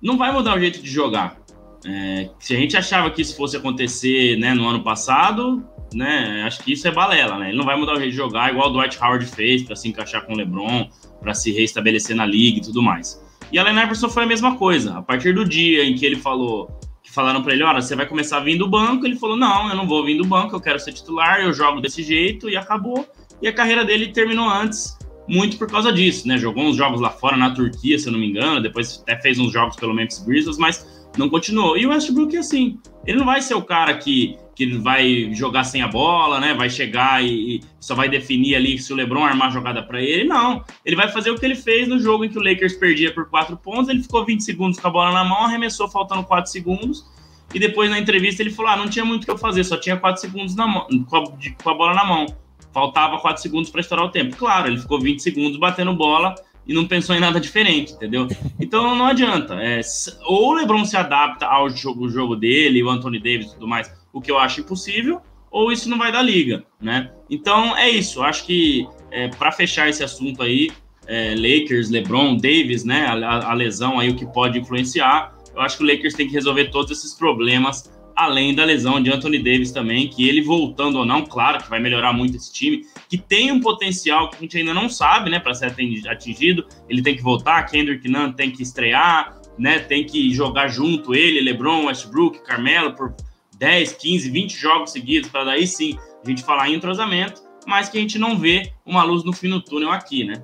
não 0.00 0.16
vai 0.16 0.32
mudar 0.32 0.56
o 0.56 0.60
jeito 0.60 0.82
de 0.82 0.90
jogar. 0.90 1.38
É, 1.84 2.30
se 2.38 2.54
a 2.54 2.58
gente 2.58 2.76
achava 2.76 3.10
que 3.10 3.20
isso 3.20 3.36
fosse 3.36 3.56
acontecer 3.56 4.38
né, 4.38 4.52
no 4.52 4.68
ano 4.68 4.82
passado, 4.82 5.64
né, 5.94 6.42
acho 6.46 6.62
que 6.62 6.72
isso 6.72 6.86
é 6.86 6.90
balela, 6.90 7.38
né? 7.38 7.48
Ele 7.48 7.58
não 7.58 7.64
vai 7.64 7.76
mudar 7.76 7.94
o 7.94 7.96
jeito 7.96 8.10
de 8.10 8.16
jogar 8.16 8.50
igual 8.50 8.68
o 8.68 8.72
Dwight 8.72 8.98
Howard 9.02 9.26
fez 9.26 9.62
para 9.62 9.76
se 9.76 9.88
encaixar 9.88 10.24
com 10.24 10.32
o 10.32 10.36
LeBron, 10.36 10.88
para 11.20 11.34
se 11.34 11.52
reestabelecer 11.52 12.16
na 12.16 12.24
liga 12.24 12.58
e 12.58 12.62
tudo 12.62 12.82
mais. 12.82 13.20
E 13.52 13.58
Allen 13.58 13.82
Iverson 13.82 14.08
foi 14.08 14.24
a 14.24 14.26
mesma 14.26 14.56
coisa. 14.56 14.98
A 14.98 15.02
partir 15.02 15.34
do 15.34 15.44
dia 15.44 15.84
em 15.84 15.94
que 15.94 16.06
ele 16.06 16.16
falou, 16.16 16.70
que 17.02 17.10
falaram 17.10 17.42
para 17.42 17.52
ele, 17.52 17.62
olha, 17.62 17.80
você 17.80 17.96
vai 17.96 18.06
começar 18.06 18.38
a 18.38 18.40
vir 18.40 18.56
do 18.56 18.68
banco, 18.68 19.06
ele 19.06 19.16
falou, 19.16 19.36
não, 19.36 19.68
eu 19.68 19.76
não 19.76 19.86
vou 19.86 20.04
vir 20.04 20.16
do 20.16 20.24
banco, 20.24 20.54
eu 20.54 20.60
quero 20.60 20.78
ser 20.78 20.92
titular, 20.92 21.40
eu 21.40 21.52
jogo 21.52 21.80
desse 21.80 22.02
jeito 22.02 22.48
e 22.48 22.56
acabou. 22.56 23.08
E 23.42 23.48
a 23.48 23.52
carreira 23.52 23.84
dele 23.84 24.08
terminou 24.08 24.48
antes, 24.48 24.96
muito 25.26 25.56
por 25.56 25.68
causa 25.68 25.92
disso, 25.92 26.28
né? 26.28 26.36
Jogou 26.36 26.64
uns 26.64 26.76
jogos 26.76 27.00
lá 27.00 27.10
fora 27.10 27.36
na 27.36 27.50
Turquia, 27.50 27.98
se 27.98 28.06
eu 28.06 28.12
não 28.12 28.18
me 28.18 28.28
engano, 28.28 28.60
depois 28.60 29.00
até 29.02 29.20
fez 29.20 29.38
uns 29.38 29.52
jogos 29.52 29.76
pelo 29.76 29.94
Memphis 29.94 30.18
Grizzlies, 30.24 30.58
mas 30.58 30.99
não 31.20 31.28
continuou. 31.28 31.76
E 31.76 31.86
o 31.86 31.90
Westbrook 31.90 32.34
é 32.34 32.40
assim, 32.40 32.78
ele 33.06 33.18
não 33.18 33.26
vai 33.26 33.40
ser 33.40 33.54
o 33.54 33.62
cara 33.62 33.96
que 33.96 34.36
que 34.60 34.76
vai 34.76 35.32
jogar 35.32 35.64
sem 35.64 35.80
a 35.80 35.88
bola, 35.88 36.38
né? 36.38 36.52
Vai 36.52 36.68
chegar 36.68 37.24
e, 37.24 37.56
e 37.56 37.60
só 37.80 37.94
vai 37.94 38.10
definir 38.10 38.54
ali 38.54 38.78
se 38.78 38.92
o 38.92 38.96
LeBron 38.96 39.24
armar 39.24 39.50
jogada 39.50 39.82
para 39.82 40.02
ele. 40.02 40.24
Não, 40.24 40.62
ele 40.84 40.94
vai 40.94 41.08
fazer 41.08 41.30
o 41.30 41.38
que 41.38 41.46
ele 41.46 41.54
fez 41.54 41.88
no 41.88 41.98
jogo 41.98 42.26
em 42.26 42.28
que 42.28 42.38
o 42.38 42.42
Lakers 42.42 42.74
perdia 42.74 43.10
por 43.14 43.30
quatro 43.30 43.56
pontos. 43.56 43.88
Ele 43.88 44.02
ficou 44.02 44.22
20 44.22 44.42
segundos 44.42 44.78
com 44.78 44.86
a 44.86 44.90
bola 44.90 45.12
na 45.12 45.24
mão, 45.24 45.46
arremessou 45.46 45.88
faltando 45.88 46.24
quatro 46.24 46.50
segundos. 46.50 47.06
E 47.54 47.58
depois 47.58 47.88
na 47.88 47.98
entrevista 47.98 48.42
ele 48.42 48.50
falou: 48.50 48.70
Ah, 48.70 48.76
não 48.76 48.86
tinha 48.86 49.02
muito 49.02 49.22
o 49.22 49.24
que 49.24 49.30
eu 49.30 49.38
fazer, 49.38 49.64
só 49.64 49.78
tinha 49.78 49.96
quatro 49.96 50.20
segundos 50.20 50.54
na 50.54 50.66
mão, 50.66 50.86
com, 51.08 51.16
a, 51.16 51.24
de, 51.38 51.52
com 51.52 51.70
a 51.70 51.74
bola 51.74 51.94
na 51.94 52.04
mão. 52.04 52.26
Faltava 52.70 53.18
quatro 53.18 53.40
segundos 53.40 53.70
para 53.70 53.80
estourar 53.80 54.04
o 54.04 54.10
tempo. 54.10 54.36
Claro, 54.36 54.68
ele 54.68 54.78
ficou 54.78 55.00
20 55.00 55.22
segundos 55.22 55.58
batendo 55.58 55.94
bola 55.94 56.34
e 56.70 56.72
não 56.72 56.86
pensou 56.86 57.16
em 57.16 57.20
nada 57.20 57.40
diferente, 57.40 57.94
entendeu? 57.94 58.28
Então 58.60 58.94
não 58.94 59.06
adianta. 59.06 59.54
É, 59.60 59.80
ou 60.24 60.50
o 60.50 60.54
LeBron 60.54 60.84
se 60.84 60.96
adapta 60.96 61.44
ao 61.44 61.68
jogo, 61.68 62.08
jogo 62.08 62.36
dele, 62.36 62.80
o 62.80 62.88
Anthony 62.88 63.18
Davis 63.18 63.46
e 63.46 63.54
tudo 63.54 63.66
mais, 63.66 63.92
o 64.12 64.20
que 64.20 64.30
eu 64.30 64.38
acho 64.38 64.60
impossível, 64.60 65.20
ou 65.50 65.72
isso 65.72 65.90
não 65.90 65.98
vai 65.98 66.12
dar 66.12 66.22
liga, 66.22 66.62
né? 66.80 67.10
Então 67.28 67.76
é 67.76 67.90
isso. 67.90 68.22
Acho 68.22 68.46
que 68.46 68.86
é, 69.10 69.26
para 69.26 69.50
fechar 69.50 69.88
esse 69.88 70.04
assunto 70.04 70.44
aí, 70.44 70.70
é, 71.08 71.34
Lakers, 71.34 71.90
LeBron, 71.90 72.36
Davis, 72.36 72.84
né? 72.84 73.04
A, 73.06 73.50
a, 73.50 73.52
lesão 73.52 73.98
aí 73.98 74.08
o 74.08 74.14
que 74.14 74.26
pode 74.26 74.60
influenciar. 74.60 75.34
Eu 75.52 75.62
acho 75.62 75.76
que 75.76 75.82
o 75.82 75.86
Lakers 75.88 76.14
tem 76.14 76.28
que 76.28 76.34
resolver 76.34 76.66
todos 76.66 76.92
esses 76.96 77.12
problemas, 77.14 77.90
além 78.14 78.54
da 78.54 78.64
lesão 78.64 79.02
de 79.02 79.10
Anthony 79.10 79.38
Davis 79.38 79.72
também, 79.72 80.06
que 80.06 80.28
ele 80.28 80.40
voltando 80.40 81.00
ou 81.00 81.04
não, 81.04 81.26
claro 81.26 81.60
que 81.60 81.68
vai 81.68 81.80
melhorar 81.80 82.12
muito 82.12 82.36
esse 82.36 82.52
time, 82.52 82.84
que 83.10 83.18
tem 83.18 83.50
um 83.50 83.60
potencial 83.60 84.30
que 84.30 84.36
a 84.36 84.38
gente 84.38 84.56
ainda 84.56 84.72
não 84.72 84.88
sabe, 84.88 85.28
né? 85.28 85.40
Para 85.40 85.52
ser 85.52 85.66
atingido, 85.66 86.64
ele 86.88 87.02
tem 87.02 87.16
que 87.16 87.22
voltar. 87.22 87.64
Kendrick 87.64 88.08
Nunn 88.08 88.32
tem 88.32 88.52
que 88.52 88.62
estrear, 88.62 89.36
né? 89.58 89.80
Tem 89.80 90.06
que 90.06 90.32
jogar 90.32 90.68
junto 90.68 91.12
ele, 91.12 91.40
LeBron, 91.40 91.86
Westbrook, 91.86 92.44
Carmelo 92.44 92.94
por 92.94 93.12
10, 93.58 93.94
15, 93.94 94.30
20 94.30 94.56
jogos 94.56 94.92
seguidos, 94.92 95.28
para 95.28 95.42
daí 95.42 95.66
sim 95.66 95.98
a 96.24 96.28
gente 96.28 96.44
falar 96.44 96.68
em 96.68 96.76
entrosamento, 96.76 97.42
mas 97.66 97.88
que 97.88 97.98
a 97.98 98.00
gente 98.00 98.16
não 98.16 98.38
vê 98.38 98.72
uma 98.86 99.02
luz 99.02 99.24
no 99.24 99.32
fim 99.32 99.50
do 99.50 99.60
túnel 99.60 99.90
aqui, 99.90 100.24
né? 100.24 100.40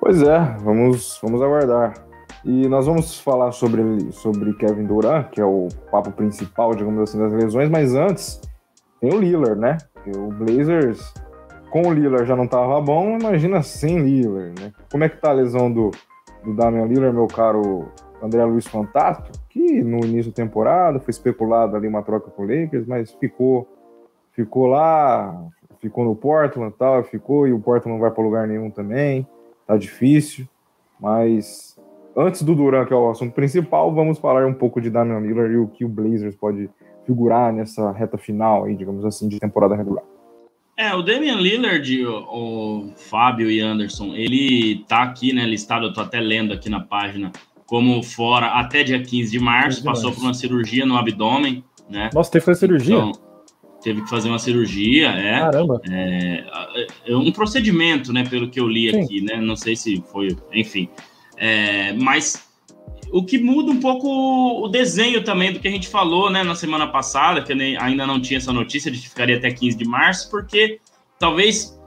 Pois 0.00 0.22
é, 0.22 0.56
vamos, 0.60 1.18
vamos 1.20 1.42
aguardar. 1.42 1.94
E 2.44 2.68
nós 2.68 2.86
vamos 2.86 3.18
falar 3.18 3.50
sobre, 3.50 4.12
sobre 4.12 4.54
Kevin 4.54 4.86
Durant, 4.86 5.30
que 5.30 5.40
é 5.40 5.44
o 5.44 5.66
papo 5.90 6.12
principal, 6.12 6.76
digamos 6.76 7.00
assim, 7.00 7.18
das 7.18 7.32
lesões, 7.32 7.68
mas 7.68 7.96
antes 7.96 8.40
tem 9.00 9.12
o 9.12 9.18
Lillard, 9.18 9.60
né? 9.60 9.76
o 10.16 10.28
Blazers, 10.28 11.12
com 11.70 11.82
o 11.82 11.92
Lillard 11.92 12.26
já 12.26 12.34
não 12.34 12.44
estava 12.44 12.80
bom, 12.80 13.18
imagina 13.18 13.62
sem 13.62 14.00
Lillard, 14.00 14.60
né? 14.60 14.72
Como 14.90 15.04
é 15.04 15.08
que 15.08 15.16
tá 15.16 15.30
a 15.30 15.34
lesão 15.34 15.70
do, 15.70 15.90
do 16.44 16.54
Damian 16.54 16.86
Lillard, 16.86 17.14
meu 17.14 17.26
caro 17.26 17.88
André 18.22 18.44
Luiz 18.44 18.66
Fantasto, 18.66 19.30
que 19.48 19.82
no 19.82 19.98
início 19.98 20.32
da 20.32 20.36
temporada 20.36 20.98
foi 20.98 21.10
especulado 21.10 21.76
ali 21.76 21.86
uma 21.86 22.02
troca 22.02 22.30
com 22.30 22.42
o 22.42 22.46
Lakers, 22.46 22.86
mas 22.86 23.12
ficou 23.12 23.68
ficou 24.32 24.66
lá, 24.66 25.36
ficou 25.80 26.04
no 26.04 26.14
Portland 26.14 26.72
tal, 26.78 27.02
ficou 27.02 27.46
e 27.46 27.52
o 27.52 27.58
Portland 27.58 27.96
não 27.96 28.00
vai 28.00 28.10
para 28.10 28.22
lugar 28.22 28.46
nenhum 28.46 28.70
também, 28.70 29.26
tá 29.66 29.76
difícil, 29.76 30.46
mas 31.00 31.76
antes 32.16 32.42
do 32.42 32.54
Duran, 32.54 32.84
que 32.84 32.92
é 32.92 32.96
o 32.96 33.10
assunto 33.10 33.32
principal, 33.32 33.92
vamos 33.92 34.18
falar 34.18 34.46
um 34.46 34.54
pouco 34.54 34.80
de 34.80 34.90
Damian 34.90 35.20
Lillard 35.20 35.52
e 35.52 35.56
o 35.56 35.68
que 35.68 35.84
o 35.84 35.88
Blazers 35.88 36.36
pode 36.36 36.70
figurar 37.04 37.52
nessa 37.52 37.90
reta 37.90 38.16
final 38.16 38.64
aí, 38.64 38.76
digamos 38.76 39.04
assim, 39.04 39.28
de 39.28 39.40
temporada 39.40 39.74
regular. 39.74 40.04
É, 40.78 40.94
o 40.94 41.02
Damian 41.02 41.34
Lillard, 41.34 42.06
o, 42.06 42.86
o 42.86 42.92
Fábio 42.96 43.50
e 43.50 43.60
Anderson, 43.60 44.14
ele 44.14 44.84
tá 44.86 45.02
aqui, 45.02 45.32
né, 45.32 45.44
listado, 45.44 45.86
eu 45.86 45.92
tô 45.92 46.00
até 46.00 46.20
lendo 46.20 46.52
aqui 46.52 46.70
na 46.70 46.78
página, 46.78 47.32
como 47.66 48.00
fora 48.00 48.46
até 48.46 48.84
dia 48.84 49.02
15 49.02 49.28
de 49.28 49.40
março, 49.40 49.82
passou 49.82 50.12
por 50.12 50.22
uma 50.22 50.32
cirurgia 50.32 50.86
no 50.86 50.96
abdômen, 50.96 51.64
né? 51.90 52.10
Nossa, 52.14 52.30
teve 52.30 52.42
que 52.42 52.46
fazer 52.46 52.60
cirurgia? 52.60 52.94
Então, 52.94 53.12
teve 53.82 54.02
que 54.02 54.08
fazer 54.08 54.28
uma 54.28 54.38
cirurgia, 54.38 55.08
é. 55.08 55.40
Caramba. 55.40 55.82
É, 55.90 56.44
é 57.08 57.16
um 57.16 57.32
procedimento, 57.32 58.12
né, 58.12 58.22
pelo 58.22 58.48
que 58.48 58.60
eu 58.60 58.68
li 58.68 58.88
Sim. 58.88 59.00
aqui, 59.00 59.20
né? 59.20 59.36
Não 59.40 59.56
sei 59.56 59.74
se 59.74 60.00
foi, 60.12 60.36
enfim. 60.52 60.88
É, 61.36 61.92
mas 61.94 62.47
o 63.12 63.24
que 63.24 63.38
muda 63.38 63.70
um 63.70 63.80
pouco 63.80 64.64
o 64.64 64.68
desenho 64.68 65.22
também 65.22 65.52
do 65.52 65.60
que 65.60 65.68
a 65.68 65.70
gente 65.70 65.88
falou, 65.88 66.30
né, 66.30 66.42
na 66.42 66.54
semana 66.54 66.86
passada, 66.86 67.42
que 67.42 67.52
ainda 67.52 68.06
não 68.06 68.20
tinha 68.20 68.38
essa 68.38 68.52
notícia 68.52 68.90
de 68.90 68.98
que 68.98 69.08
ficaria 69.08 69.36
até 69.36 69.50
15 69.50 69.76
de 69.76 69.84
março, 69.86 70.30
porque 70.30 70.78
talvez 71.18 71.78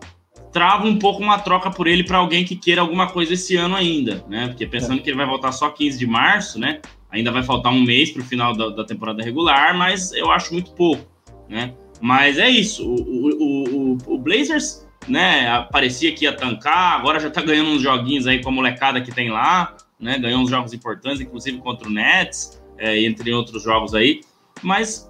trava 0.52 0.86
um 0.86 0.98
pouco 0.98 1.22
uma 1.22 1.40
troca 1.40 1.72
por 1.72 1.88
ele 1.88 2.04
para 2.04 2.18
alguém 2.18 2.44
que 2.44 2.56
queira 2.56 2.82
alguma 2.82 3.08
coisa 3.08 3.34
esse 3.34 3.56
ano 3.56 3.76
ainda, 3.76 4.24
né? 4.28 4.48
Porque 4.48 4.66
pensando 4.66 5.00
é. 5.00 5.02
que 5.02 5.10
ele 5.10 5.18
vai 5.18 5.26
voltar 5.26 5.52
só 5.52 5.70
15 5.70 5.98
de 5.98 6.06
março, 6.06 6.60
né? 6.60 6.82
Ainda 7.10 7.32
vai 7.32 7.44
faltar 7.44 7.72
um 7.72 7.82
mês 7.82 8.12
para 8.12 8.22
o 8.22 8.26
final 8.26 8.56
da, 8.56 8.70
da, 8.70 8.84
temporada 8.84 9.24
regular, 9.24 9.78
mas 9.78 10.12
eu 10.14 10.32
acho 10.32 10.54
muito 10.54 10.72
pouco, 10.72 11.06
né? 11.50 11.74
Mas 12.02 12.38
é 12.38 12.50
isso. 12.50 12.86
O, 12.86 12.96
o, 12.96 13.94
o, 13.94 13.98
o 14.16 14.18
Blazers, 14.18 14.88
né? 15.08 15.68
Parecia 15.72 16.14
que 16.14 16.26
ia 16.26 16.34
tancar, 16.34 17.00
agora 17.00 17.20
já 17.20 17.30
tá 17.30 17.42
ganhando 17.42 17.70
uns 17.70 17.82
joguinhos 17.82 18.28
aí 18.28 18.42
com 18.42 18.50
a 18.50 18.52
molecada 18.52 19.02
que 19.02 19.12
tem 19.12 19.30
lá, 19.30 19.76
né? 20.02 20.18
Ganhou 20.18 20.42
uns 20.42 20.50
jogos 20.50 20.74
importantes, 20.74 21.22
inclusive 21.22 21.60
contra 21.60 21.88
o 21.88 21.92
Nets, 21.92 22.62
é, 22.78 23.00
entre 23.04 23.32
outros 23.32 23.64
jogos 23.64 23.94
aí. 23.94 24.22
Mas 24.62 25.10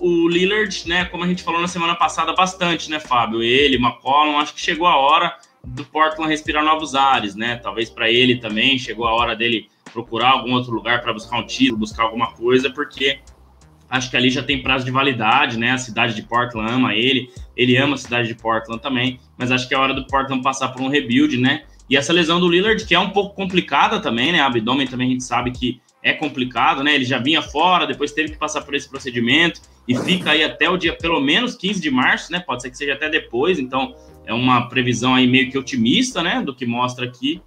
o, 0.00 0.28
Lillard, 0.28 0.88
né, 0.88 1.04
como 1.06 1.24
a 1.24 1.26
gente 1.26 1.42
falou 1.42 1.60
na 1.60 1.68
semana 1.68 1.94
passada 1.94 2.34
bastante, 2.34 2.90
né, 2.90 3.00
Fábio? 3.00 3.42
Ele, 3.42 3.76
McCollum, 3.76 4.38
acho 4.38 4.54
que 4.54 4.60
chegou 4.60 4.86
a 4.86 4.96
hora 4.96 5.36
do 5.64 5.84
Portland 5.84 6.30
respirar 6.30 6.64
novos 6.64 6.94
ares, 6.94 7.34
né? 7.34 7.56
Talvez 7.56 7.90
para 7.90 8.10
ele 8.10 8.36
também 8.36 8.78
chegou 8.78 9.06
a 9.06 9.14
hora 9.14 9.36
dele 9.36 9.68
procurar 9.92 10.30
algum 10.30 10.52
outro 10.52 10.72
lugar 10.72 11.02
para 11.02 11.12
buscar 11.12 11.38
um 11.38 11.46
título, 11.46 11.78
buscar 11.78 12.04
alguma 12.04 12.32
coisa, 12.32 12.70
porque 12.70 13.20
acho 13.88 14.10
que 14.10 14.16
ali 14.16 14.30
já 14.30 14.42
tem 14.42 14.62
prazo 14.62 14.84
de 14.84 14.90
validade, 14.90 15.58
né? 15.58 15.72
A 15.72 15.78
cidade 15.78 16.14
de 16.14 16.22
Portland 16.22 16.70
ama 16.70 16.94
ele, 16.94 17.30
ele 17.56 17.76
ama 17.76 17.94
a 17.94 17.98
cidade 17.98 18.28
de 18.28 18.34
Portland 18.34 18.80
também, 18.80 19.18
mas 19.36 19.50
acho 19.50 19.68
que 19.68 19.74
é 19.74 19.78
hora 19.78 19.94
do 19.94 20.06
Portland 20.06 20.42
passar 20.42 20.68
por 20.68 20.80
um 20.80 20.88
rebuild, 20.88 21.36
né? 21.36 21.64
E 21.90 21.96
essa 21.96 22.12
lesão 22.12 22.38
do 22.38 22.48
Lillard, 22.48 22.86
que 22.86 22.94
é 22.94 22.98
um 23.00 23.10
pouco 23.10 23.34
complicada 23.34 23.98
também, 23.98 24.30
né? 24.30 24.40
Abdômen 24.40 24.86
também 24.86 25.08
a 25.08 25.10
gente 25.10 25.24
sabe 25.24 25.50
que 25.50 25.80
é 26.00 26.12
complicado, 26.12 26.84
né? 26.84 26.94
Ele 26.94 27.04
já 27.04 27.18
vinha 27.18 27.42
fora, 27.42 27.84
depois 27.84 28.12
teve 28.12 28.30
que 28.30 28.38
passar 28.38 28.62
por 28.62 28.76
esse 28.76 28.88
procedimento 28.88 29.60
e 29.88 29.96
fica 29.96 30.30
aí 30.30 30.44
até 30.44 30.70
o 30.70 30.76
dia 30.76 30.96
pelo 30.96 31.20
menos 31.20 31.56
15 31.56 31.80
de 31.80 31.90
março, 31.90 32.30
né? 32.30 32.38
Pode 32.38 32.62
ser 32.62 32.70
que 32.70 32.78
seja 32.78 32.94
até 32.94 33.10
depois, 33.10 33.58
então 33.58 33.92
é 34.24 34.32
uma 34.32 34.68
previsão 34.68 35.16
aí 35.16 35.26
meio 35.26 35.50
que 35.50 35.58
otimista, 35.58 36.22
né? 36.22 36.40
Do 36.40 36.54
que 36.54 36.64
mostra 36.64 37.04
aqui. 37.04 37.42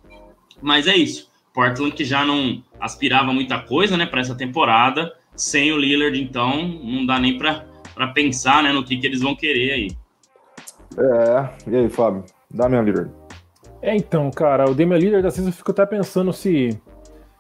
Mas 0.62 0.88
é 0.88 0.96
isso. 0.96 1.32
Portland 1.54 1.94
que 1.94 2.04
já 2.04 2.26
não 2.26 2.62
aspirava 2.82 3.32
muita 3.32 3.60
coisa, 3.60 3.96
né, 3.96 4.06
para 4.06 4.20
essa 4.20 4.36
temporada, 4.36 5.14
sem 5.36 5.72
o 5.72 5.78
Lillard, 5.78 6.20
então 6.20 6.68
não 6.68 7.06
dá 7.06 7.20
nem 7.20 7.38
para 7.38 8.08
pensar, 8.14 8.64
né, 8.64 8.74
no 8.74 8.84
que, 8.84 8.98
que 8.98 9.06
eles 9.06 9.22
vão 9.22 9.36
querer 9.36 9.72
aí. 9.72 9.92
É, 10.98 11.70
e 11.72 11.76
aí, 11.76 11.90
Fábio? 11.90 12.26
Damian 12.50 12.82
Lillard. 12.82 13.23
É, 13.84 13.94
então, 13.94 14.32
cara, 14.32 14.72
o 14.72 14.74
Damian 14.74 14.98
Lillard, 14.98 15.28
às 15.28 15.36
vezes 15.36 15.46
eu 15.46 15.54
fico 15.54 15.72
até 15.72 15.86
pensando 15.86 16.32
se 16.32 16.82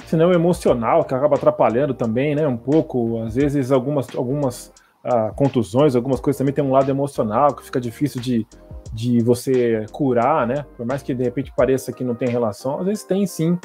se 0.05 0.18
não 0.18 0.34
emocional, 0.34 1.05
que 1.05 1.15
acaba 1.15 1.38
atrapalhando 1.38 1.93
também, 1.93 2.36
né, 2.36 2.45
um 2.45 2.57
pouco, 2.57 3.22
às 3.24 3.36
vezes 3.36 3.72
algumas, 3.72 4.13
algumas 4.13 4.74
ah, 5.01 5.32
contusões, 5.34 5.95
algumas 5.95 6.20
coisas 6.20 6.38
também 6.38 6.53
tem 6.53 6.61
um 6.61 6.72
lado 6.72 6.91
emocional 6.91 7.55
que 7.55 7.63
fica 7.63 7.80
difícil 7.80 8.20
de, 8.20 8.45
de 8.91 9.24
você 9.24 9.86
curar, 9.93 10.45
né, 10.45 10.65
por 10.76 10.86
mais 10.86 11.01
que 11.01 11.13
de 11.13 11.24
repente 11.24 11.53
pareça 11.55 11.93
que 11.93 12.03
não 12.03 12.13
tem 12.13 12.28
relação, 12.28 12.82
às 12.82 12.86
vezes 12.86 13.05
tem 13.05 13.26
sim, 13.26 13.57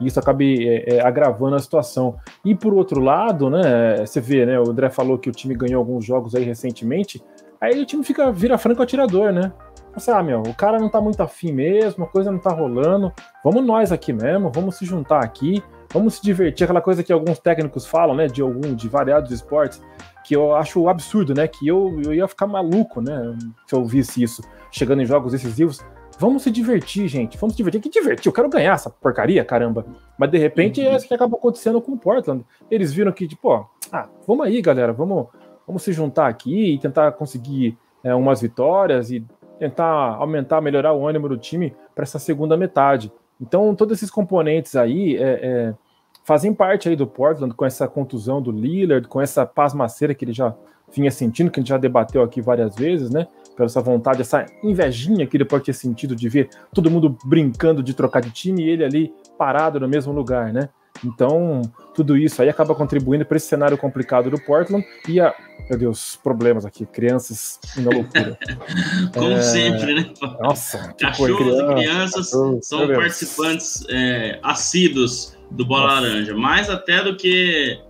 e 0.00 0.08
isso 0.08 0.18
acabe 0.18 0.68
é, 0.68 0.96
é, 0.96 1.06
agravando 1.06 1.54
a 1.54 1.60
situação. 1.60 2.16
E 2.44 2.52
por 2.52 2.74
outro 2.74 3.00
lado, 3.00 3.48
né, 3.48 4.04
você 4.04 4.20
vê, 4.20 4.44
né, 4.44 4.58
o 4.58 4.68
André 4.68 4.90
falou 4.90 5.16
que 5.16 5.28
o 5.28 5.32
time 5.32 5.54
ganhou 5.54 5.78
alguns 5.78 6.04
jogos 6.04 6.34
aí 6.34 6.42
recentemente, 6.42 7.22
aí 7.60 7.80
o 7.80 7.86
time 7.86 8.02
fica, 8.02 8.32
vira 8.32 8.58
franco 8.58 8.82
atirador, 8.82 9.32
né, 9.32 9.52
Assim, 9.96 10.10
ah, 10.10 10.22
meu, 10.22 10.40
o 10.42 10.54
cara 10.54 10.78
não 10.78 10.88
tá 10.88 11.00
muito 11.00 11.22
afim 11.22 11.52
mesmo, 11.52 12.04
a 12.04 12.08
coisa 12.08 12.32
não 12.32 12.38
tá 12.38 12.50
rolando, 12.50 13.12
vamos 13.44 13.64
nós 13.64 13.92
aqui 13.92 14.12
mesmo, 14.12 14.50
vamos 14.52 14.76
se 14.76 14.84
juntar 14.84 15.22
aqui, 15.22 15.62
vamos 15.92 16.14
se 16.14 16.22
divertir, 16.22 16.64
aquela 16.64 16.80
coisa 16.80 17.04
que 17.04 17.12
alguns 17.12 17.38
técnicos 17.38 17.86
falam, 17.86 18.16
né, 18.16 18.26
de 18.26 18.42
algum, 18.42 18.74
de 18.74 18.88
variados 18.88 19.30
esportes, 19.30 19.80
que 20.24 20.34
eu 20.34 20.54
acho 20.56 20.88
absurdo, 20.88 21.32
né, 21.32 21.46
que 21.46 21.68
eu, 21.68 22.00
eu 22.04 22.12
ia 22.12 22.26
ficar 22.26 22.48
maluco, 22.48 23.00
né, 23.00 23.36
se 23.68 23.74
eu 23.74 23.78
ouvisse 23.78 24.20
isso, 24.20 24.42
chegando 24.72 25.00
em 25.00 25.06
jogos 25.06 25.30
decisivos, 25.30 25.80
vamos 26.18 26.42
se 26.42 26.50
divertir, 26.50 27.06
gente, 27.06 27.38
vamos 27.38 27.54
se 27.54 27.58
divertir, 27.58 27.80
que 27.80 27.88
divertir, 27.88 28.26
eu 28.26 28.32
quero 28.32 28.48
ganhar 28.48 28.74
essa 28.74 28.90
porcaria, 28.90 29.44
caramba, 29.44 29.86
mas 30.18 30.28
de 30.28 30.38
repente 30.38 30.84
é 30.84 30.96
isso 30.96 31.06
que 31.06 31.14
acabou 31.14 31.38
acontecendo 31.38 31.80
com 31.80 31.92
o 31.92 31.98
Portland, 31.98 32.44
eles 32.68 32.92
viram 32.92 33.12
que, 33.12 33.28
tipo, 33.28 33.48
ó, 33.48 33.66
ah, 33.92 34.08
vamos 34.26 34.44
aí, 34.44 34.60
galera, 34.60 34.92
vamos, 34.92 35.28
vamos 35.64 35.84
se 35.84 35.92
juntar 35.92 36.26
aqui 36.26 36.74
e 36.74 36.78
tentar 36.80 37.12
conseguir 37.12 37.78
é, 38.02 38.12
umas 38.12 38.40
vitórias 38.40 39.12
e 39.12 39.24
tentar 39.64 40.16
aumentar, 40.16 40.60
melhorar 40.60 40.92
o 40.92 41.06
ânimo 41.06 41.28
do 41.28 41.38
time 41.38 41.74
para 41.94 42.02
essa 42.02 42.18
segunda 42.18 42.56
metade. 42.56 43.10
Então, 43.40 43.74
todos 43.74 43.96
esses 43.96 44.10
componentes 44.10 44.76
aí 44.76 45.16
é, 45.16 45.22
é, 45.22 45.74
fazem 46.22 46.52
parte 46.52 46.88
aí 46.88 46.94
do 46.94 47.06
Portland, 47.06 47.54
com 47.54 47.64
essa 47.64 47.88
contusão 47.88 48.42
do 48.42 48.52
Lillard, 48.52 49.08
com 49.08 49.20
essa 49.20 49.46
pasmaceira 49.46 50.14
que 50.14 50.24
ele 50.24 50.34
já 50.34 50.54
vinha 50.94 51.10
sentindo, 51.10 51.50
que 51.50 51.58
a 51.58 51.62
gente 51.62 51.70
já 51.70 51.78
debateu 51.78 52.22
aqui 52.22 52.42
várias 52.42 52.76
vezes, 52.76 53.10
né? 53.10 53.26
Pela 53.56 53.66
essa 53.66 53.80
vontade, 53.80 54.20
essa 54.20 54.44
invejinha 54.62 55.26
que 55.26 55.36
ele 55.36 55.44
pode 55.44 55.64
ter 55.64 55.72
sentido 55.72 56.14
de 56.14 56.28
ver 56.28 56.50
todo 56.72 56.90
mundo 56.90 57.16
brincando 57.24 57.82
de 57.82 57.94
trocar 57.94 58.20
de 58.20 58.30
time 58.30 58.64
e 58.64 58.68
ele 58.68 58.84
ali 58.84 59.14
parado 59.38 59.80
no 59.80 59.88
mesmo 59.88 60.12
lugar, 60.12 60.52
né? 60.52 60.68
Então, 61.02 61.62
tudo 61.94 62.16
isso 62.16 62.40
aí 62.42 62.48
acaba 62.48 62.74
contribuindo 62.74 63.24
para 63.24 63.36
esse 63.36 63.46
cenário 63.46 63.76
complicado 63.76 64.30
do 64.30 64.40
Portland 64.40 64.86
e 65.08 65.20
a, 65.20 65.34
meu 65.68 65.78
Deus, 65.78 66.16
problemas 66.22 66.64
aqui, 66.64 66.86
crianças 66.86 67.58
na 67.76 67.90
loucura. 67.90 68.38
Como 69.12 69.32
é... 69.32 69.42
sempre, 69.42 69.94
né? 69.94 70.12
Nossa, 70.40 70.94
cachorros 70.98 71.36
criança, 71.36 71.62
e 71.62 71.74
crianças 71.74 72.30
cachorros, 72.30 72.66
são 72.66 72.88
participantes 72.88 73.84
é, 73.88 74.38
assíduos 74.42 75.36
do 75.50 75.64
Bola 75.64 75.86
Nossa. 75.86 76.00
Laranja, 76.00 76.34
mais 76.34 76.70
até 76.70 77.02
do 77.02 77.16
que, 77.16 77.80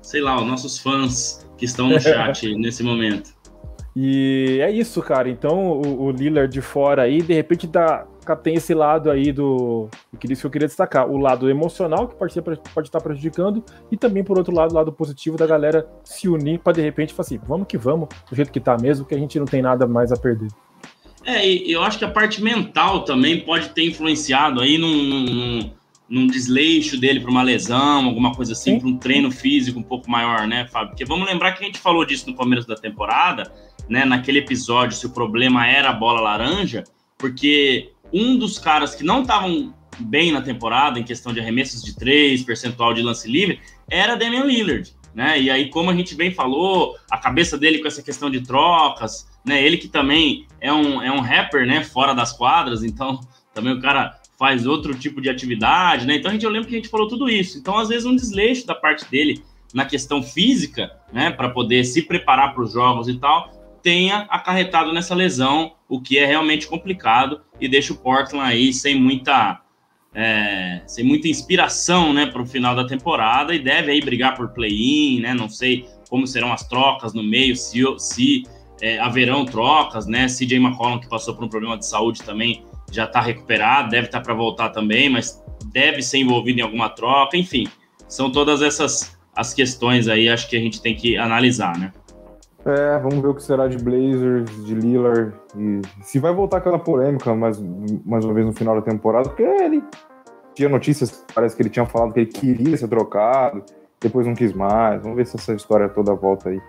sei 0.00 0.20
lá, 0.20 0.40
os 0.40 0.46
nossos 0.46 0.78
fãs 0.78 1.46
que 1.56 1.64
estão 1.64 1.88
no 1.88 2.00
chat 2.00 2.54
nesse 2.56 2.82
momento. 2.82 3.34
E 3.96 4.58
é 4.60 4.70
isso, 4.70 5.00
cara. 5.00 5.28
Então 5.28 5.80
o, 5.80 6.06
o 6.06 6.10
Lillard 6.10 6.52
de 6.52 6.60
fora 6.60 7.02
aí, 7.02 7.22
de 7.22 7.32
repente 7.32 7.66
dá, 7.66 8.06
tem 8.42 8.54
esse 8.54 8.72
lado 8.74 9.10
aí 9.10 9.32
do. 9.32 9.88
Que 10.18 10.32
isso 10.32 10.42
que 10.42 10.46
eu 10.46 10.50
queria 10.50 10.68
destacar. 10.68 11.10
O 11.10 11.18
lado 11.18 11.50
emocional, 11.50 12.08
que 12.08 12.14
pode, 12.14 12.32
ser, 12.32 12.42
pode 12.42 12.88
estar 12.88 13.00
prejudicando, 13.00 13.64
e 13.90 13.96
também, 13.96 14.24
por 14.24 14.38
outro 14.38 14.54
lado, 14.54 14.72
o 14.72 14.74
lado 14.74 14.92
positivo 14.92 15.36
da 15.36 15.46
galera 15.46 15.86
se 16.04 16.28
unir 16.28 16.60
para 16.60 16.72
de 16.72 16.80
repente 16.80 17.12
falar 17.12 17.26
assim: 17.26 17.40
vamos 17.46 17.66
que 17.66 17.76
vamos, 17.76 18.08
do 18.30 18.34
jeito 18.34 18.50
que 18.52 18.60
tá 18.60 18.76
mesmo, 18.80 19.04
que 19.04 19.14
a 19.14 19.18
gente 19.18 19.38
não 19.38 19.46
tem 19.46 19.60
nada 19.60 19.86
mais 19.86 20.12
a 20.12 20.16
perder. 20.16 20.48
É, 21.24 21.46
e 21.46 21.72
eu 21.72 21.82
acho 21.82 21.98
que 21.98 22.04
a 22.04 22.10
parte 22.10 22.42
mental 22.42 23.04
também 23.04 23.40
pode 23.40 23.70
ter 23.70 23.84
influenciado 23.86 24.60
aí 24.60 24.76
num, 24.76 24.94
num, 24.94 25.70
num 26.08 26.26
desleixo 26.26 27.00
dele 27.00 27.20
para 27.20 27.30
uma 27.30 27.42
lesão, 27.42 28.04
alguma 28.04 28.34
coisa 28.34 28.52
assim, 28.52 28.78
para 28.78 28.88
um 28.88 28.98
treino 28.98 29.30
físico 29.30 29.78
um 29.78 29.82
pouco 29.82 30.10
maior, 30.10 30.46
né, 30.46 30.66
Fábio? 30.70 30.90
Porque 30.90 31.04
vamos 31.04 31.26
lembrar 31.26 31.52
que 31.52 31.64
a 31.64 31.66
gente 31.66 31.78
falou 31.78 32.04
disso 32.04 32.28
no 32.28 32.36
começo 32.36 32.68
da 32.68 32.74
temporada, 32.74 33.50
né, 33.88 34.04
naquele 34.04 34.38
episódio, 34.38 34.96
se 34.96 35.06
o 35.06 35.10
problema 35.10 35.66
era 35.66 35.90
a 35.90 35.92
bola 35.92 36.20
laranja, 36.20 36.84
porque 37.16 37.92
um 38.14 38.38
dos 38.38 38.58
caras 38.58 38.94
que 38.94 39.02
não 39.02 39.22
estavam 39.22 39.74
bem 39.98 40.30
na 40.30 40.40
temporada, 40.40 40.98
em 40.98 41.02
questão 41.02 41.32
de 41.32 41.40
arremessos 41.40 41.82
de 41.82 41.96
três, 41.96 42.44
percentual 42.44 42.94
de 42.94 43.02
lance 43.02 43.28
livre, 43.28 43.60
era 43.90 44.14
Damian 44.14 44.44
Lillard. 44.44 44.94
Né? 45.12 45.40
E 45.40 45.50
aí, 45.50 45.68
como 45.68 45.90
a 45.90 45.94
gente 45.94 46.14
bem 46.14 46.32
falou, 46.32 46.96
a 47.10 47.18
cabeça 47.18 47.58
dele 47.58 47.78
com 47.78 47.86
essa 47.86 48.02
questão 48.02 48.30
de 48.30 48.40
trocas, 48.40 49.28
né? 49.44 49.62
Ele 49.62 49.76
que 49.76 49.86
também 49.86 50.46
é 50.60 50.72
um, 50.72 51.00
é 51.00 51.12
um 51.12 51.20
rapper, 51.20 51.64
né? 51.66 51.84
Fora 51.84 52.12
das 52.14 52.32
quadras, 52.32 52.82
então 52.82 53.20
também 53.54 53.72
o 53.72 53.80
cara 53.80 54.18
faz 54.36 54.66
outro 54.66 54.92
tipo 54.94 55.20
de 55.20 55.30
atividade, 55.30 56.04
né? 56.04 56.16
Então 56.16 56.30
a 56.30 56.34
gente, 56.34 56.44
eu 56.44 56.50
lembro 56.50 56.68
que 56.68 56.74
a 56.74 56.78
gente 56.78 56.88
falou 56.88 57.06
tudo 57.06 57.28
isso. 57.28 57.58
Então, 57.58 57.78
às 57.78 57.88
vezes, 57.88 58.04
um 58.04 58.16
desleixo 58.16 58.66
da 58.66 58.74
parte 58.74 59.08
dele 59.08 59.40
na 59.72 59.84
questão 59.84 60.20
física, 60.20 60.90
né? 61.12 61.30
Para 61.30 61.48
poder 61.48 61.84
se 61.84 62.02
preparar 62.02 62.52
para 62.52 62.64
os 62.64 62.72
jogos 62.72 63.08
e 63.08 63.14
tal, 63.14 63.52
tenha 63.84 64.26
acarretado 64.30 64.94
nessa 64.94 65.14
lesão, 65.14 65.74
o 65.86 66.00
que 66.00 66.18
é 66.18 66.24
realmente 66.24 66.66
complicado 66.66 67.42
e 67.60 67.68
deixa 67.68 67.92
o 67.92 67.96
Portland 67.96 68.50
aí 68.50 68.72
sem 68.72 68.98
muita 68.98 69.60
é, 70.14 70.80
sem 70.86 71.04
muita 71.04 71.28
inspiração, 71.28 72.12
né, 72.12 72.24
para 72.24 72.40
o 72.40 72.46
final 72.46 72.74
da 72.74 72.86
temporada 72.86 73.54
e 73.54 73.58
deve 73.58 73.90
aí 73.90 74.00
brigar 74.00 74.36
por 74.36 74.48
play-in, 74.50 75.20
né? 75.20 75.34
Não 75.34 75.48
sei 75.48 75.86
como 76.08 76.26
serão 76.26 76.52
as 76.52 76.66
trocas 76.66 77.12
no 77.12 77.22
meio, 77.22 77.56
se, 77.56 77.82
se 77.98 78.44
é, 78.80 78.98
haverão 78.98 79.44
trocas, 79.44 80.06
né? 80.06 80.28
CJ 80.28 80.56
McCollum 80.56 80.98
que 80.98 81.08
passou 81.08 81.34
por 81.34 81.44
um 81.44 81.48
problema 81.48 81.76
de 81.76 81.84
saúde 81.84 82.22
também 82.22 82.64
já 82.90 83.04
está 83.04 83.20
recuperado, 83.20 83.90
deve 83.90 84.06
estar 84.06 84.20
tá 84.20 84.24
para 84.24 84.34
voltar 84.34 84.70
também, 84.70 85.10
mas 85.10 85.42
deve 85.72 86.00
ser 86.00 86.18
envolvido 86.18 86.60
em 86.60 86.62
alguma 86.62 86.88
troca, 86.88 87.36
enfim, 87.36 87.66
são 88.08 88.30
todas 88.30 88.62
essas 88.62 89.14
as 89.36 89.52
questões 89.52 90.06
aí, 90.06 90.28
acho 90.28 90.48
que 90.48 90.56
a 90.56 90.60
gente 90.60 90.80
tem 90.80 90.94
que 90.94 91.16
analisar, 91.18 91.76
né? 91.76 91.92
É, 92.66 92.98
vamos 92.98 93.20
ver 93.20 93.28
o 93.28 93.34
que 93.34 93.42
será 93.42 93.68
de 93.68 93.76
Blazers, 93.76 94.64
de 94.64 94.74
Lillard 94.74 95.34
e 95.54 95.82
se 96.02 96.18
vai 96.18 96.32
voltar 96.32 96.58
aquela 96.58 96.78
polêmica 96.78 97.34
mais, 97.34 97.60
mais 98.06 98.24
uma 98.24 98.32
vez 98.32 98.46
no 98.46 98.54
final 98.54 98.74
da 98.74 98.80
temporada, 98.80 99.28
porque 99.28 99.42
ele 99.42 99.82
tinha 100.54 100.68
notícias, 100.68 101.24
parece 101.34 101.54
que 101.54 101.60
ele 101.60 101.68
tinha 101.68 101.84
falado 101.84 102.14
que 102.14 102.20
ele 102.20 102.30
queria 102.30 102.76
ser 102.76 102.88
trocado, 102.88 103.62
depois 104.00 104.26
não 104.26 104.34
quis 104.34 104.52
mais. 104.52 105.02
Vamos 105.02 105.16
ver 105.16 105.26
se 105.26 105.36
essa 105.36 105.52
história 105.52 105.88
toda 105.88 106.14
volta 106.14 106.48
aí 106.48 106.60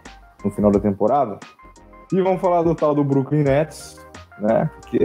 no 0.43 0.51
final 0.51 0.71
da 0.71 0.79
temporada. 0.79 1.39
E 2.11 2.21
vamos 2.21 2.41
falar 2.41 2.63
do 2.63 2.75
tal 2.75 2.93
do 2.93 3.03
Brooklyn 3.03 3.43
Nets, 3.43 3.99
né? 4.39 4.69
Porque 4.81 4.99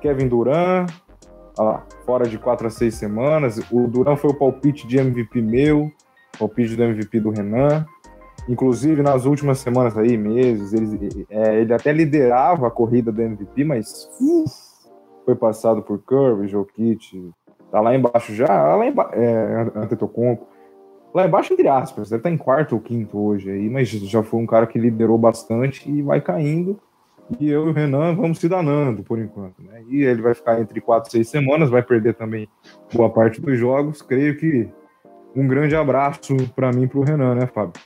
Kevin 0.00 0.28
Durant, 0.28 0.90
lá, 1.58 1.84
fora 2.04 2.28
de 2.28 2.38
4 2.38 2.66
a 2.66 2.70
6 2.70 2.94
semanas. 2.94 3.58
O 3.70 3.86
Durant 3.86 4.18
foi 4.18 4.30
o 4.30 4.34
palpite 4.34 4.86
de 4.86 4.98
MVP 4.98 5.40
meu, 5.40 5.90
palpite 6.38 6.76
do 6.76 6.82
MVP 6.82 7.20
do 7.20 7.30
Renan. 7.30 7.86
Inclusive, 8.48 9.02
nas 9.02 9.24
últimas 9.24 9.58
semanas 9.58 9.98
aí, 9.98 10.16
meses, 10.16 10.72
ele, 10.72 11.26
é, 11.28 11.60
ele 11.60 11.74
até 11.74 11.92
liderava 11.92 12.68
a 12.68 12.70
corrida 12.70 13.10
do 13.10 13.20
MVP, 13.20 13.64
mas 13.64 14.08
uf, 14.20 14.54
foi 15.24 15.34
passado 15.34 15.82
por 15.82 15.98
Curry, 15.98 16.46
Jokic, 16.46 17.32
tá 17.72 17.80
lá 17.80 17.94
embaixo 17.94 18.32
já, 18.34 18.76
lá 18.76 18.86
embaixo, 18.86 19.14
é, 19.14 19.72
Antetokounmpo, 19.74 20.46
lá 21.12 21.26
embaixo 21.26 21.52
entre 21.52 21.66
aspas, 21.66 22.12
ele 22.12 22.22
tá 22.22 22.30
em 22.30 22.36
quarto 22.36 22.76
ou 22.76 22.80
quinto 22.80 23.18
hoje 23.18 23.50
aí, 23.50 23.68
mas 23.68 23.88
já 23.88 24.22
foi 24.22 24.40
um 24.40 24.46
cara 24.46 24.66
que 24.66 24.78
liderou 24.78 25.18
bastante 25.18 25.90
e 25.90 26.00
vai 26.00 26.20
caindo, 26.20 26.78
e 27.40 27.50
eu 27.50 27.66
e 27.66 27.70
o 27.70 27.72
Renan 27.72 28.14
vamos 28.14 28.38
se 28.38 28.48
danando 28.48 29.02
por 29.02 29.18
enquanto, 29.18 29.60
né, 29.60 29.82
e 29.88 30.04
ele 30.04 30.22
vai 30.22 30.34
ficar 30.34 30.60
entre 30.60 30.80
quatro 30.80 31.08
e 31.08 31.12
seis 31.12 31.28
semanas, 31.28 31.68
vai 31.68 31.82
perder 31.82 32.14
também 32.14 32.48
boa 32.94 33.10
parte 33.10 33.40
dos 33.40 33.58
jogos, 33.58 34.02
creio 34.02 34.36
que 34.36 34.68
um 35.34 35.48
grande 35.48 35.74
abraço 35.74 36.36
para 36.54 36.70
mim 36.70 36.84
e 36.84 36.88
pro 36.88 37.02
Renan, 37.02 37.34
né, 37.34 37.46
Fábio? 37.48 37.82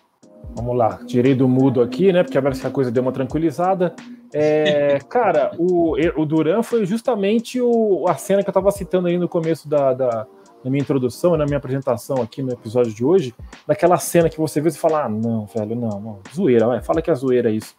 Vamos 0.55 0.77
lá, 0.77 0.99
tirei 1.07 1.35
do 1.35 1.49
mudo 1.49 1.81
aqui, 1.81 2.13
né? 2.13 2.23
Porque 2.23 2.37
agora 2.37 2.55
essa 2.55 2.71
coisa 2.71 2.91
deu 2.91 3.03
uma 3.03 3.13
tranquilizada. 3.13 3.95
É, 4.33 4.99
cara, 5.09 5.53
o, 5.59 5.95
o 6.17 6.27
Duran 6.27 6.63
foi 6.63 6.85
justamente 6.85 7.61
o, 7.61 8.05
a 8.09 8.15
cena 8.15 8.43
que 8.43 8.49
eu 8.49 8.53
estava 8.53 8.71
citando 8.71 9.09
aí 9.09 9.19
no 9.19 9.29
começo 9.29 9.69
da, 9.69 9.95
da, 9.95 10.27
da, 10.65 10.71
minha 10.71 10.83
introdução, 10.83 11.37
na 11.37 11.45
minha 11.45 11.59
apresentação 11.59 12.21
aqui 12.21 12.43
no 12.43 12.53
episódio 12.53 12.93
de 12.93 13.05
hoje, 13.05 13.35
daquela 13.67 13.97
cena 13.97 14.29
que 14.29 14.39
você 14.39 14.61
vê 14.61 14.69
e 14.69 14.73
fala: 14.73 15.05
ah, 15.05 15.09
não, 15.09 15.47
velho, 15.47 15.77
não, 15.77 16.01
não 16.01 16.21
zoeira, 16.35 16.67
vai, 16.67 16.83
fala 16.83 17.01
que 17.01 17.11
é 17.11 17.15
zoeira 17.15 17.51
isso. 17.51 17.75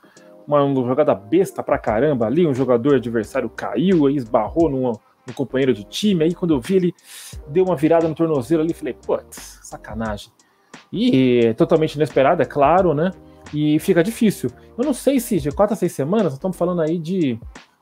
Uma, 0.48 0.64
uma 0.64 0.88
jogada 0.88 1.14
besta 1.14 1.62
pra 1.62 1.78
caramba 1.78 2.26
ali, 2.26 2.48
um 2.48 2.54
jogador 2.54 2.96
adversário 2.96 3.50
caiu, 3.50 4.08
aí 4.08 4.16
esbarrou 4.16 4.70
no, 4.70 5.00
no 5.28 5.34
companheiro 5.36 5.74
de 5.74 5.84
time, 5.84 6.24
aí 6.24 6.34
quando 6.34 6.54
eu 6.54 6.60
vi 6.60 6.76
ele 6.78 6.96
deu 7.48 7.64
uma 7.64 7.76
virada 7.76 8.08
no 8.08 8.16
tornozelo 8.16 8.64
ali, 8.64 8.74
falei, 8.74 8.94
putz, 8.94 9.60
sacanagem. 9.62 10.32
E 10.92 11.46
é 11.46 11.54
totalmente 11.54 11.96
inesperado, 11.96 12.42
é 12.42 12.46
claro, 12.46 12.94
né? 12.94 13.12
E 13.54 13.80
fica 13.80 14.04
difícil. 14.04 14.52
Eu 14.78 14.84
não 14.84 14.94
sei 14.94 15.20
se 15.20 15.40
de 15.40 15.52
quatro 15.52 15.74
a 15.74 15.78
seis 15.78 15.92
semanas, 15.92 16.34
estamos 16.34 16.58
falando 16.58 16.82
aí 16.82 16.98
de 16.98 17.38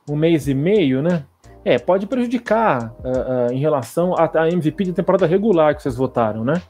um 0.10 0.16
mês 0.16 0.48
e 0.48 0.54
meio, 0.54 1.02
né? 1.02 1.26
É, 1.64 1.78
pode 1.78 2.08
prejudicar 2.08 2.96
uh, 3.04 3.50
uh, 3.50 3.54
em 3.54 3.60
relação 3.60 4.16
à 4.18 4.48
MVP 4.48 4.86
de 4.86 4.94
temporada 4.94 5.26
regular 5.26 5.76
que 5.76 5.84
vocês 5.84 5.96
votaram, 5.96 6.44
né? 6.44 6.62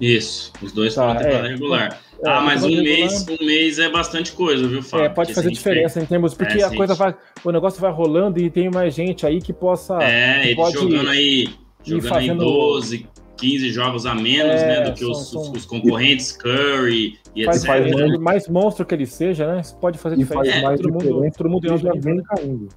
Isso, 0.00 0.52
os 0.62 0.72
dois 0.72 0.94
tá, 0.94 1.14
temporada 1.14 1.46
é, 1.46 1.50
regular. 1.50 2.00
É, 2.24 2.28
ah, 2.28 2.40
mas 2.40 2.62
um 2.64 2.68
regular, 2.68 2.84
mês, 2.84 3.26
um 3.28 3.44
mês 3.44 3.78
é 3.78 3.88
bastante 3.88 4.32
coisa, 4.32 4.66
viu, 4.66 4.82
Fábio? 4.82 5.06
É, 5.06 5.08
pode 5.08 5.34
fazer 5.34 5.50
diferença 5.50 5.94
tem... 5.94 6.04
em 6.04 6.06
termos, 6.06 6.34
porque 6.34 6.60
é, 6.60 6.64
a 6.64 6.74
coisa 6.74 6.94
vai, 6.94 7.14
o 7.44 7.50
negócio 7.50 7.80
vai 7.80 7.92
rolando 7.92 8.40
e 8.40 8.48
tem 8.48 8.70
mais 8.70 8.94
gente 8.94 9.26
aí 9.26 9.40
que 9.40 9.52
possa. 9.52 9.98
É, 10.02 10.54
pode 10.54 10.74
jogando 10.74 11.08
aí, 11.08 11.48
jogando 11.84 12.08
fazendo... 12.08 12.42
aí 12.42 12.48
12, 12.48 13.08
15 13.42 13.70
jogos 13.72 14.06
a 14.06 14.14
menos, 14.14 14.62
é, 14.62 14.66
né, 14.66 14.80
do 14.82 14.92
que 14.92 15.00
são, 15.00 15.10
os, 15.10 15.30
são... 15.30 15.52
os, 15.52 15.66
concorrentes, 15.66 16.30
Curry 16.30 17.18
e 17.34 17.44
faz, 17.44 17.64
etc. 17.64 17.92
Faz, 17.92 18.18
mais 18.20 18.48
monstro 18.48 18.86
que 18.86 18.94
ele 18.94 19.04
seja, 19.04 19.52
né? 19.52 19.60
Isso 19.60 19.74
pode 19.76 19.98
fazer 19.98 20.16
diferença. 20.16 20.52
Faz 20.52 20.62
mais 20.62 20.80
todo, 20.80 20.92
mundo, 20.92 21.32
todo 21.36 21.50
mundo 21.50 21.76
já 21.76 21.92
vem 21.92 22.22
caindo. 22.22 22.68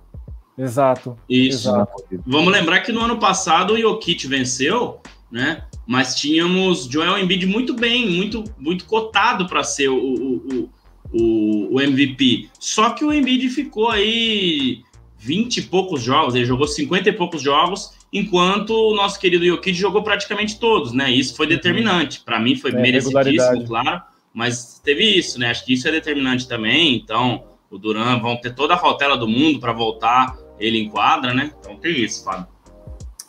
Exato. 0.58 1.16
Isso. 1.30 1.70
Exato. 1.70 2.04
Vamos 2.26 2.52
lembrar 2.52 2.80
que 2.80 2.92
no 2.92 3.00
ano 3.00 3.20
passado 3.20 3.74
o 3.74 3.78
Jokic 3.78 4.26
venceu, 4.26 5.00
né? 5.32 5.64
Mas 5.86 6.16
tínhamos 6.16 6.86
Joel 6.86 7.20
Embiid 7.20 7.46
muito 7.46 7.76
bem, 7.76 8.10
muito, 8.10 8.44
muito 8.58 8.86
cotado 8.86 9.48
para 9.48 9.64
ser 9.64 9.90
o, 9.90 9.98
o, 9.98 10.70
o, 11.14 11.76
o, 11.76 11.82
MVP. 11.82 12.50
Só 12.60 12.90
que 12.90 13.06
o 13.06 13.14
Embiid 13.14 13.50
ficou 13.50 13.90
aí 13.90 14.82
20 15.20 15.58
e 15.58 15.62
poucos 15.64 16.02
jogos, 16.02 16.34
ele 16.34 16.46
jogou 16.46 16.68
50 16.68 17.10
e 17.10 17.14
poucos 17.14 17.44
jogos 17.44 17.95
enquanto 18.16 18.72
o 18.72 18.96
nosso 18.96 19.20
querido 19.20 19.46
Jokic 19.46 19.74
jogou 19.74 20.02
praticamente 20.02 20.58
todos, 20.58 20.94
né? 20.94 21.12
Isso 21.12 21.36
foi 21.36 21.46
determinante. 21.46 22.22
Para 22.22 22.40
mim 22.40 22.56
foi 22.56 22.72
é, 22.72 22.82
merecidíssimo, 22.82 23.68
claro, 23.68 24.02
mas 24.34 24.80
teve 24.80 25.04
isso, 25.04 25.38
né? 25.38 25.50
Acho 25.50 25.66
que 25.66 25.74
isso 25.74 25.86
é 25.86 25.92
determinante 25.92 26.48
também. 26.48 26.96
Então, 26.96 27.44
o 27.70 27.78
Duran 27.78 28.18
vão 28.20 28.38
ter 28.38 28.56
toda 28.56 28.74
a 28.74 28.80
cautela 28.80 29.18
do 29.18 29.28
mundo 29.28 29.60
para 29.60 29.74
voltar 29.74 30.38
ele 30.58 30.80
em 30.80 30.90
quadra, 30.90 31.34
né? 31.34 31.52
Então 31.60 31.76
tem 31.76 31.92
isso, 32.00 32.24
Fábio. 32.24 32.48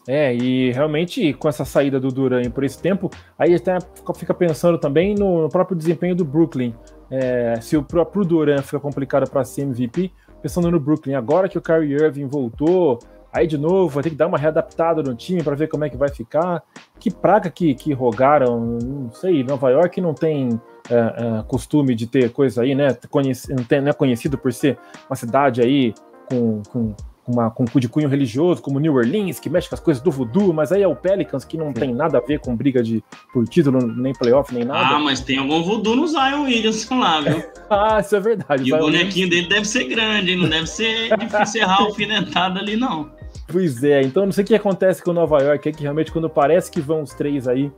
É, 0.07 0.32
e 0.32 0.70
realmente 0.70 1.32
com 1.32 1.49
essa 1.49 1.64
saída 1.64 1.99
do 1.99 2.12
Duran 2.12 2.49
por 2.51 2.62
esse 2.62 2.80
tempo, 2.80 3.11
aí 3.37 3.57
até 3.57 3.78
fica 4.14 4.32
pensando 4.32 4.78
também 4.78 5.16
no, 5.16 5.49
próprio 5.49 5.76
desempenho 5.76 6.14
do 6.14 6.24
Brooklyn. 6.24 6.72
É, 7.11 7.61
se 7.61 7.76
o 7.76 7.82
próprio 7.82 8.24
Duran 8.24 8.62
fica 8.62 8.78
complicado 8.78 9.28
para 9.28 9.43
ser 9.43 9.62
MVP, 9.62 10.12
pensando 10.41 10.70
no 10.70 10.78
Brooklyn, 10.78 11.14
agora 11.14 11.49
que 11.49 11.59
o 11.59 11.61
Kyrie 11.61 11.95
Irving 11.95 12.28
voltou, 12.28 13.01
aí 13.37 13.47
de 13.47 13.59
novo 13.59 13.89
vai 13.89 14.03
ter 14.03 14.11
que 14.11 14.16
dar 14.16 14.26
uma 14.26 14.39
readaptada 14.39 15.03
no 15.03 15.14
time 15.14 15.43
para 15.43 15.55
ver 15.55 15.68
como 15.68 15.84
é 15.84 15.91
que 15.91 15.97
vai 15.97 16.09
ficar. 16.09 16.62
Que 16.99 17.11
praga 17.11 17.51
que, 17.51 17.74
que 17.74 17.93
rogaram, 17.93 18.61
não 18.61 19.12
sei, 19.12 19.45
Nova 19.45 19.70
York 19.70 20.01
não 20.01 20.14
tem 20.14 20.61
é, 20.91 20.95
é, 20.95 21.43
costume 21.47 21.95
de 21.95 22.07
ter 22.07 22.30
coisa 22.30 22.62
aí, 22.62 22.74
né? 22.74 22.97
Conheci, 23.11 23.53
não, 23.53 23.64
tem, 23.64 23.80
não 23.80 23.91
é 23.91 23.93
conhecido 23.93 24.39
por 24.39 24.53
ser 24.53 24.78
uma 25.09 25.16
cidade 25.16 25.61
aí 25.61 25.95
com, 26.28 26.62
com 26.70 26.95
uma, 27.26 27.51
com 27.51 27.64
de 27.78 27.89
cunho 27.89 28.09
religioso, 28.09 28.62
como 28.62 28.78
New 28.78 28.95
Orleans, 28.95 29.41
que 29.41 29.51
mexe 29.51 29.68
com 29.68 29.74
as 29.74 29.80
coisas 29.80 30.03
do 30.03 30.11
voodoo, 30.11 30.53
mas 30.53 30.70
aí 30.70 30.82
é 30.82 30.89
o 30.89 30.95
Pelicans, 30.95 31.45
que 31.45 31.57
não 31.57 31.72
tem 31.72 31.93
nada 31.93 32.18
a 32.18 32.20
ver 32.20 32.39
com 32.39 32.55
briga 32.55 32.82
de, 32.82 33.03
por 33.32 33.47
título, 33.49 33.84
nem 33.84 34.12
playoff, 34.12 34.55
nem 34.55 34.64
nada. 34.64 34.97
Ah, 34.97 34.99
mas 35.01 35.20
tem 35.20 35.39
algum 35.39 35.62
voodoo 35.62 35.97
no 35.97 36.07
Zion 36.07 36.45
Williamson 36.45 36.99
lá, 36.99 37.20
viu? 37.20 37.43
ah, 37.68 37.99
isso 38.01 38.14
é 38.14 38.20
verdade. 38.20 38.68
E 38.68 38.72
o 38.72 38.78
bonequinho 38.78 39.28
dele 39.28 39.49
deve 39.49 39.64
ser 39.64 39.84
grande, 39.84 40.32
hein? 40.32 40.39
Não 40.39 40.49
deve 40.49 40.66
ser 40.66 41.16
difícil 41.18 41.62
errar 41.62 41.80
alfinetada 41.80 42.61
ali, 42.61 42.76
não. 42.76 43.11
Pois 43.49 43.83
é, 43.85 44.03
então 44.03 44.25
não 44.25 44.33
sei 44.33 44.45
o 44.45 44.47
que 44.47 44.55
acontece 44.55 45.03
com 45.03 45.13
Nova 45.13 45.39
York, 45.39 45.69
é 45.69 45.73
que 45.73 45.83
realmente 45.83 46.11
quando 46.11 46.29
parece 46.29 46.71
que 46.71 46.81
vão 46.81 47.03
os 47.03 47.15
três 47.15 47.47
aí 47.47 47.71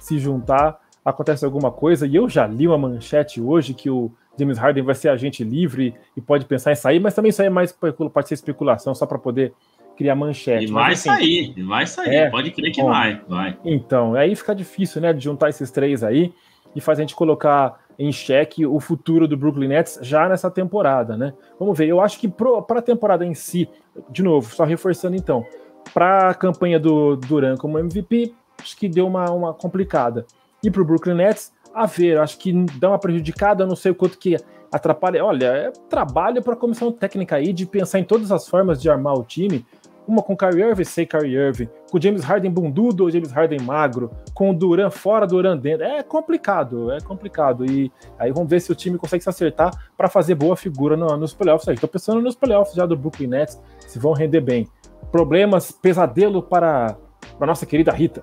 se 0.00 0.18
juntar, 0.18 0.78
acontece 1.04 1.44
alguma 1.44 1.70
coisa, 1.70 2.06
e 2.06 2.14
eu 2.14 2.28
já 2.28 2.46
li 2.46 2.66
uma 2.66 2.76
manchete 2.76 3.40
hoje 3.40 3.72
que 3.72 3.88
o 3.88 4.12
James 4.38 4.58
Harden 4.58 4.84
vai 4.84 4.94
ser 4.94 5.08
agente 5.08 5.42
livre 5.44 5.94
e 6.16 6.20
pode 6.20 6.44
pensar 6.44 6.72
em 6.72 6.76
sair, 6.76 7.00
mas 7.00 7.14
também 7.14 7.30
isso 7.30 7.40
aí 7.40 7.46
é 7.46 7.50
mais 7.50 7.72
pode 7.72 8.28
ser 8.28 8.34
especulação 8.34 8.94
só 8.94 9.06
para 9.06 9.18
poder 9.18 9.52
criar 9.96 10.14
manchete. 10.14 10.64
E 10.64 10.72
vai 10.72 10.92
assim, 10.92 11.08
sair, 11.08 11.62
vai 11.62 11.86
sair, 11.86 12.14
é, 12.14 12.30
pode 12.30 12.50
crer 12.50 12.72
que 12.72 12.82
bom, 12.82 12.88
vai, 12.88 13.20
vai. 13.28 13.58
Então, 13.64 14.14
aí 14.14 14.34
fica 14.34 14.54
difícil, 14.54 15.00
né, 15.00 15.12
de 15.12 15.22
juntar 15.22 15.48
esses 15.48 15.70
três 15.70 16.02
aí 16.02 16.32
e 16.74 16.80
fazer 16.80 17.02
a 17.02 17.04
gente 17.04 17.14
colocar 17.14 17.83
em 17.98 18.10
xeque 18.12 18.66
o 18.66 18.80
futuro 18.80 19.28
do 19.28 19.36
Brooklyn 19.36 19.68
Nets 19.68 19.98
já 20.02 20.28
nessa 20.28 20.50
temporada, 20.50 21.16
né? 21.16 21.34
Vamos 21.58 21.76
ver, 21.76 21.88
eu 21.88 22.00
acho 22.00 22.18
que 22.18 22.28
para 22.28 22.78
a 22.78 22.82
temporada 22.82 23.24
em 23.24 23.34
si, 23.34 23.68
de 24.10 24.22
novo, 24.22 24.54
só 24.54 24.64
reforçando 24.64 25.16
então, 25.16 25.44
para 25.92 26.30
a 26.30 26.34
campanha 26.34 26.78
do 26.78 27.16
Duran 27.16 27.56
como 27.56 27.78
MVP, 27.78 28.34
acho 28.60 28.76
que 28.76 28.88
deu 28.88 29.06
uma, 29.06 29.30
uma 29.30 29.54
complicada. 29.54 30.26
E 30.62 30.70
para 30.70 30.82
o 30.82 30.84
Brooklyn 30.84 31.14
Nets, 31.14 31.52
a 31.74 31.86
ver, 31.86 32.18
acho 32.18 32.38
que 32.38 32.52
dá 32.78 32.88
uma 32.88 32.98
prejudicada, 32.98 33.66
não 33.66 33.76
sei 33.76 33.92
o 33.92 33.94
quanto 33.94 34.18
que 34.18 34.36
atrapalha. 34.72 35.24
Olha, 35.24 35.46
é 35.46 35.70
trabalho 35.88 36.42
para 36.42 36.54
a 36.54 36.56
comissão 36.56 36.90
técnica 36.90 37.36
aí 37.36 37.52
de 37.52 37.66
pensar 37.66 37.98
em 37.98 38.04
todas 38.04 38.32
as 38.32 38.48
formas 38.48 38.80
de 38.80 38.88
armar 38.88 39.14
o 39.14 39.24
time. 39.24 39.64
Uma 40.06 40.22
com 40.22 40.36
Kyrie 40.36 40.62
Irving, 40.62 40.84
sem 40.84 41.06
Kyrie 41.06 41.34
Irving, 41.34 41.68
com 41.90 42.00
James 42.00 42.22
Harden 42.22 42.50
bundudo 42.50 43.04
ou 43.04 43.10
James 43.10 43.32
Harden 43.32 43.60
magro, 43.60 44.10
com 44.34 44.50
o 44.50 44.54
Duran 44.54 44.90
fora, 44.90 45.26
Duran 45.26 45.56
dentro. 45.56 45.84
É 45.84 46.02
complicado, 46.02 46.92
é 46.92 47.00
complicado. 47.00 47.64
E 47.64 47.90
aí 48.18 48.30
vamos 48.30 48.50
ver 48.50 48.60
se 48.60 48.70
o 48.70 48.74
time 48.74 48.98
consegue 48.98 49.22
se 49.22 49.30
acertar 49.30 49.72
para 49.96 50.08
fazer 50.08 50.34
boa 50.34 50.56
figura 50.56 50.96
no, 50.96 51.16
nos 51.16 51.32
playoffs. 51.32 51.66
Estou 51.68 51.88
pensando 51.88 52.20
nos 52.20 52.34
playoffs 52.34 52.74
já 52.74 52.84
do 52.84 52.96
Brooklyn 52.96 53.28
Nets, 53.28 53.60
se 53.86 53.98
vão 53.98 54.12
render 54.12 54.40
bem. 54.40 54.68
Problemas, 55.10 55.72
pesadelo 55.72 56.42
para 56.42 56.96
a 57.40 57.46
nossa 57.46 57.64
querida 57.64 57.92
Rita. 57.92 58.22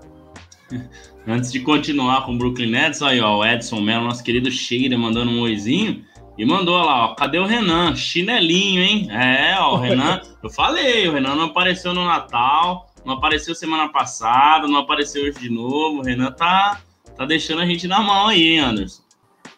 Antes 1.27 1.51
de 1.51 1.59
continuar 1.59 2.25
com 2.25 2.33
o 2.33 2.37
Brooklyn 2.37 2.71
Nets, 2.71 3.01
aí 3.01 3.19
ó, 3.21 3.39
o 3.39 3.45
Edson 3.45 3.79
Mello, 3.81 4.05
nosso 4.05 4.23
querido 4.23 4.49
Sheira, 4.49 4.97
mandando 4.97 5.31
um 5.31 5.41
oizinho. 5.41 6.03
E 6.37 6.45
mandou 6.45 6.77
lá, 6.77 7.05
ó, 7.05 7.15
cadê 7.15 7.37
o 7.37 7.45
Renan? 7.45 7.95
Chinelinho, 7.95 8.81
hein? 8.81 9.07
É, 9.11 9.55
ó, 9.59 9.75
o 9.75 9.77
Renan, 9.77 10.21
eu 10.41 10.49
falei, 10.49 11.07
o 11.07 11.13
Renan 11.13 11.35
não 11.35 11.45
apareceu 11.45 11.93
no 11.93 12.05
Natal, 12.05 12.87
não 13.05 13.15
apareceu 13.15 13.53
semana 13.53 13.89
passada, 13.89 14.67
não 14.67 14.79
apareceu 14.79 15.23
hoje 15.23 15.39
de 15.39 15.49
novo. 15.49 15.99
O 15.99 16.03
Renan 16.03 16.31
tá, 16.31 16.79
tá 17.15 17.25
deixando 17.25 17.61
a 17.61 17.65
gente 17.65 17.87
na 17.87 17.99
mão 17.99 18.27
aí, 18.27 18.53
hein, 18.53 18.59
Anderson? 18.59 19.01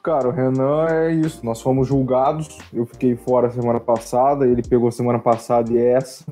Cara, 0.02 0.28
o 0.28 0.32
Renan 0.32 0.88
é 0.90 1.14
isso. 1.14 1.46
Nós 1.46 1.62
fomos 1.62 1.88
julgados. 1.88 2.58
Eu 2.74 2.86
fiquei 2.86 3.16
fora 3.16 3.50
semana 3.52 3.80
passada, 3.80 4.46
ele 4.46 4.62
pegou 4.62 4.92
semana 4.92 5.20
passada 5.20 5.72
e 5.72 5.78
essa. 5.78 6.26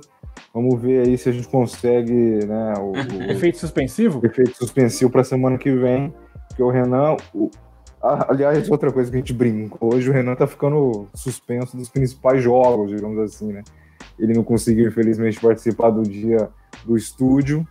Vamos 0.53 0.81
ver 0.81 1.07
aí 1.07 1.17
se 1.17 1.29
a 1.29 1.31
gente 1.31 1.47
consegue, 1.47 2.45
né? 2.45 2.73
O, 2.77 2.91
o 2.91 3.23
efeito 3.31 3.57
suspensivo? 3.57 4.19
Efeito 4.25 4.57
suspensivo 4.57 5.09
para 5.09 5.23
semana 5.23 5.57
que 5.57 5.71
vem. 5.71 6.13
Porque 6.49 6.61
o 6.61 6.69
Renan. 6.69 7.15
O, 7.33 7.49
aliás, 8.01 8.69
outra 8.69 8.91
coisa 8.91 9.09
que 9.09 9.17
a 9.17 9.19
gente 9.19 9.33
brincou, 9.33 9.93
hoje 9.93 10.09
o 10.09 10.13
Renan 10.13 10.35
tá 10.35 10.47
ficando 10.47 11.07
suspenso 11.13 11.77
dos 11.77 11.89
principais 11.89 12.41
jogos, 12.41 12.89
digamos 12.89 13.19
assim, 13.19 13.53
né? 13.53 13.63
Ele 14.17 14.33
não 14.33 14.43
conseguiu, 14.43 14.87
infelizmente, 14.87 15.39
participar 15.39 15.91
do 15.91 16.03
dia 16.03 16.49
do 16.85 16.97
estúdio. 16.97 17.65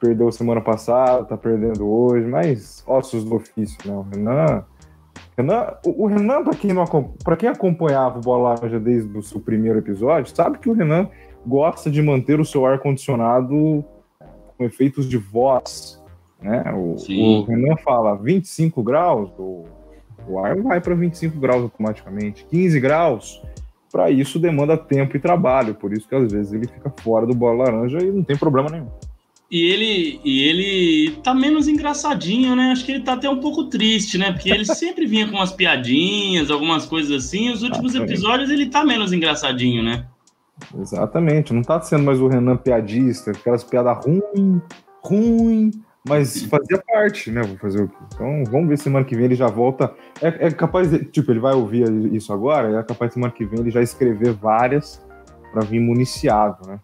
Perdeu 0.00 0.32
semana 0.32 0.60
passada, 0.60 1.24
tá 1.24 1.36
perdendo 1.36 1.88
hoje, 1.88 2.26
mas 2.26 2.82
ossos 2.86 3.24
do 3.24 3.36
ofício, 3.36 3.78
né? 3.84 3.96
O 3.96 4.02
Renan. 4.02 4.64
Renan 5.36 5.74
o, 5.86 6.04
o 6.04 6.06
Renan, 6.06 6.42
para 6.42 6.54
quem, 6.56 6.72
não, 6.72 6.84
quem 7.38 7.48
acompanhava 7.48 8.18
o 8.18 8.20
Bola 8.20 8.54
Laranja 8.54 8.80
desde 8.80 9.16
o 9.16 9.22
seu 9.22 9.40
primeiro 9.40 9.78
episódio, 9.78 10.34
sabe 10.34 10.58
que 10.58 10.68
o 10.68 10.72
Renan 10.72 11.08
gosta 11.46 11.90
de 11.90 12.02
manter 12.02 12.40
o 12.40 12.44
seu 12.44 12.66
ar-condicionado 12.66 13.84
com 14.56 14.64
efeitos 14.64 15.08
de 15.08 15.16
voz. 15.16 16.01
Né? 16.42 16.64
O, 16.74 16.96
o 16.96 17.44
Renan 17.44 17.76
fala 17.76 18.16
25 18.16 18.82
graus, 18.82 19.30
o, 19.38 19.64
o 20.26 20.38
ar 20.38 20.60
vai 20.60 20.80
para 20.80 20.94
25 20.94 21.38
graus 21.38 21.62
automaticamente. 21.62 22.44
15 22.50 22.80
graus, 22.80 23.42
para 23.90 24.10
isso 24.10 24.38
demanda 24.38 24.76
tempo 24.76 25.16
e 25.16 25.20
trabalho, 25.20 25.74
por 25.74 25.92
isso 25.92 26.08
que 26.08 26.14
às 26.14 26.32
vezes 26.32 26.52
ele 26.52 26.66
fica 26.66 26.92
fora 27.02 27.26
do 27.26 27.34
bola 27.34 27.64
laranja 27.64 27.98
e 27.98 28.10
não 28.10 28.24
tem 28.24 28.36
problema 28.36 28.70
nenhum. 28.70 28.88
E 29.50 29.66
ele, 29.66 30.20
e 30.24 30.48
ele 30.48 31.16
tá 31.22 31.34
menos 31.34 31.68
engraçadinho, 31.68 32.56
né? 32.56 32.72
Acho 32.72 32.86
que 32.86 32.92
ele 32.92 33.04
tá 33.04 33.12
até 33.12 33.28
um 33.28 33.38
pouco 33.38 33.64
triste, 33.64 34.16
né? 34.16 34.32
Porque 34.32 34.50
ele 34.50 34.64
sempre 34.64 35.04
vinha 35.06 35.28
com 35.28 35.36
umas 35.36 35.52
piadinhas, 35.52 36.50
algumas 36.50 36.86
coisas 36.86 37.26
assim. 37.26 37.50
Os 37.50 37.62
últimos 37.62 37.94
episódios 37.94 38.48
ele 38.48 38.70
tá 38.70 38.82
menos 38.82 39.12
engraçadinho, 39.12 39.82
né? 39.82 40.06
Exatamente, 40.78 41.52
não 41.52 41.60
tá 41.60 41.78
sendo 41.82 42.04
mais 42.04 42.18
o 42.18 42.28
Renan 42.28 42.56
piadista, 42.56 43.32
aquelas 43.32 43.62
piadas 43.62 44.02
ruim, 44.02 44.62
ruim, 45.02 45.70
mas 46.06 46.42
fazia 46.44 46.82
parte, 46.86 47.30
né? 47.30 47.42
Vou 47.42 47.56
fazer 47.56 47.82
o 47.82 47.88
quê? 47.88 47.96
Então 48.14 48.44
vamos 48.50 48.68
ver 48.68 48.78
semana 48.78 49.04
que 49.04 49.14
vem 49.14 49.26
ele 49.26 49.34
já 49.34 49.46
volta. 49.46 49.94
É, 50.20 50.46
é 50.46 50.50
capaz, 50.50 50.90
de, 50.90 51.04
tipo, 51.04 51.30
ele 51.30 51.40
vai 51.40 51.54
ouvir 51.54 51.88
isso 52.12 52.32
agora, 52.32 52.78
é 52.78 52.82
capaz 52.82 53.12
semana 53.12 53.32
que 53.32 53.44
vem 53.44 53.60
ele 53.60 53.70
já 53.70 53.80
escrever 53.80 54.32
várias 54.32 55.04
para 55.52 55.62
vir 55.62 55.80
municiado, 55.80 56.66
né? 56.66 56.80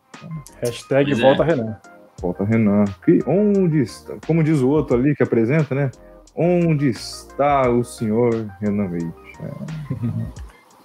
Hashtag 0.63 1.11
pois 1.11 1.21
volta 1.21 1.43
é. 1.43 1.47
Renan. 1.47 1.77
Volta 2.21 2.45
Renan. 2.45 2.85
Que, 3.05 3.21
onde 3.27 3.81
está? 3.81 4.15
Como 4.27 4.43
diz 4.43 4.61
o 4.61 4.69
outro 4.69 4.97
ali 4.97 5.15
que 5.15 5.23
apresenta, 5.23 5.75
né? 5.75 5.91
Onde 6.35 6.89
está 6.89 7.69
o 7.69 7.83
senhor 7.83 8.49
Renan 8.61 8.89
Leite? 8.91 9.15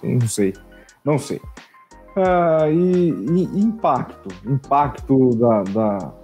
É, 0.02 0.14
não 0.14 0.28
sei, 0.28 0.52
não 1.04 1.18
sei. 1.18 1.40
Ah, 2.16 2.68
e, 2.68 3.10
e, 3.10 3.60
impacto, 3.60 4.28
impacto 4.46 5.34
da, 5.36 5.62
da, 5.64 6.14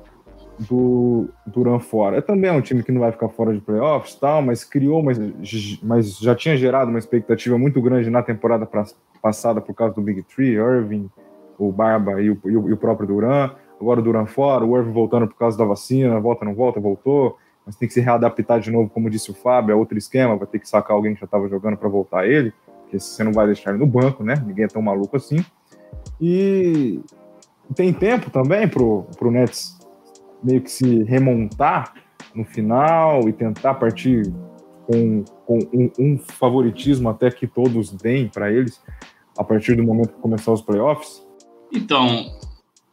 do 0.68 1.28
Duran 1.46 1.78
fora. 1.78 2.18
É 2.18 2.20
também 2.20 2.50
um 2.50 2.60
time 2.60 2.82
que 2.82 2.92
não 2.92 3.00
vai 3.00 3.12
ficar 3.12 3.28
fora 3.28 3.52
de 3.54 3.60
playoffs, 3.60 4.14
tal, 4.14 4.42
mas 4.42 4.64
criou, 4.64 5.02
mas, 5.02 5.18
mas 5.82 6.18
já 6.18 6.34
tinha 6.34 6.56
gerado 6.56 6.90
uma 6.90 6.98
expectativa 6.98 7.56
muito 7.56 7.80
grande 7.80 8.10
na 8.10 8.22
temporada 8.22 8.66
pra, 8.66 8.84
passada 9.22 9.60
por 9.60 9.74
causa 9.74 9.94
do 9.94 10.02
Big 10.02 10.22
Three, 10.22 10.54
Irving, 10.54 11.10
o 11.58 11.72
Barba 11.72 12.20
e 12.20 12.30
o, 12.30 12.38
e 12.44 12.56
o, 12.56 12.68
e 12.68 12.72
o 12.72 12.76
próprio 12.76 13.06
Duran. 13.06 13.50
Agora 13.80 14.00
o 14.00 14.02
Duran 14.02 14.26
fora, 14.26 14.64
o 14.64 14.76
Irving 14.76 14.92
voltando 14.92 15.26
por 15.26 15.36
causa 15.36 15.56
da 15.56 15.64
vacina, 15.64 16.20
volta, 16.20 16.44
não 16.44 16.54
volta, 16.54 16.78
voltou. 16.78 17.38
Mas 17.64 17.76
tem 17.76 17.86
que 17.88 17.94
se 17.94 18.00
readaptar 18.00 18.60
de 18.60 18.70
novo, 18.70 18.90
como 18.90 19.08
disse 19.08 19.30
o 19.30 19.34
Fábio, 19.34 19.72
é 19.72 19.74
outro 19.74 19.96
esquema, 19.96 20.36
vai 20.36 20.46
ter 20.46 20.58
que 20.58 20.68
sacar 20.68 20.96
alguém 20.96 21.14
que 21.14 21.20
já 21.20 21.26
estava 21.26 21.48
jogando 21.48 21.76
para 21.76 21.88
voltar 21.88 22.26
ele, 22.26 22.52
porque 22.82 22.98
você 22.98 23.22
não 23.22 23.32
vai 23.32 23.46
deixar 23.46 23.70
ele 23.70 23.78
no 23.78 23.86
banco, 23.86 24.24
né? 24.24 24.34
Ninguém 24.46 24.64
é 24.64 24.68
tão 24.68 24.82
maluco 24.82 25.16
assim. 25.16 25.44
E 26.20 27.00
tem 27.74 27.92
tempo 27.92 28.30
também 28.30 28.66
pro, 28.66 29.06
pro 29.18 29.30
Nets 29.30 29.79
meio 30.42 30.60
que 30.60 30.70
se 30.70 31.02
remontar 31.04 31.94
no 32.34 32.44
final 32.44 33.28
e 33.28 33.32
tentar 33.32 33.74
partir 33.74 34.22
com, 34.86 35.24
com 35.46 35.58
um, 35.72 35.90
um 35.98 36.18
favoritismo 36.18 37.08
até 37.08 37.30
que 37.30 37.46
todos 37.46 37.92
deem 37.92 38.28
para 38.28 38.52
eles 38.52 38.82
a 39.38 39.44
partir 39.44 39.76
do 39.76 39.82
momento 39.82 40.14
que 40.14 40.20
começar 40.20 40.52
os 40.52 40.60
playoffs? 40.60 41.26
Então, 41.72 42.26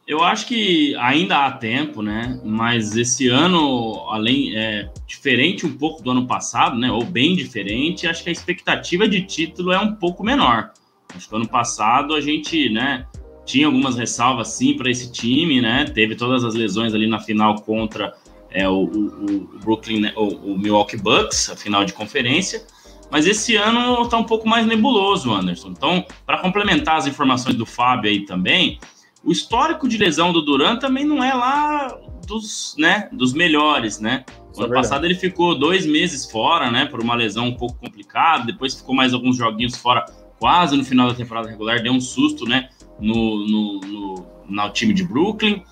eu 0.06 0.22
acho 0.22 0.46
que 0.46 0.96
ainda 0.96 1.44
há 1.44 1.52
tempo, 1.52 2.00
né? 2.00 2.40
Mas 2.42 2.96
esse 2.96 3.28
ano, 3.28 4.06
além 4.08 4.56
é 4.56 4.90
diferente 5.06 5.66
um 5.66 5.76
pouco 5.76 6.02
do 6.02 6.10
ano 6.10 6.26
passado, 6.26 6.78
né? 6.78 6.90
Ou 6.90 7.04
bem 7.04 7.36
diferente, 7.36 8.06
acho 8.06 8.22
que 8.22 8.30
a 8.30 8.32
expectativa 8.32 9.06
de 9.06 9.22
título 9.22 9.72
é 9.72 9.78
um 9.78 9.94
pouco 9.94 10.24
menor. 10.24 10.72
Acho 11.14 11.28
que 11.28 11.36
ano 11.36 11.48
passado 11.48 12.14
a 12.14 12.20
gente, 12.20 12.70
né? 12.70 13.06
Tinha 13.48 13.66
algumas 13.66 13.96
ressalvas 13.96 14.48
sim 14.48 14.74
para 14.74 14.90
esse 14.90 15.10
time, 15.10 15.60
né? 15.62 15.86
Teve 15.86 16.14
todas 16.14 16.44
as 16.44 16.54
lesões 16.54 16.92
ali 16.92 17.06
na 17.06 17.18
final 17.18 17.54
contra 17.62 18.14
é, 18.50 18.68
o, 18.68 18.84
o, 18.84 19.06
o, 19.24 19.58
Brooklyn, 19.58 20.00
né? 20.00 20.12
o, 20.14 20.52
o, 20.52 20.58
Milwaukee 20.58 20.98
Bucks, 20.98 21.48
a 21.48 21.56
final 21.56 21.82
de 21.82 21.94
conferência. 21.94 22.62
Mas 23.10 23.26
esse 23.26 23.56
ano 23.56 24.02
está 24.02 24.18
um 24.18 24.24
pouco 24.24 24.46
mais 24.46 24.66
nebuloso, 24.66 25.32
Anderson. 25.32 25.70
Então, 25.70 26.04
para 26.26 26.38
complementar 26.38 26.96
as 26.96 27.06
informações 27.06 27.56
do 27.56 27.64
Fábio 27.64 28.10
aí 28.10 28.26
também, 28.26 28.78
o 29.24 29.32
histórico 29.32 29.88
de 29.88 29.96
lesão 29.96 30.30
do 30.30 30.42
Duran 30.42 30.76
também 30.76 31.06
não 31.06 31.24
é 31.24 31.32
lá 31.32 31.98
dos, 32.26 32.76
né, 32.78 33.08
dos 33.10 33.32
melhores, 33.32 33.98
né? 33.98 34.26
O 34.54 34.60
é 34.60 34.64
ano 34.64 34.74
passado 34.74 35.06
ele 35.06 35.14
ficou 35.14 35.58
dois 35.58 35.86
meses 35.86 36.30
fora, 36.30 36.70
né, 36.70 36.84
por 36.84 37.00
uma 37.00 37.14
lesão 37.14 37.46
um 37.46 37.54
pouco 37.54 37.78
complicada, 37.78 38.44
depois 38.44 38.74
ficou 38.74 38.94
mais 38.94 39.14
alguns 39.14 39.38
joguinhos 39.38 39.78
fora 39.78 40.04
quase 40.38 40.76
no 40.76 40.84
final 40.84 41.08
da 41.08 41.14
temporada 41.14 41.48
regular, 41.48 41.82
deu 41.82 41.92
um 41.92 42.00
susto, 42.00 42.44
né, 42.44 42.68
no, 43.00 43.46
no, 43.46 43.80
no, 43.80 44.26
no 44.48 44.70
time 44.70 44.92
de 44.92 45.04
Brooklyn. 45.04 45.62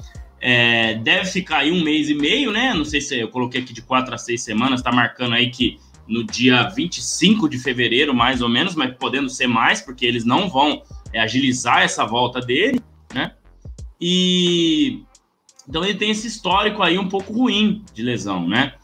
É, 0.41 0.95
deve 0.95 1.27
ficar 1.27 1.59
aí 1.59 1.72
um 1.72 1.83
mês 1.83 2.09
e 2.09 2.14
meio, 2.14 2.53
né? 2.53 2.72
Não 2.74 2.85
sei 2.85 3.01
se 3.01 3.18
eu 3.18 3.29
coloquei 3.29 3.62
aqui 3.62 3.72
de 3.72 3.83
quatro 3.83 4.14
a 4.14 4.18
seis 4.18 4.43
semanas, 4.43 4.83
tá 4.83 4.93
marcando 4.93 5.35
aí 5.35 5.51
que 5.51 5.79
no 6.07 6.22
dia 6.24 6.68
25 6.68 7.49
de 7.49 7.59
fevereiro, 7.59 8.14
mais 8.14 8.41
ou 8.41 8.49
menos, 8.49 8.74
mas 8.74 8.95
podendo 8.97 9.29
ser 9.29 9.47
mais, 9.47 9.81
porque 9.81 10.07
eles 10.07 10.24
não 10.24 10.49
vão 10.49 10.83
é, 11.12 11.20
agilizar 11.20 11.83
essa 11.83 12.05
volta 12.05 12.41
dele, 12.41 12.81
né? 13.12 13.33
E 14.01 15.03
então 15.68 15.85
ele 15.85 15.99
tem 15.99 16.11
esse 16.11 16.29
histórico 16.29 16.83
aí 16.83 16.99
um 16.99 17.09
pouco 17.09 17.33
ruim 17.33 17.83
de 17.93 18.03
lesão, 18.03 18.47
né? 18.47 18.74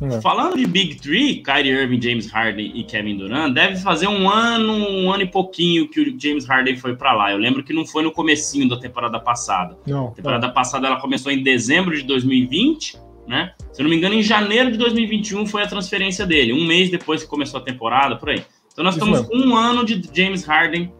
É. 0.00 0.20
Falando 0.20 0.56
de 0.56 0.66
Big 0.66 0.96
Three, 0.96 1.42
Kyrie 1.42 1.72
Irving, 1.72 2.00
James 2.00 2.30
Harden 2.30 2.72
e 2.74 2.84
Kevin 2.84 3.16
Durant, 3.16 3.52
deve 3.52 3.76
fazer 3.76 4.06
um 4.06 4.28
ano, 4.28 4.72
um 4.72 5.12
ano 5.12 5.22
e 5.22 5.26
pouquinho 5.26 5.88
que 5.88 6.00
o 6.00 6.20
James 6.20 6.46
Harden 6.46 6.76
foi 6.76 6.96
para 6.96 7.12
lá. 7.12 7.32
Eu 7.32 7.38
lembro 7.38 7.64
que 7.64 7.72
não 7.72 7.84
foi 7.84 8.02
no 8.02 8.12
comecinho 8.12 8.68
da 8.68 8.78
temporada 8.78 9.18
passada. 9.18 9.76
Não, 9.86 10.08
a 10.08 10.10
temporada 10.12 10.46
não. 10.46 10.54
passada 10.54 10.86
ela 10.86 11.00
começou 11.00 11.32
em 11.32 11.42
dezembro 11.42 11.96
de 11.96 12.02
2020, 12.04 12.98
né? 13.26 13.52
Se 13.72 13.80
eu 13.80 13.84
não 13.84 13.90
me 13.90 13.96
engano, 13.96 14.14
em 14.14 14.22
janeiro 14.22 14.70
de 14.70 14.78
2021 14.78 15.46
foi 15.46 15.62
a 15.62 15.66
transferência 15.66 16.24
dele, 16.24 16.52
um 16.52 16.64
mês 16.64 16.90
depois 16.90 17.22
que 17.22 17.28
começou 17.28 17.60
a 17.60 17.62
temporada, 17.62 18.16
por 18.16 18.30
aí. 18.30 18.44
Então 18.72 18.84
nós 18.84 18.96
Isso 18.96 19.04
estamos 19.04 19.28
mesmo. 19.28 19.52
um 19.52 19.56
ano 19.56 19.84
de 19.84 20.00
James 20.14 20.44
Harden 20.44 20.92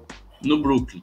no 0.42 0.60
Brooklyn. 0.60 1.02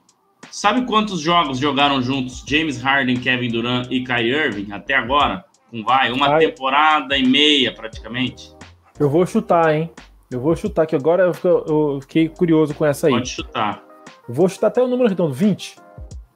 Sabe 0.52 0.86
quantos 0.86 1.20
jogos 1.20 1.58
jogaram 1.58 2.02
juntos 2.02 2.44
James 2.48 2.82
Harden, 2.82 3.18
Kevin 3.18 3.50
Durant 3.50 3.88
e 3.92 4.04
Kyrie 4.04 4.34
Irving 4.34 4.72
até 4.72 4.94
agora? 4.94 5.44
Com 5.76 5.84
vai, 5.84 6.10
uma 6.10 6.30
Ai. 6.30 6.40
temporada 6.40 7.18
e 7.18 7.28
meia 7.28 7.74
praticamente. 7.74 8.56
Eu 8.98 9.10
vou 9.10 9.26
chutar, 9.26 9.76
hein? 9.76 9.92
Eu 10.32 10.40
vou 10.40 10.56
chutar 10.56 10.86
que 10.86 10.96
agora 10.96 11.30
eu, 11.44 11.66
eu 11.68 12.00
fiquei 12.02 12.30
curioso 12.30 12.74
com 12.74 12.86
essa 12.86 13.08
aí. 13.08 13.14
Pode 13.14 13.28
chutar. 13.28 13.84
Eu 14.26 14.34
vou 14.34 14.48
chutar 14.48 14.68
até 14.68 14.82
o 14.82 14.88
número 14.88 15.10
redondo, 15.10 15.34
20. 15.34 15.76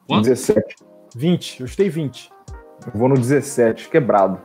Quanto? 0.05 0.25
17. 0.25 0.75
20, 1.15 1.61
eu 1.61 1.67
chutei 1.67 1.89
20. 1.89 2.29
Eu 2.85 2.99
vou 2.99 3.07
no 3.07 3.15
17, 3.15 3.87
quebrado. 3.87 4.41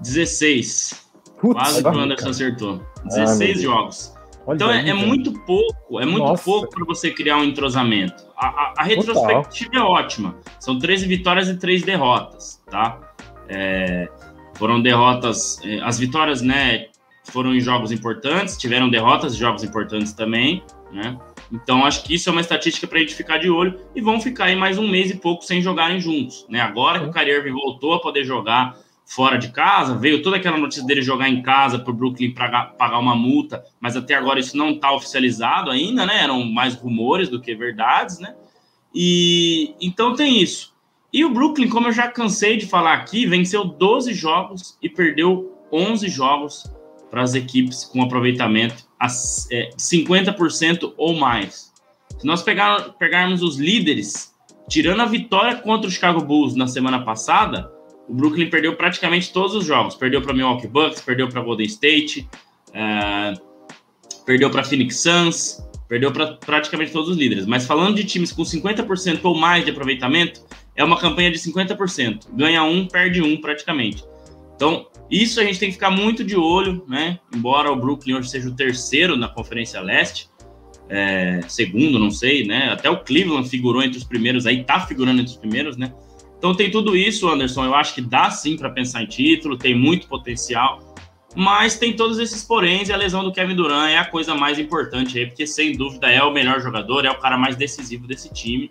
16. 0.00 1.08
Putz, 1.40 1.54
Quase 1.54 1.82
que 1.82 1.88
o 1.88 1.98
Anderson 1.98 2.28
acertou. 2.28 2.82
16 3.04 3.58
ah, 3.58 3.62
jogos. 3.62 4.14
Olha 4.44 4.56
então 4.56 4.70
é, 4.72 4.88
é, 4.88 4.92
muito 4.92 5.32
pouco, 5.44 6.00
é 6.00 6.04
muito 6.04 6.26
Nossa. 6.26 6.42
pouco 6.42 6.68
para 6.68 6.84
você 6.84 7.12
criar 7.12 7.36
um 7.36 7.44
entrosamento. 7.44 8.24
A, 8.36 8.48
a, 8.48 8.74
a 8.78 8.82
retrospectiva 8.82 9.70
Total. 9.70 9.86
é 9.86 10.00
ótima. 10.02 10.36
São 10.58 10.80
13 10.80 11.06
vitórias 11.06 11.48
e 11.48 11.56
3 11.56 11.84
derrotas, 11.84 12.60
tá? 12.68 12.98
É, 13.48 14.08
foram 14.54 14.80
derrotas, 14.80 15.58
é, 15.64 15.80
as 15.80 15.98
vitórias, 15.98 16.42
né, 16.42 16.86
foram 17.24 17.54
em 17.54 17.60
jogos 17.60 17.92
importantes, 17.92 18.56
tiveram 18.56 18.88
derrotas 18.88 19.34
em 19.34 19.38
jogos 19.38 19.62
importantes 19.62 20.12
também, 20.12 20.62
né? 20.90 21.18
Então 21.50 21.84
acho 21.84 22.02
que 22.04 22.14
isso 22.14 22.28
é 22.28 22.32
uma 22.32 22.40
estatística 22.40 22.86
para 22.86 22.98
a 22.98 23.00
gente 23.00 23.14
ficar 23.14 23.38
de 23.38 23.50
olho 23.50 23.78
e 23.94 24.00
vão 24.00 24.20
ficar 24.20 24.46
aí 24.46 24.56
mais 24.56 24.78
um 24.78 24.88
mês 24.88 25.10
e 25.10 25.16
pouco 25.16 25.44
sem 25.44 25.60
jogarem 25.60 26.00
juntos, 26.00 26.46
né? 26.48 26.60
Agora 26.60 27.00
que 27.00 27.06
o 27.06 27.12
Kyrie 27.12 27.50
voltou 27.50 27.94
a 27.94 28.00
poder 28.00 28.24
jogar 28.24 28.76
fora 29.04 29.36
de 29.36 29.52
casa, 29.52 29.96
veio 29.96 30.22
toda 30.22 30.36
aquela 30.36 30.56
notícia 30.56 30.84
dele 30.84 31.02
jogar 31.02 31.28
em 31.28 31.42
casa 31.42 31.78
para 31.78 31.90
o 31.90 31.94
Brooklyn 31.94 32.32
pagar 32.32 32.98
uma 32.98 33.14
multa, 33.14 33.62
mas 33.78 33.96
até 33.96 34.14
agora 34.14 34.40
isso 34.40 34.56
não 34.56 34.70
está 34.70 34.92
oficializado 34.92 35.70
ainda, 35.70 36.06
né? 36.06 36.22
Eram 36.22 36.42
mais 36.44 36.74
rumores 36.74 37.28
do 37.28 37.40
que 37.40 37.54
verdades, 37.54 38.18
né? 38.18 38.34
E 38.94 39.74
então 39.80 40.14
tem 40.14 40.42
isso. 40.42 40.71
E 41.12 41.24
o 41.24 41.30
Brooklyn, 41.30 41.68
como 41.68 41.88
eu 41.88 41.92
já 41.92 42.08
cansei 42.08 42.56
de 42.56 42.66
falar 42.66 42.94
aqui, 42.94 43.26
venceu 43.26 43.64
12 43.64 44.14
jogos 44.14 44.78
e 44.82 44.88
perdeu 44.88 45.52
11 45.70 46.08
jogos 46.08 46.64
para 47.10 47.22
as 47.22 47.34
equipes 47.34 47.84
com 47.84 48.02
aproveitamento 48.02 48.86
a 48.98 49.06
é, 49.50 49.70
50% 49.76 50.94
ou 50.96 51.14
mais. 51.14 51.72
Se 52.18 52.26
nós 52.26 52.42
pegar, 52.42 52.94
pegarmos 52.98 53.42
os 53.42 53.58
líderes, 53.58 54.32
tirando 54.68 55.00
a 55.00 55.06
vitória 55.06 55.56
contra 55.56 55.88
o 55.88 55.90
Chicago 55.90 56.22
Bulls 56.22 56.54
na 56.54 56.66
semana 56.66 57.04
passada, 57.04 57.70
o 58.08 58.14
Brooklyn 58.14 58.48
perdeu 58.48 58.74
praticamente 58.76 59.32
todos 59.32 59.54
os 59.54 59.66
jogos. 59.66 59.94
Perdeu 59.94 60.22
para 60.22 60.32
Milwaukee 60.32 60.68
Bucks, 60.68 61.02
perdeu 61.02 61.28
para 61.28 61.42
Golden 61.42 61.66
State, 61.66 62.28
uh, 62.68 63.40
perdeu 64.24 64.50
para 64.50 64.64
Phoenix 64.64 65.00
Suns, 65.00 65.62
perdeu 65.88 66.12
para 66.12 66.34
praticamente 66.34 66.92
todos 66.92 67.10
os 67.10 67.16
líderes. 67.16 67.44
Mas 67.44 67.66
falando 67.66 67.96
de 67.96 68.04
times 68.04 68.32
com 68.32 68.42
50% 68.42 69.20
ou 69.24 69.36
mais 69.36 69.64
de 69.64 69.72
aproveitamento, 69.72 70.40
é 70.74 70.84
uma 70.84 70.98
campanha 70.98 71.30
de 71.30 71.38
50%. 71.38 72.28
Ganha 72.34 72.62
um, 72.64 72.86
perde 72.86 73.22
um 73.22 73.40
praticamente. 73.40 74.04
Então, 74.56 74.86
isso 75.10 75.40
a 75.40 75.44
gente 75.44 75.58
tem 75.58 75.68
que 75.68 75.74
ficar 75.74 75.90
muito 75.90 76.24
de 76.24 76.36
olho, 76.36 76.84
né? 76.88 77.18
Embora 77.34 77.70
o 77.70 77.76
Brooklyn 77.76 78.14
hoje 78.14 78.30
seja 78.30 78.48
o 78.48 78.54
terceiro 78.54 79.16
na 79.16 79.28
Conferência 79.28 79.80
Leste, 79.80 80.30
é, 80.88 81.40
segundo, 81.48 81.98
não 81.98 82.10
sei, 82.10 82.46
né? 82.46 82.70
Até 82.72 82.88
o 82.88 83.02
Cleveland 83.02 83.48
figurou 83.48 83.82
entre 83.82 83.98
os 83.98 84.04
primeiros, 84.04 84.46
aí 84.46 84.64
tá 84.64 84.80
figurando 84.80 85.20
entre 85.20 85.32
os 85.32 85.38
primeiros, 85.38 85.76
né? 85.76 85.92
Então 86.38 86.54
tem 86.54 86.70
tudo 86.70 86.96
isso, 86.96 87.28
Anderson. 87.28 87.64
Eu 87.64 87.74
acho 87.74 87.94
que 87.94 88.00
dá 88.00 88.30
sim 88.30 88.56
para 88.56 88.70
pensar 88.70 89.02
em 89.02 89.06
título, 89.06 89.56
tem 89.56 89.74
muito 89.74 90.08
potencial, 90.08 90.94
mas 91.34 91.78
tem 91.78 91.94
todos 91.94 92.18
esses 92.18 92.42
poréns 92.42 92.88
e 92.88 92.92
a 92.92 92.96
lesão 92.96 93.24
do 93.24 93.32
Kevin 93.32 93.54
Durant 93.54 93.90
é 93.90 93.98
a 93.98 94.04
coisa 94.04 94.34
mais 94.34 94.58
importante 94.58 95.18
aí, 95.18 95.26
porque 95.26 95.46
sem 95.46 95.76
dúvida 95.76 96.10
é 96.10 96.22
o 96.22 96.32
melhor 96.32 96.60
jogador, 96.60 97.04
é 97.04 97.10
o 97.10 97.18
cara 97.18 97.38
mais 97.38 97.56
decisivo 97.56 98.06
desse 98.06 98.32
time, 98.32 98.70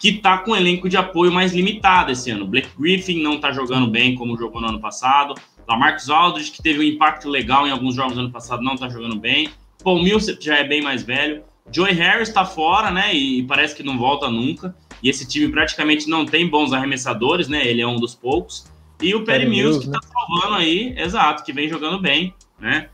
que 0.00 0.12
tá 0.12 0.38
com 0.38 0.52
um 0.52 0.56
elenco 0.56 0.88
de 0.88 0.96
apoio 0.96 1.32
mais 1.32 1.52
limitado 1.52 2.12
esse 2.12 2.30
ano. 2.30 2.46
Blake 2.46 2.70
Griffin 2.78 3.22
não 3.22 3.40
tá 3.40 3.52
jogando 3.52 3.88
bem 3.88 4.14
como 4.14 4.36
jogou 4.36 4.60
no 4.60 4.68
ano 4.68 4.80
passado. 4.80 5.34
Lamarcus 5.68 6.08
Aldridge, 6.08 6.52
que 6.52 6.62
teve 6.62 6.80
um 6.80 6.82
impacto 6.82 7.28
legal 7.28 7.66
em 7.66 7.70
alguns 7.70 7.94
jogos 7.94 8.14
do 8.14 8.20
ano 8.20 8.30
passado, 8.30 8.62
não 8.62 8.76
tá 8.76 8.88
jogando 8.88 9.16
bem. 9.16 9.50
Paul 9.82 10.02
Millsap 10.02 10.42
já 10.42 10.56
é 10.56 10.64
bem 10.64 10.82
mais 10.82 11.02
velho. 11.02 11.42
Joey 11.70 11.92
Harris 11.92 12.30
tá 12.30 12.44
fora, 12.44 12.90
né? 12.90 13.14
E 13.14 13.42
parece 13.42 13.74
que 13.74 13.82
não 13.82 13.98
volta 13.98 14.30
nunca. 14.30 14.74
E 15.02 15.08
esse 15.08 15.26
time 15.26 15.48
praticamente 15.48 16.08
não 16.08 16.24
tem 16.24 16.48
bons 16.48 16.72
arremessadores, 16.72 17.48
né? 17.48 17.66
Ele 17.66 17.82
é 17.82 17.86
um 17.86 17.96
dos 17.96 18.14
poucos. 18.14 18.66
E 19.00 19.14
o 19.14 19.24
Perry 19.24 19.48
Mills, 19.48 19.80
que 19.80 19.90
tá 19.90 20.00
salvando 20.02 20.56
aí, 20.56 20.94
exato, 20.98 21.44
que 21.44 21.52
vem 21.52 21.68
jogando 21.68 22.00
bem, 22.00 22.34
né? 22.58 22.88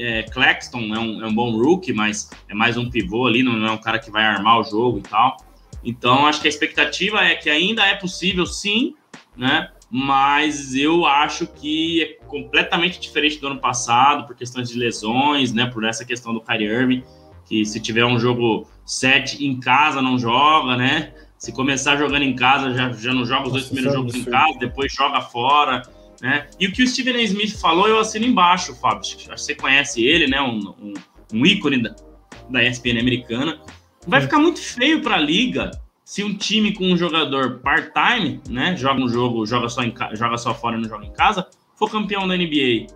É, 0.00 0.24
Claxton 0.24 0.94
é 0.94 0.98
um, 0.98 1.24
é 1.24 1.26
um 1.26 1.34
bom 1.34 1.56
rookie, 1.56 1.92
mas 1.92 2.30
é 2.48 2.54
mais 2.54 2.76
um 2.76 2.90
pivô 2.90 3.26
ali, 3.26 3.42
não 3.42 3.66
é 3.66 3.70
um 3.70 3.78
cara 3.78 3.98
que 3.98 4.10
vai 4.10 4.24
armar 4.24 4.60
o 4.60 4.64
jogo 4.64 4.98
e 4.98 5.02
tal. 5.02 5.36
Então, 5.88 6.26
acho 6.26 6.42
que 6.42 6.46
a 6.46 6.50
expectativa 6.50 7.24
é 7.24 7.34
que 7.34 7.48
ainda 7.48 7.82
é 7.82 7.94
possível, 7.94 8.44
sim, 8.44 8.94
né? 9.34 9.70
Mas 9.90 10.74
eu 10.74 11.06
acho 11.06 11.46
que 11.46 12.02
é 12.02 12.06
completamente 12.26 13.00
diferente 13.00 13.38
do 13.38 13.46
ano 13.46 13.58
passado, 13.58 14.26
por 14.26 14.36
questões 14.36 14.68
de 14.68 14.78
lesões, 14.78 15.50
né? 15.50 15.64
Por 15.64 15.84
essa 15.84 16.04
questão 16.04 16.34
do 16.34 16.42
Kyrie 16.42 16.68
Irving, 16.68 17.02
que 17.46 17.64
se 17.64 17.80
tiver 17.80 18.04
um 18.04 18.18
jogo 18.18 18.68
7 18.84 19.42
em 19.42 19.58
casa 19.58 20.02
não 20.02 20.18
joga, 20.18 20.76
né? 20.76 21.14
Se 21.38 21.52
começar 21.52 21.96
jogando 21.96 22.24
em 22.24 22.36
casa, 22.36 22.74
já, 22.74 22.92
já 22.92 23.14
não 23.14 23.24
joga 23.24 23.46
os 23.46 23.52
dois 23.52 23.64
primeiros 23.64 23.94
jogos 23.94 24.14
em 24.14 24.24
casa, 24.24 24.58
depois 24.58 24.92
joga 24.92 25.22
fora. 25.22 25.80
Né? 26.20 26.48
E 26.60 26.66
o 26.66 26.72
que 26.72 26.82
o 26.82 26.86
Steven 26.86 27.16
A. 27.16 27.22
Smith 27.22 27.58
falou, 27.58 27.88
eu 27.88 27.98
assino 27.98 28.26
embaixo, 28.26 28.74
Fábio. 28.74 29.00
Acho 29.00 29.16
que 29.16 29.26
você 29.26 29.54
conhece 29.54 30.04
ele, 30.04 30.26
né? 30.26 30.38
Um, 30.42 30.74
um, 30.82 30.94
um 31.32 31.46
ícone 31.46 31.80
da, 31.82 31.96
da 32.50 32.62
ESPN 32.62 33.00
americana. 33.00 33.58
Vai 34.06 34.20
ficar 34.20 34.38
muito 34.38 34.60
feio 34.60 35.02
para 35.02 35.16
a 35.16 35.20
liga 35.20 35.70
se 36.04 36.24
um 36.24 36.34
time 36.34 36.72
com 36.72 36.84
um 36.84 36.96
jogador 36.96 37.58
part-time, 37.58 38.40
né? 38.48 38.74
Joga 38.76 39.02
um 39.02 39.08
jogo, 39.08 39.44
joga 39.44 39.68
só, 39.68 39.82
em, 39.82 39.92
joga 40.12 40.38
só 40.38 40.54
fora 40.54 40.76
e 40.76 40.80
não 40.80 40.88
joga 40.88 41.04
em 41.04 41.12
casa, 41.12 41.46
for 41.76 41.90
campeão 41.90 42.26
da 42.26 42.36
NBA. 42.36 42.86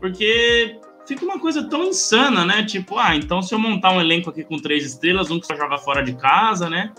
Porque 0.00 0.78
fica 1.06 1.24
uma 1.24 1.38
coisa 1.38 1.68
tão 1.68 1.84
insana, 1.84 2.44
né? 2.44 2.64
Tipo, 2.64 2.98
ah, 2.98 3.14
então 3.14 3.40
se 3.40 3.54
eu 3.54 3.58
montar 3.58 3.92
um 3.92 4.00
elenco 4.00 4.30
aqui 4.30 4.42
com 4.42 4.56
três 4.58 4.84
estrelas, 4.84 5.30
um 5.30 5.38
que 5.38 5.46
só 5.46 5.54
joga 5.54 5.78
fora 5.78 6.02
de 6.02 6.14
casa, 6.14 6.68
né? 6.68 6.92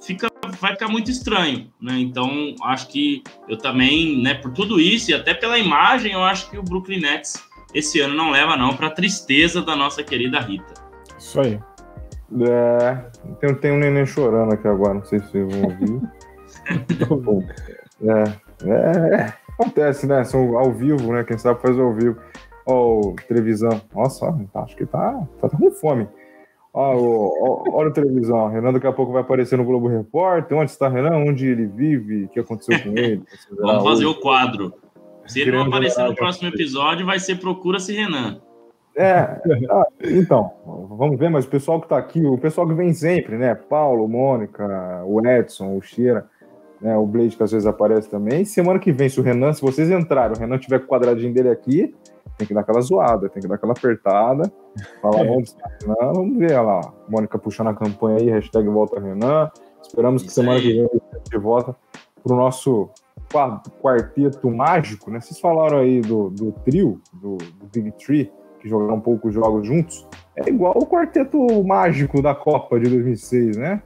fica, 0.00 0.28
vai 0.60 0.72
ficar 0.72 0.88
muito 0.88 1.10
estranho, 1.10 1.70
né? 1.80 1.98
Então, 1.98 2.54
acho 2.62 2.88
que 2.88 3.22
eu 3.48 3.56
também, 3.56 4.20
né, 4.22 4.34
por 4.34 4.52
tudo 4.52 4.80
isso 4.80 5.10
e 5.10 5.14
até 5.14 5.34
pela 5.34 5.58
imagem, 5.58 6.12
eu 6.12 6.22
acho 6.22 6.50
que 6.50 6.58
o 6.58 6.62
Brooklyn 6.62 7.00
Nets 7.00 7.42
esse 7.72 8.00
ano 8.00 8.14
não 8.14 8.30
leva 8.30 8.56
não 8.56 8.74
para 8.76 8.90
tristeza 8.90 9.62
da 9.62 9.76
nossa 9.76 10.02
querida 10.02 10.40
Rita. 10.40 10.74
Isso 11.16 11.40
aí. 11.40 11.60
É, 12.38 12.94
tem, 13.40 13.54
tem 13.56 13.72
um 13.72 13.78
neném 13.78 14.06
chorando 14.06 14.52
aqui 14.52 14.68
agora, 14.68 14.94
não 14.94 15.04
sei 15.04 15.18
se 15.18 15.30
vocês 15.30 15.52
vão 15.52 15.64
ouvir. 15.64 16.00
é, 18.02 18.68
é, 18.68 19.14
é, 19.16 19.34
acontece, 19.48 20.06
né? 20.06 20.22
São 20.24 20.56
ao 20.56 20.72
vivo, 20.72 21.12
né? 21.12 21.24
Quem 21.24 21.36
sabe 21.36 21.60
faz 21.60 21.78
ao 21.78 21.92
vivo. 21.92 22.20
Ó, 22.66 23.00
oh, 23.00 23.16
televisão. 23.26 23.80
Nossa, 23.94 24.32
acho 24.54 24.76
que 24.76 24.86
tá, 24.86 25.26
tá 25.40 25.48
com 25.48 25.70
fome. 25.72 26.06
olha 26.72 27.88
a 27.88 27.92
televisão. 27.92 28.48
Renan 28.48 28.72
daqui 28.72 28.86
a 28.86 28.92
pouco 28.92 29.12
vai 29.12 29.22
aparecer 29.22 29.58
no 29.58 29.64
Globo 29.64 29.88
Repórter. 29.88 30.56
Onde 30.56 30.70
está 30.70 30.88
Renan? 30.88 31.16
Onde 31.16 31.46
ele 31.46 31.66
vive? 31.66 32.24
O 32.24 32.28
que 32.28 32.38
aconteceu 32.38 32.80
com 32.80 32.90
ele? 32.90 33.22
Vamos 33.58 33.82
fazer 33.82 34.06
hoje. 34.06 34.18
o 34.18 34.20
quadro. 34.20 34.72
Se 35.26 35.40
ele 35.40 35.52
não 35.52 35.62
aparecer 35.62 36.04
no 36.04 36.14
próximo 36.14 36.48
episódio, 36.48 37.06
vai 37.06 37.18
ser 37.18 37.36
Procura-se 37.36 37.92
Renan. 37.92 38.40
É, 39.00 39.40
ah, 39.70 39.86
então, 40.04 40.52
vamos 40.90 41.18
ver, 41.18 41.30
mas 41.30 41.46
o 41.46 41.48
pessoal 41.48 41.80
que 41.80 41.86
está 41.86 41.96
aqui, 41.96 42.22
o 42.26 42.36
pessoal 42.36 42.68
que 42.68 42.74
vem 42.74 42.92
sempre, 42.92 43.38
né? 43.38 43.54
Paulo, 43.54 44.06
Mônica, 44.06 44.62
o 45.06 45.26
Edson, 45.26 45.74
o 45.74 45.80
Cheira, 45.80 46.26
né? 46.82 46.94
O 46.98 47.06
Blade 47.06 47.34
que 47.34 47.42
às 47.42 47.50
vezes 47.50 47.66
aparece 47.66 48.10
também. 48.10 48.44
Semana 48.44 48.78
que 48.78 48.92
vem, 48.92 49.08
se 49.08 49.18
o 49.18 49.22
Renan, 49.22 49.54
se 49.54 49.62
vocês 49.62 49.90
entrarem, 49.90 50.36
o 50.36 50.38
Renan 50.38 50.58
tiver 50.58 50.80
com 50.80 50.84
o 50.84 50.88
quadradinho 50.88 51.32
dele 51.32 51.48
aqui, 51.48 51.94
tem 52.36 52.46
que 52.46 52.52
dar 52.52 52.60
aquela 52.60 52.82
zoada, 52.82 53.30
tem 53.30 53.40
que 53.40 53.48
dar 53.48 53.54
aquela 53.54 53.72
apertada. 53.72 54.52
Falar, 55.00 55.24
vamos, 55.24 55.56
Renan, 55.80 56.12
vamos 56.12 56.38
ver 56.38 56.60
lá. 56.60 56.92
Mônica 57.08 57.38
puxando 57.38 57.68
a 57.68 57.74
campanha 57.74 58.18
aí, 58.18 58.28
hashtag 58.28 58.68
volta 58.68 59.00
Renan. 59.00 59.50
Esperamos 59.82 60.22
que 60.22 60.30
semana 60.30 60.60
que 60.60 60.74
vem 60.74 60.82
gente 60.82 61.38
volta 61.38 61.74
pro 62.22 62.36
nosso 62.36 62.90
quarteto 63.80 64.50
mágico, 64.50 65.10
né? 65.10 65.20
Vocês 65.20 65.40
falaram 65.40 65.78
aí 65.78 66.02
do, 66.02 66.28
do 66.28 66.52
trio, 66.52 67.00
do, 67.14 67.38
do 67.38 67.66
Big 67.72 67.92
Tree, 67.92 68.30
que 68.60 68.68
jogaram 68.68 68.96
um 68.96 69.00
pouco 69.00 69.30
jogos 69.30 69.66
juntos. 69.66 70.06
É 70.36 70.48
igual 70.48 70.76
o 70.76 70.86
quarteto 70.86 71.38
mágico 71.64 72.22
da 72.22 72.34
Copa 72.34 72.78
de 72.78 72.88
2006, 72.88 73.56
né? 73.56 73.82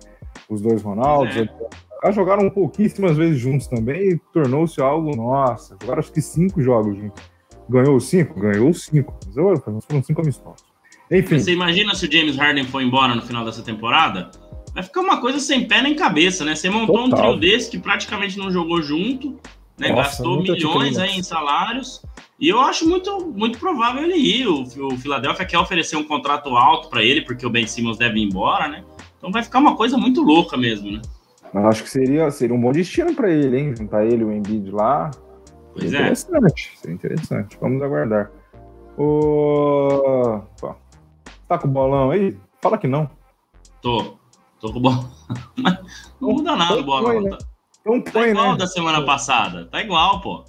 Os 0.49 0.61
dois 0.61 0.83
Ronaldos, 0.83 1.37
é. 1.37 2.12
jogaram 2.12 2.51
pouquíssimas 2.51 3.16
vezes 3.16 3.39
juntos 3.39 3.66
também 3.66 4.11
e 4.11 4.20
tornou-se 4.33 4.81
algo, 4.81 5.16
nossa, 5.16 5.77
jogaram 5.81 6.01
acho 6.01 6.12
que 6.12 6.20
cinco 6.20 6.61
jogos 6.61 6.97
juntos. 6.97 7.22
Ganhou 7.68 7.97
os 7.97 8.07
cinco? 8.07 8.39
Ganhou 8.39 8.68
os 8.68 8.85
cinco. 8.85 9.18
Mas 9.25 9.85
foram 9.85 10.03
cinco 10.03 10.20
amistosos. 10.20 10.64
Enfim. 11.11 11.39
Você 11.39 11.53
imagina 11.53 11.95
se 11.95 12.07
o 12.07 12.12
James 12.12 12.37
Harden 12.37 12.64
for 12.64 12.83
embora 12.83 13.14
no 13.14 13.22
final 13.22 13.45
dessa 13.45 13.62
temporada? 13.62 14.31
Vai 14.75 14.83
ficar 14.83 15.01
uma 15.01 15.20
coisa 15.20 15.39
sem 15.39 15.68
pé 15.68 15.81
nem 15.81 15.95
cabeça, 15.95 16.45
né? 16.45 16.55
Você 16.55 16.68
montou 16.68 17.09
Total. 17.09 17.33
um 17.33 17.39
trio 17.39 17.41
desse 17.41 17.70
que 17.70 17.79
praticamente 17.79 18.37
não 18.37 18.51
jogou 18.51 18.83
junto, 18.83 19.39
né? 19.79 19.89
Nossa, 19.89 20.03
gastou 20.03 20.43
milhões 20.43 20.99
aí 20.99 21.18
em 21.18 21.22
salários. 21.22 22.03
E 22.39 22.49
eu 22.49 22.61
acho 22.61 22.89
muito, 22.89 23.27
muito 23.27 23.59
provável 23.59 24.03
ele 24.03 24.16
ir. 24.16 24.47
O, 24.47 24.62
o 24.62 24.97
Philadelphia 24.99 25.47
quer 25.47 25.59
oferecer 25.59 25.97
um 25.97 26.05
contrato 26.05 26.51
alto 26.57 26.89
para 26.89 27.03
ele, 27.03 27.22
porque 27.22 27.47
o 27.47 27.51
Ben 27.51 27.66
Simmons 27.66 27.97
deve 27.97 28.18
ir 28.18 28.25
embora, 28.25 28.68
né? 28.68 28.85
Então 29.18 29.31
vai 29.31 29.43
ficar 29.43 29.59
uma 29.59 29.77
coisa 29.77 29.97
muito 29.97 30.22
louca 30.22 30.57
mesmo, 30.57 30.91
né? 30.91 31.01
Mas 31.53 31.64
acho 31.66 31.85
que 31.85 31.91
seria, 31.91 32.31
seria 32.31 32.55
um 32.55 32.61
bom 32.61 32.72
destino 32.72 33.14
para 33.14 33.31
ele, 33.31 33.59
hein? 33.59 33.75
Juntar 33.77 34.05
ele 34.05 34.25
o 34.25 34.33
Embiid 34.33 34.70
lá. 34.70 35.11
Pois 35.72 35.91
seria 35.91 35.99
é. 35.99 36.11
Interessante, 36.11 36.72
seria 36.77 36.95
interessante. 36.95 37.59
Vamos 37.61 37.83
aguardar. 37.83 38.31
O... 38.99 40.41
Tá 41.49 41.59
com 41.59 41.68
o 41.68 41.70
bolão 41.70 42.11
aí? 42.11 42.37
Fala 42.61 42.77
que 42.77 42.87
não. 42.87 43.09
Tô. 43.81 44.16
Tô 44.61 44.72
com 44.72 44.79
o 44.79 44.83
bolão. 44.83 45.11
Mas 45.57 45.79
não 46.20 46.31
muda 46.31 46.57
nada 46.57 46.81
o 46.81 46.85
bolão. 46.85 47.22
Né? 47.22 47.31
Tá, 47.31 47.39
então 47.87 48.01
tá 48.01 48.28
igual 48.28 48.53
né? 48.53 48.59
da 48.59 48.66
semana 48.66 49.05
passada. 49.05 49.66
Tá 49.66 49.82
igual, 49.82 50.20
pô. 50.20 50.45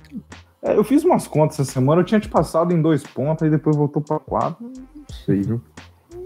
É, 0.63 0.75
eu 0.75 0.83
fiz 0.83 1.03
umas 1.03 1.27
contas 1.27 1.59
essa 1.59 1.71
semana, 1.71 2.01
eu 2.01 2.05
tinha 2.05 2.19
te 2.19 2.29
passado 2.29 2.73
em 2.73 2.81
dois 2.81 3.03
pontos, 3.03 3.45
e 3.45 3.51
depois 3.51 3.75
voltou 3.75 4.01
para 4.01 4.19
quatro. 4.19 4.65
Não 4.65 5.15
sei, 5.25 5.41
viu? 5.41 5.61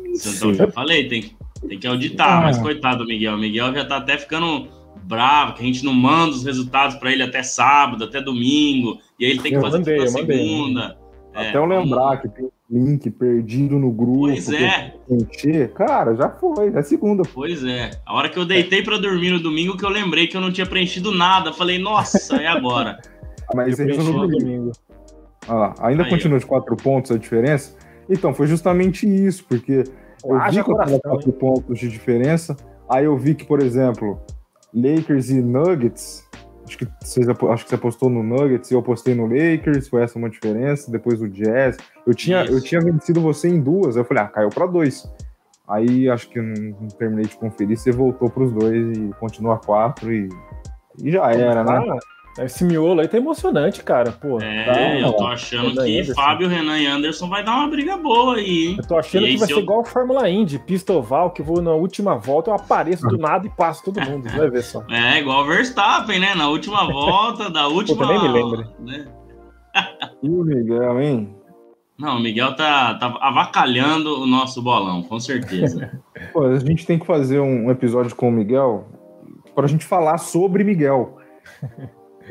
Então, 0.06 0.54
já 0.54 0.72
falei, 0.72 1.08
tem, 1.08 1.36
tem 1.68 1.80
que 1.80 1.88
auditar, 1.88 2.40
ah. 2.40 2.42
mas 2.42 2.58
coitado 2.58 3.04
do 3.04 3.08
Miguel. 3.08 3.36
O 3.36 3.38
Miguel 3.38 3.74
já 3.74 3.86
tá 3.86 3.98
até 3.98 4.18
ficando 4.18 4.70
bravo, 5.04 5.56
que 5.56 5.64
a 5.64 5.66
gente 5.66 5.84
não 5.84 5.94
manda 5.94 6.36
os 6.36 6.44
resultados 6.44 6.96
para 6.98 7.12
ele 7.12 7.24
até 7.24 7.42
sábado, 7.42 8.04
até 8.04 8.22
domingo, 8.22 9.00
e 9.20 9.26
aí 9.26 9.32
ele 9.32 9.42
tem 9.42 9.52
que 9.52 9.58
eu 9.58 9.62
fazer 9.62 9.80
mandei, 9.80 9.98
tudo 9.98 10.06
na 10.06 10.18
segunda. 10.20 10.98
Até 11.34 11.52
é, 11.52 11.58
eu 11.58 11.66
lembrar 11.66 12.22
que 12.22 12.30
tem 12.30 12.50
link 12.70 13.10
perdido 13.10 13.80
no 13.80 13.92
grupo. 13.92 14.20
Pois 14.20 14.50
é. 14.50 14.94
Encher. 15.10 15.74
Cara, 15.74 16.16
já 16.16 16.30
foi, 16.30 16.68
é 16.76 16.82
segunda. 16.84 17.24
Pois 17.34 17.64
é. 17.64 17.92
A 18.06 18.14
hora 18.14 18.30
que 18.30 18.38
eu 18.38 18.46
deitei 18.46 18.84
para 18.84 18.98
dormir 18.98 19.32
no 19.32 19.40
domingo 19.40 19.76
que 19.76 19.84
eu 19.84 19.90
lembrei 19.90 20.28
que 20.28 20.38
eu 20.38 20.42
não 20.42 20.52
tinha 20.52 20.68
preenchido 20.68 21.12
nada. 21.12 21.52
Falei, 21.52 21.80
nossa, 21.80 22.36
é 22.36 22.48
agora. 22.48 23.00
Mas 23.56 23.78
você 23.78 23.86
no 23.86 24.28
domingo. 24.28 24.72
Olha 25.48 25.58
lá, 25.58 25.76
ainda 25.80 26.04
Aí, 26.04 26.10
continua 26.10 26.38
de 26.38 26.46
quatro 26.46 26.76
pontos 26.76 27.12
a 27.12 27.18
diferença. 27.18 27.76
Então, 28.08 28.34
foi 28.34 28.46
justamente 28.46 29.08
isso, 29.08 29.44
porque 29.46 29.84
eu 30.24 30.36
ah, 30.36 30.50
vi 30.50 30.64
que 30.64 30.72
eu 30.72 30.76
quatro 30.76 31.32
pontos 31.34 31.80
de 31.80 31.88
diferença. 31.88 32.56
Aí 32.90 33.06
eu 33.06 33.18
vi 33.18 33.34
que, 33.34 33.46
por 33.46 33.62
exemplo, 33.62 34.20
Lakers 34.74 35.30
e 35.30 35.42
Nuggets. 35.42 36.29
Acho 36.70 36.78
que, 36.78 36.88
vocês, 37.02 37.28
acho 37.28 37.64
que 37.64 37.70
você 37.70 37.76
apostou 37.76 38.12
no 38.12 38.22
Nuggets 38.22 38.70
e 38.70 38.76
eu 38.76 38.80
apostei 38.80 39.16
no 39.16 39.26
Lakers, 39.26 39.88
foi 39.88 40.04
essa 40.04 40.20
uma 40.20 40.30
diferença. 40.30 40.92
Depois 40.92 41.20
o 41.20 41.28
Jazz. 41.28 41.78
Eu 42.06 42.14
tinha, 42.14 42.46
eu 42.46 42.62
tinha 42.62 42.80
vencido 42.80 43.20
você 43.20 43.50
em 43.50 43.60
duas. 43.60 43.96
Eu 43.96 44.06
falei, 44.06 44.24
ah, 44.24 44.28
caiu 44.28 44.50
para 44.50 44.68
dois. 44.68 45.12
Aí 45.68 46.08
acho 46.08 46.30
que 46.30 46.40
não, 46.40 46.78
não, 46.80 46.88
terminei 46.90 47.26
de 47.26 47.36
conferir. 47.36 47.76
Você 47.76 47.92
voltou 47.92 48.30
para 48.30 48.44
os 48.44 48.52
dois 48.52 48.96
e 48.96 49.10
continua 49.20 49.58
quatro 49.58 50.14
e, 50.14 50.30
e 51.02 51.12
já 51.12 51.32
era, 51.32 51.64
né? 51.64 52.00
Esse 52.46 52.64
miolo 52.64 53.02
aí 53.02 53.08
tá 53.08 53.18
emocionante, 53.18 53.84
cara. 53.84 54.12
Pô, 54.12 54.40
é, 54.40 54.66
tá, 54.66 55.00
eu 55.00 55.14
tô 55.14 55.28
achando 55.28 55.84
que 55.84 56.00
Anderson. 56.00 56.14
Fábio, 56.14 56.48
Renan 56.48 56.78
e 56.78 56.88
Anderson 56.88 57.28
vai 57.28 57.44
dar 57.44 57.58
uma 57.58 57.68
briga 57.68 57.98
boa 57.98 58.36
aí, 58.36 58.68
hein? 58.68 58.76
Eu 58.78 58.88
tô 58.88 58.98
achando 58.98 59.28
e 59.28 59.32
que 59.32 59.38
vai 59.38 59.48
ser 59.48 59.54
eu... 59.54 59.60
igual 59.60 59.82
a 59.82 59.86
Fórmula 59.86 60.30
Indy, 60.30 60.60
pista 60.60 60.94
oval, 60.94 61.32
que 61.32 61.42
vou 61.42 61.62
na 61.62 61.72
última 61.72 62.16
volta, 62.16 62.52
eu 62.52 62.56
apareço 62.56 63.06
do 63.08 63.18
nada 63.18 63.46
e 63.46 63.50
passo 63.50 63.84
todo 63.84 64.02
mundo. 64.02 64.30
Vai 64.30 64.50
ver 64.50 64.64
só. 64.64 64.84
É, 64.90 65.20
igual 65.20 65.44
o 65.44 65.48
Verstappen, 65.48 66.20
né? 66.20 66.34
Na 66.36 66.50
última 66.50 66.86
volta, 66.86 67.50
da 67.50 67.68
última. 67.70 68.06
Pô, 68.06 68.14
nem 68.14 68.22
me 68.22 68.28
lembro. 68.30 68.68
Né? 68.80 69.06
e 70.24 70.30
o 70.30 70.44
Miguel, 70.44 71.02
hein? 71.02 71.36
Não, 72.00 72.16
o 72.16 72.20
Miguel 72.22 72.56
tá, 72.56 72.96
tá 72.96 73.18
avacalhando 73.20 74.22
o 74.22 74.26
nosso 74.26 74.62
bolão, 74.62 75.04
com 75.04 75.20
certeza. 75.20 76.00
Pô, 76.32 76.46
a 76.46 76.58
gente 76.58 76.86
tem 76.86 76.98
que 76.98 77.06
fazer 77.06 77.42
um 77.42 77.70
episódio 77.70 78.16
com 78.16 78.30
o 78.30 78.32
Miguel 78.32 78.88
para 79.54 79.66
a 79.66 79.68
gente 79.68 79.86
falar 79.86 80.18
sobre 80.18 80.64
Miguel. 80.64 81.18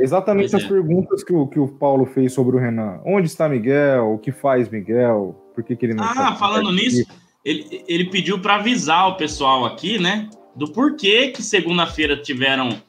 Exatamente 0.00 0.50
pois 0.50 0.62
as 0.62 0.70
é. 0.70 0.72
perguntas 0.72 1.24
que 1.24 1.32
o, 1.32 1.46
que 1.46 1.58
o 1.58 1.68
Paulo 1.68 2.06
fez 2.06 2.32
sobre 2.32 2.56
o 2.56 2.58
Renan. 2.58 3.00
Onde 3.04 3.26
está 3.26 3.48
Miguel? 3.48 4.14
O 4.14 4.18
que 4.18 4.32
faz 4.32 4.68
Miguel? 4.68 5.36
Por 5.54 5.64
que, 5.64 5.76
que 5.76 5.86
ele 5.86 5.94
não 5.94 6.04
Ah, 6.04 6.34
falando 6.36 6.72
nisso, 6.72 7.04
ele, 7.44 7.84
ele 7.88 8.04
pediu 8.10 8.40
para 8.40 8.56
avisar 8.56 9.08
o 9.08 9.16
pessoal 9.16 9.64
aqui, 9.64 9.98
né? 9.98 10.28
Do 10.54 10.72
porquê 10.72 11.28
que 11.28 11.42
segunda-feira 11.42 12.16
tiveram 12.16 12.80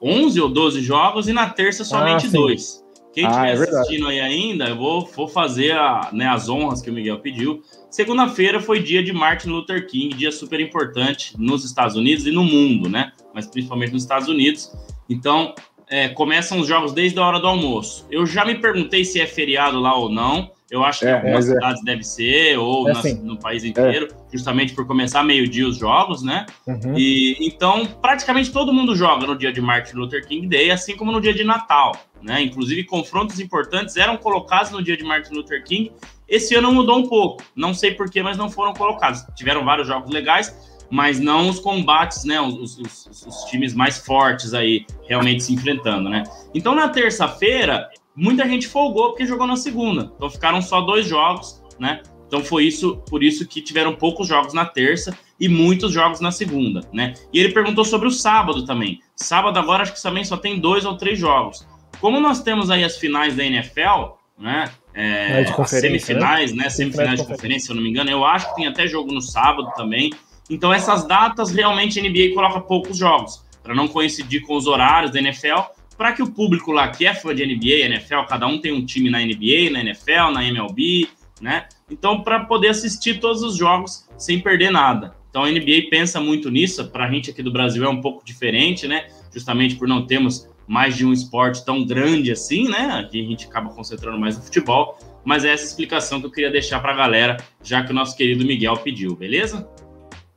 11 0.00 0.40
ou 0.40 0.48
12 0.48 0.80
jogos 0.80 1.28
e 1.28 1.32
na 1.32 1.50
terça 1.50 1.84
somente 1.84 2.26
ah, 2.26 2.30
dois. 2.30 2.84
Quem 3.12 3.26
estiver 3.26 3.46
ah, 3.46 3.48
é 3.48 3.52
assistindo 3.52 4.06
aí 4.06 4.20
ainda, 4.20 4.68
eu 4.68 4.76
vou, 4.76 5.04
vou 5.06 5.26
fazer 5.26 5.72
a, 5.72 6.10
né, 6.12 6.28
as 6.28 6.48
honras 6.48 6.80
que 6.80 6.90
o 6.90 6.92
Miguel 6.92 7.18
pediu. 7.18 7.62
Segunda-feira 7.90 8.60
foi 8.60 8.80
dia 8.80 9.02
de 9.02 9.12
Martin 9.12 9.48
Luther 9.48 9.86
King, 9.88 10.14
dia 10.14 10.30
super 10.30 10.60
importante 10.60 11.34
nos 11.38 11.64
Estados 11.64 11.96
Unidos 11.96 12.26
e 12.26 12.30
no 12.30 12.44
mundo, 12.44 12.88
né? 12.88 13.12
Mas 13.34 13.46
principalmente 13.46 13.92
nos 13.92 14.02
Estados 14.02 14.28
Unidos. 14.28 14.70
Então, 15.08 15.54
é, 15.90 16.08
começam 16.08 16.58
os 16.60 16.66
jogos 16.66 16.92
desde 16.92 17.18
a 17.18 17.26
hora 17.26 17.40
do 17.40 17.46
almoço. 17.46 18.06
Eu 18.10 18.26
já 18.26 18.44
me 18.44 18.54
perguntei 18.54 19.04
se 19.04 19.20
é 19.20 19.26
feriado 19.26 19.80
lá 19.80 19.94
ou 19.96 20.08
não. 20.08 20.50
Eu 20.70 20.84
acho 20.84 21.00
que 21.00 21.06
é, 21.06 21.14
algumas 21.14 21.48
é. 21.48 21.54
cidades 21.54 21.82
deve 21.82 22.04
ser, 22.04 22.58
ou 22.58 22.88
é 22.88 22.92
na, 22.92 22.98
assim. 22.98 23.14
no 23.22 23.38
país 23.38 23.64
inteiro, 23.64 24.06
é. 24.10 24.36
justamente 24.36 24.74
por 24.74 24.86
começar 24.86 25.24
meio-dia 25.24 25.66
os 25.66 25.78
jogos, 25.78 26.22
né? 26.22 26.44
Uhum. 26.66 26.94
E 26.94 27.38
então, 27.40 27.86
praticamente 27.86 28.52
todo 28.52 28.70
mundo 28.70 28.94
joga 28.94 29.26
no 29.26 29.34
dia 29.34 29.50
de 29.50 29.62
Martin 29.62 29.96
Luther 29.96 30.26
King 30.26 30.46
Day, 30.46 30.70
assim 30.70 30.94
como 30.94 31.10
no 31.10 31.22
dia 31.22 31.32
de 31.32 31.42
Natal, 31.42 31.96
né? 32.20 32.42
Inclusive, 32.42 32.84
confrontos 32.84 33.40
importantes 33.40 33.96
eram 33.96 34.18
colocados 34.18 34.70
no 34.70 34.82
dia 34.82 34.94
de 34.94 35.04
Martin 35.04 35.32
Luther 35.32 35.64
King. 35.64 35.90
Esse 36.28 36.54
ano 36.54 36.70
mudou 36.70 36.98
um 36.98 37.08
pouco. 37.08 37.42
Não 37.56 37.72
sei 37.72 37.92
porquê, 37.92 38.22
mas 38.22 38.36
não 38.36 38.50
foram 38.50 38.74
colocados. 38.74 39.24
Tiveram 39.34 39.64
vários 39.64 39.88
jogos 39.88 40.10
legais, 40.10 40.54
mas 40.90 41.20
não 41.20 41.48
os 41.48 41.58
combates, 41.58 42.24
né? 42.24 42.40
Os, 42.40 42.78
os, 42.78 43.26
os, 43.26 43.44
times 43.44 43.74
mais 43.74 43.98
fortes 43.98 44.54
aí 44.54 44.86
realmente 45.08 45.42
se 45.44 45.52
enfrentando, 45.52 46.08
né? 46.08 46.22
Então 46.54 46.74
na 46.74 46.88
terça-feira, 46.88 47.88
muita 48.14 48.48
gente 48.48 48.66
folgou 48.66 49.10
porque 49.10 49.26
jogou 49.26 49.46
na 49.46 49.56
segunda. 49.56 50.12
Então 50.16 50.30
ficaram 50.30 50.62
só 50.62 50.80
dois 50.80 51.06
jogos, 51.06 51.62
né? 51.78 52.02
Então 52.26 52.44
foi 52.44 52.64
isso, 52.64 52.98
por 53.08 53.22
isso 53.22 53.46
que 53.46 53.62
tiveram 53.62 53.94
poucos 53.94 54.28
jogos 54.28 54.52
na 54.52 54.66
terça 54.66 55.16
e 55.40 55.48
muitos 55.48 55.92
jogos 55.92 56.20
na 56.20 56.30
segunda, 56.30 56.80
né? 56.92 57.14
E 57.32 57.38
ele 57.38 57.52
perguntou 57.52 57.84
sobre 57.84 58.08
o 58.08 58.10
sábado 58.10 58.64
também. 58.64 59.00
Sábado 59.16 59.58
agora 59.58 59.82
acho 59.82 59.94
que 59.94 60.02
também 60.02 60.24
só 60.24 60.36
tem 60.36 60.60
dois 60.60 60.84
ou 60.84 60.96
três 60.96 61.18
jogos. 61.18 61.66
Como 62.00 62.20
nós 62.20 62.42
temos 62.42 62.70
aí 62.70 62.84
as 62.84 62.96
finais 62.96 63.34
da 63.34 63.44
NFL, 63.44 64.14
né? 64.38 64.70
É, 64.94 65.44
semifinais, 65.64 66.52
né? 66.52 66.64
né? 66.64 66.70
Semifinais 66.70 67.20
de 67.20 67.26
conferência, 67.26 67.66
se 67.66 67.72
eu 67.72 67.76
não 67.76 67.82
me 67.82 67.88
engano. 67.88 68.10
Eu 68.10 68.24
acho 68.24 68.48
que 68.50 68.56
tem 68.56 68.66
até 68.66 68.86
jogo 68.86 69.12
no 69.12 69.20
sábado 69.20 69.72
também. 69.76 70.10
Então, 70.50 70.72
essas 70.72 71.06
datas, 71.06 71.50
realmente, 71.50 71.98
a 71.98 72.02
NBA 72.02 72.34
coloca 72.34 72.60
poucos 72.60 72.96
jogos, 72.96 73.44
para 73.62 73.74
não 73.74 73.86
coincidir 73.86 74.42
com 74.42 74.56
os 74.56 74.66
horários 74.66 75.10
da 75.10 75.18
NFL, 75.18 75.60
para 75.96 76.12
que 76.12 76.22
o 76.22 76.30
público 76.30 76.72
lá 76.72 76.88
que 76.88 77.06
é 77.06 77.14
fã 77.14 77.34
de 77.34 77.44
NBA, 77.44 77.86
NFL, 77.86 78.22
cada 78.28 78.46
um 78.46 78.60
tem 78.60 78.72
um 78.72 78.84
time 78.84 79.10
na 79.10 79.18
NBA, 79.18 79.70
na 79.72 79.80
NFL, 79.80 80.30
na 80.32 80.44
MLB, 80.44 81.08
né? 81.40 81.66
Então, 81.90 82.22
para 82.22 82.44
poder 82.44 82.68
assistir 82.68 83.20
todos 83.20 83.42
os 83.42 83.56
jogos 83.56 84.08
sem 84.16 84.40
perder 84.40 84.70
nada. 84.70 85.14
Então, 85.28 85.44
a 85.44 85.50
NBA 85.50 85.88
pensa 85.90 86.20
muito 86.20 86.50
nisso, 86.50 86.88
para 86.90 87.06
a 87.06 87.10
gente 87.10 87.30
aqui 87.30 87.42
do 87.42 87.52
Brasil 87.52 87.84
é 87.84 87.88
um 87.88 88.00
pouco 88.00 88.24
diferente, 88.24 88.86
né? 88.86 89.08
Justamente 89.32 89.76
por 89.76 89.86
não 89.86 90.06
termos 90.06 90.48
mais 90.66 90.96
de 90.96 91.04
um 91.04 91.12
esporte 91.12 91.64
tão 91.64 91.84
grande 91.84 92.30
assim, 92.30 92.68
né? 92.68 93.00
Aqui 93.00 93.20
a 93.20 93.28
gente 93.28 93.46
acaba 93.46 93.70
concentrando 93.70 94.18
mais 94.18 94.36
no 94.36 94.42
futebol. 94.42 94.98
Mas 95.24 95.44
é 95.44 95.52
essa 95.52 95.64
explicação 95.64 96.20
que 96.20 96.26
eu 96.26 96.30
queria 96.30 96.50
deixar 96.50 96.80
para 96.80 96.92
a 96.92 96.96
galera, 96.96 97.36
já 97.62 97.82
que 97.82 97.90
o 97.90 97.94
nosso 97.94 98.16
querido 98.16 98.44
Miguel 98.46 98.76
pediu, 98.78 99.14
beleza? 99.14 99.68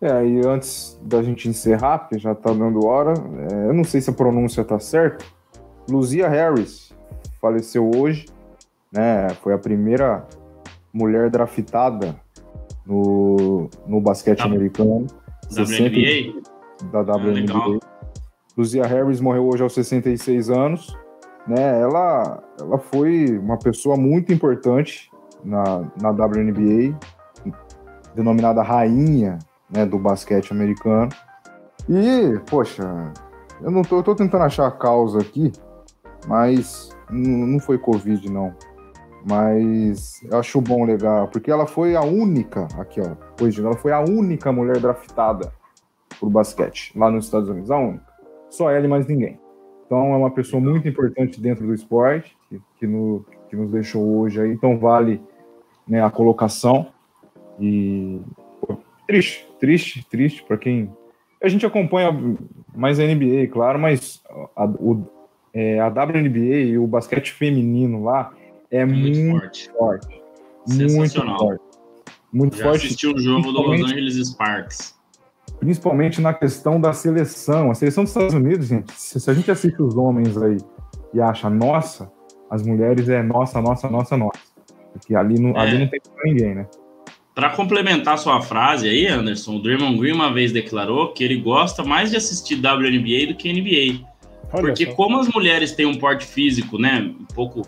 É, 0.02 0.26
e 0.26 0.48
antes 0.48 1.00
da 1.04 1.22
gente 1.22 1.48
encerrar, 1.48 2.00
porque 2.00 2.18
já 2.18 2.34
tá 2.34 2.52
dando 2.52 2.84
hora, 2.88 3.14
é, 3.52 3.68
eu 3.68 3.74
não 3.74 3.84
sei 3.84 4.02
se 4.02 4.10
a 4.10 4.14
pronúncia 4.14 4.64
tá 4.64 4.80
certa. 4.80 5.24
Luzia 5.88 6.28
Harris 6.28 6.92
faleceu 7.40 7.90
hoje, 7.96 8.26
né? 8.92 9.30
Foi 9.44 9.54
a 9.54 9.60
primeira 9.60 10.26
mulher 10.92 11.30
draftada 11.30 12.16
no, 12.84 13.70
no 13.88 14.02
basquete 14.02 14.42
americano. 14.42 15.06
WNBA? 15.52 16.42
Da 16.92 17.02
WNBA. 17.02 17.54
Ah, 17.54 17.88
Luzia 18.58 18.88
Harris 18.88 19.22
morreu 19.22 19.48
hoje 19.48 19.62
aos 19.62 19.74
66 19.74 20.50
anos. 20.50 20.98
Né? 21.48 21.80
Ela, 21.80 22.42
ela 22.60 22.78
foi 22.80 23.38
uma 23.38 23.58
pessoa 23.58 23.96
muito 23.96 24.34
importante 24.34 25.12
na, 25.44 25.88
na 26.02 26.10
WNBA, 26.10 26.98
denominada 28.16 28.64
rainha 28.64 29.38
né, 29.72 29.86
do 29.86 29.98
basquete 29.98 30.52
americano. 30.52 31.10
E, 31.90 32.40
poxa, 32.50 33.12
eu 33.62 33.72
não 33.72 33.82
tô, 33.82 33.98
eu 33.98 34.04
tô 34.04 34.16
tentando 34.16 34.44
achar 34.44 34.68
a 34.68 34.72
causa 34.72 35.20
aqui, 35.20 35.52
mas 36.28 36.96
não 37.10 37.60
foi 37.60 37.78
Covid, 37.78 38.30
não. 38.30 38.54
Mas 39.28 40.22
eu 40.24 40.40
acho 40.40 40.60
bom, 40.60 40.84
legal, 40.84 41.28
porque 41.28 41.52
ela 41.52 41.68
foi 41.68 41.96
a 41.96 42.02
única, 42.02 42.68
aqui 42.78 43.00
ó, 43.00 43.16
hoje, 43.44 43.64
ela 43.64 43.76
foi 43.76 43.92
a 43.92 44.00
única 44.00 44.52
mulher 44.52 44.80
draftada 44.80 45.52
pro 46.20 46.30
basquete 46.30 46.92
lá 46.98 47.12
nos 47.12 47.26
Estados 47.26 47.50
Unidos, 47.50 47.70
a 47.70 47.78
única. 47.78 48.06
Só 48.50 48.70
ela 48.70 48.86
e 48.86 48.90
mais 48.90 49.06
ninguém. 49.08 49.40
Então 49.86 50.14
é 50.14 50.18
uma 50.18 50.32
pessoa 50.32 50.62
muito 50.62 50.88
importante 50.88 51.40
dentro 51.40 51.68
do 51.68 51.74
esporte, 51.74 52.36
que, 52.50 52.62
que, 52.78 52.88
no, 52.88 53.26
que 53.50 53.56
nos 53.56 53.70
deixou 53.70 54.20
hoje 54.20 54.42
aí, 54.42 54.52
então 54.52 54.80
vale 54.80 55.22
né, 55.88 56.04
a 56.04 56.10
colocação. 56.10 56.88
E 57.60 58.22
triste, 59.12 59.46
triste, 59.60 60.08
triste 60.10 60.44
para 60.44 60.58
quem. 60.58 60.90
A 61.44 61.50
gente 61.50 61.66
acompanha 61.66 62.12
mais 62.74 63.00
a 63.00 63.04
NBA, 63.04 63.48
claro, 63.52 63.78
mas 63.78 64.22
a, 64.56 64.66
o, 64.66 65.06
é, 65.54 65.80
a 65.80 65.88
WNBA 65.88 66.62
e 66.70 66.78
o 66.78 66.88
basquete 66.88 67.34
feminino 67.34 68.04
lá 68.04 68.34
é 68.70 68.86
muito, 68.86 69.20
muito 69.20 69.32
forte. 69.32 69.72
forte. 69.78 70.22
Sensacional. 70.66 71.38
Muito 71.38 71.48
forte. 71.48 71.72
Muito 72.32 72.58
Já 72.58 72.64
forte. 72.64 72.86
assisti 72.86 73.08
o 73.08 73.20
jogo 73.20 73.52
do 73.52 73.62
Los 73.62 73.82
Angeles 73.82 74.28
Sparks. 74.30 74.96
Principalmente 75.60 76.22
na 76.22 76.34
questão 76.34 76.80
da 76.80 76.94
seleção. 76.94 77.70
A 77.70 77.76
seleção 77.76 78.04
dos 78.04 78.12
Estados 78.12 78.34
Unidos, 78.34 78.68
gente, 78.68 78.94
se, 78.94 79.20
se 79.20 79.30
a 79.30 79.34
gente 79.34 79.52
assiste 79.52 79.82
os 79.82 79.98
homens 79.98 80.38
aí 80.38 80.58
e 81.14 81.20
acha 81.20 81.50
nossa, 81.50 82.10
as 82.50 82.66
mulheres 82.66 83.10
é 83.10 83.22
nossa, 83.22 83.62
nossa, 83.62 83.90
nossa, 83.90 84.16
nossa. 84.16 84.40
Porque 84.94 85.14
ali 85.16 85.38
não, 85.38 85.52
é. 85.52 85.60
ali 85.60 85.80
não 85.80 85.88
tem 85.90 86.00
pra 86.00 86.24
ninguém, 86.24 86.56
né? 86.56 86.68
Para 87.42 87.50
complementar 87.50 88.20
sua 88.20 88.40
frase 88.40 88.88
aí, 88.88 89.08
Anderson, 89.08 89.56
o 89.56 89.60
Draymond 89.60 89.98
Green 89.98 90.14
uma 90.14 90.32
vez 90.32 90.52
declarou 90.52 91.08
que 91.08 91.24
ele 91.24 91.38
gosta 91.38 91.84
mais 91.84 92.12
de 92.12 92.18
assistir 92.18 92.54
WNBA 92.58 93.30
do 93.30 93.36
que 93.36 93.52
NBA. 93.52 94.06
Olha 94.54 94.62
porque 94.62 94.86
só. 94.86 94.92
como 94.92 95.20
as 95.20 95.28
mulheres 95.28 95.72
têm 95.72 95.88
um 95.88 95.96
porte 95.96 96.24
físico, 96.24 96.78
né, 96.78 97.12
um 97.20 97.26
pouco 97.34 97.64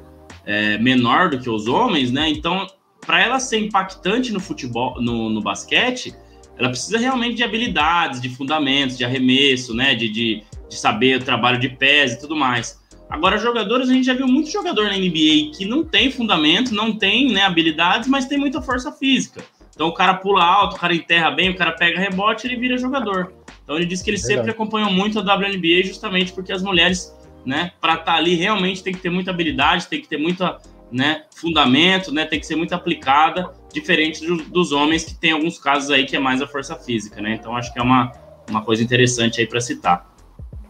é, 0.46 0.78
menor 0.78 1.32
do 1.32 1.40
que 1.40 1.50
os 1.50 1.66
homens, 1.66 2.12
né? 2.12 2.30
Então, 2.30 2.68
para 3.04 3.20
ela 3.20 3.40
ser 3.40 3.62
impactante 3.62 4.32
no 4.32 4.40
futebol, 4.40 5.02
no, 5.02 5.32
no, 5.32 5.42
basquete, 5.42 6.14
ela 6.56 6.70
precisa 6.70 7.00
realmente 7.00 7.38
de 7.38 7.44
habilidades, 7.44 8.22
de 8.22 8.30
fundamentos, 8.30 8.96
de 8.96 9.04
arremesso, 9.04 9.74
né? 9.74 9.96
De, 9.96 10.08
de, 10.08 10.44
de 10.70 10.78
saber 10.78 11.20
o 11.20 11.24
trabalho 11.24 11.58
de 11.58 11.70
pés 11.70 12.14
e 12.14 12.20
tudo 12.20 12.36
mais. 12.36 12.80
Agora, 13.14 13.38
jogadores, 13.38 13.90
a 13.90 13.94
gente 13.94 14.06
já 14.06 14.16
viu 14.16 14.28
muito 14.28 14.50
jogador 14.50 14.86
na 14.86 14.98
NBA 14.98 15.52
que 15.56 15.66
não 15.66 15.84
tem 15.84 16.10
fundamento, 16.10 16.74
não 16.74 16.98
tem 16.98 17.32
né, 17.32 17.44
habilidades, 17.44 18.10
mas 18.10 18.26
tem 18.26 18.40
muita 18.40 18.60
força 18.60 18.92
física. 18.92 19.44
Então 19.74 19.88
o 19.88 19.94
cara 19.94 20.14
pula 20.16 20.44
alto, 20.44 20.76
o 20.76 20.80
cara 20.80 20.94
enterra 20.94 21.32
bem, 21.32 21.50
o 21.50 21.56
cara 21.56 21.72
pega 21.72 22.00
rebote, 22.00 22.46
ele 22.46 22.56
vira 22.56 22.78
jogador. 22.78 23.34
Então 23.64 23.76
ele 23.76 23.86
disse 23.86 24.04
que 24.04 24.10
ele 24.10 24.18
sempre 24.18 24.52
acompanhou 24.52 24.92
muito 24.92 25.20
a 25.20 25.22
WNBA 25.22 25.84
justamente 25.84 26.32
porque 26.34 26.52
as 26.52 26.62
mulheres 26.62 27.14
né? 27.46 27.72
Para 27.80 27.94
estar 27.94 28.06
tá 28.06 28.16
ali 28.16 28.36
realmente 28.36 28.84
tem 28.84 28.94
que 28.94 29.02
ter 29.02 29.10
muita 29.10 29.32
habilidade, 29.32 29.88
tem 29.88 30.02
que 30.02 30.08
ter 30.08 30.18
muita, 30.18 30.60
né, 30.92 31.24
fundamento, 31.36 32.12
né? 32.12 32.26
Tem 32.26 32.40
que 32.40 32.46
ser 32.46 32.56
muito 32.56 32.74
aplicada, 32.74 33.52
diferente 33.72 34.26
do, 34.26 34.38
dos 34.38 34.72
homens 34.72 35.04
que 35.04 35.16
tem 35.16 35.32
alguns 35.32 35.60
casos 35.60 35.92
aí 35.92 36.06
que 36.06 36.16
é 36.16 36.20
mais 36.20 36.42
a 36.42 36.48
força 36.48 36.76
física, 36.76 37.22
né? 37.22 37.36
Então 37.40 37.56
acho 37.56 37.72
que 37.74 37.80
é 37.80 37.82
uma, 37.82 38.12
uma 38.50 38.64
coisa 38.64 38.84
interessante 38.84 39.42
aí 39.42 39.48
para 39.48 39.62
citar. 39.62 40.10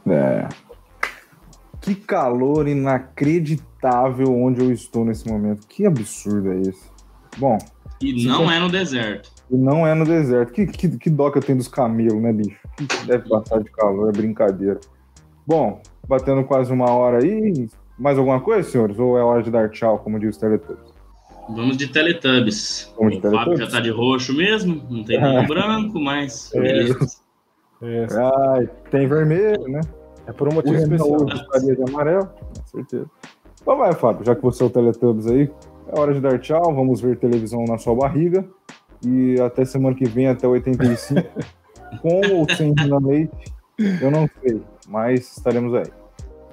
É. 0.07 0.47
Que 1.81 1.95
calor 1.95 2.67
inacreditável 2.67 4.33
onde 4.33 4.61
eu 4.61 4.71
estou 4.71 5.03
nesse 5.03 5.27
momento. 5.27 5.67
Que 5.67 5.85
absurdo 5.85 6.51
é 6.53 6.61
esse? 6.61 6.89
Bom. 7.37 7.57
E 8.03 8.25
não 8.25 8.51
é 8.51 8.59
no 8.59 8.69
deserto. 8.69 9.31
E 9.49 9.55
não 9.55 9.87
é 9.87 9.93
no 9.93 10.05
deserto. 10.05 10.51
Que, 10.51 10.65
que, 10.65 10.89
que 10.97 11.09
dó 11.09 11.31
que 11.31 11.37
eu 11.37 11.41
tenho 11.41 11.57
dos 11.57 11.67
camelos, 11.67 12.21
né, 12.21 12.33
bicho? 12.33 12.57
Deve 13.05 13.29
passar 13.29 13.61
de 13.63 13.71
calor, 13.71 14.09
é 14.09 14.11
brincadeira. 14.11 14.79
Bom, 15.47 15.81
batendo 16.07 16.43
quase 16.43 16.71
uma 16.71 16.89
hora 16.91 17.23
aí. 17.23 17.69
Mais 17.97 18.17
alguma 18.17 18.41
coisa, 18.41 18.69
senhores? 18.69 18.99
Ou 18.99 19.17
é 19.17 19.23
hora 19.23 19.41
de 19.41 19.51
dar 19.51 19.69
tchau, 19.69 19.99
como 19.99 20.19
diz 20.19 20.35
o 20.35 20.39
Teletubbies? 20.39 20.93
Vamos 21.49 21.77
de 21.77 21.87
Teletubbies. 21.87 22.93
Vamos 22.97 23.13
de 23.13 23.17
o 23.19 23.21
Teletubbies? 23.21 23.45
Fábio 23.45 23.57
já 23.57 23.71
tá 23.71 23.79
de 23.79 23.89
roxo 23.89 24.33
mesmo, 24.33 24.83
não 24.89 25.03
tem 25.03 25.21
nenhum 25.21 25.45
branco, 25.47 25.99
mas 25.99 26.53
é. 26.55 26.61
beleza. 26.61 27.23
É. 27.81 28.07
Ai, 28.49 28.69
tem 28.89 29.07
vermelho, 29.07 29.67
né? 29.67 29.81
É 30.25 30.31
por 30.31 30.47
um 30.47 30.53
motivo 30.53 30.75
especial. 30.75 31.17
Gostaria 31.19 31.75
de 31.75 31.83
amarelo, 31.83 32.27
com 32.27 32.65
certeza. 32.65 33.05
Então 33.61 33.77
vai, 33.77 33.93
Fábio, 33.93 34.25
já 34.25 34.35
que 34.35 34.41
você 34.41 34.63
é 34.63 34.65
o 34.65 34.69
Teletubbies 34.69 35.27
aí, 35.27 35.51
é 35.87 35.99
hora 35.99 36.13
de 36.13 36.19
dar 36.19 36.39
tchau, 36.39 36.73
vamos 36.73 37.01
ver 37.01 37.17
televisão 37.17 37.63
na 37.67 37.77
sua 37.77 37.95
barriga. 37.95 38.45
E 39.05 39.39
até 39.41 39.65
semana 39.65 39.95
que 39.95 40.05
vem, 40.05 40.27
até 40.27 40.47
85. 40.47 41.21
com 42.01 42.21
ou 42.35 42.49
sem 42.55 42.73
Leite, 43.01 43.53
eu 44.01 44.09
não 44.09 44.27
sei 44.41 44.61
mas 44.87 45.37
estaremos 45.37 45.73
aí. 45.73 45.85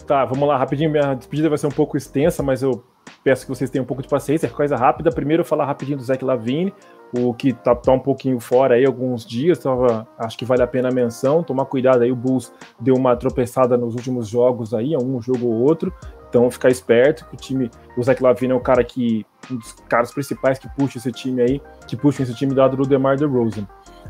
Tá, 0.07 0.25
vamos 0.25 0.49
lá, 0.49 0.57
rapidinho. 0.57 0.91
Minha 0.91 1.15
despedida 1.15 1.49
vai 1.49 1.59
ser 1.59 1.67
um 1.67 1.73
pouco 1.73 1.97
extensa, 1.97 2.43
mas 2.43 2.63
eu 2.63 2.83
peço 3.23 3.45
que 3.45 3.51
vocês 3.51 3.71
tenham 3.71 3.85
um 3.85 3.87
pouco 3.87 4.03
de 4.03 4.09
paciência, 4.09 4.47
é 4.47 4.51
coisa 4.51 4.77
rápida. 4.77 5.11
Primeiro, 5.11 5.45
falar 5.45 5.67
rapidinho 5.67 5.99
do 5.99 6.05
Zach 6.05 6.25
Lavine, 6.25 6.73
o 7.17 7.35
que 7.35 7.53
tá, 7.53 7.75
tá, 7.75 7.93
um 7.93 7.99
pouquinho 7.99 8.41
fora 8.41 8.75
aí 8.75 8.87
alguns 8.87 9.27
dias, 9.27 9.59
tava, 9.59 10.07
acho 10.19 10.39
que 10.39 10.45
vale 10.45 10.63
a 10.63 10.67
pena 10.67 10.89
a 10.89 10.93
menção. 10.93 11.43
Tomar 11.43 11.67
cuidado 11.67 12.03
aí, 12.03 12.11
o 12.11 12.17
Bulls 12.17 12.53
deu 12.81 12.95
uma 12.95 13.15
tropeçada 13.17 13.77
nos 13.77 13.95
últimos 13.95 14.29
jogos 14.29 14.75
aí, 14.75 14.97
um 14.97 15.21
jogo 15.21 15.47
ou 15.47 15.63
outro. 15.63 15.93
Então, 16.31 16.49
ficar 16.49 16.71
esperto 16.71 17.27
que 17.27 17.35
o 17.35 17.37
time, 17.37 17.69
o 17.97 18.03
Zach 18.03 18.23
Lavine 18.23 18.53
é 18.53 18.55
o 18.55 18.61
cara 18.61 18.85
que, 18.85 19.27
um 19.51 19.57
dos 19.57 19.73
caras 19.89 20.15
principais 20.15 20.61
que 20.61 20.69
puxa 20.69 20.97
esse 20.97 21.11
time 21.11 21.43
aí, 21.43 21.61
que 21.89 21.97
puxa 21.97 22.23
esse 22.23 22.33
time 22.35 22.55
dado 22.55 22.77
do 22.77 22.85
DeMar 22.85 23.17
DeRozan. 23.17 23.67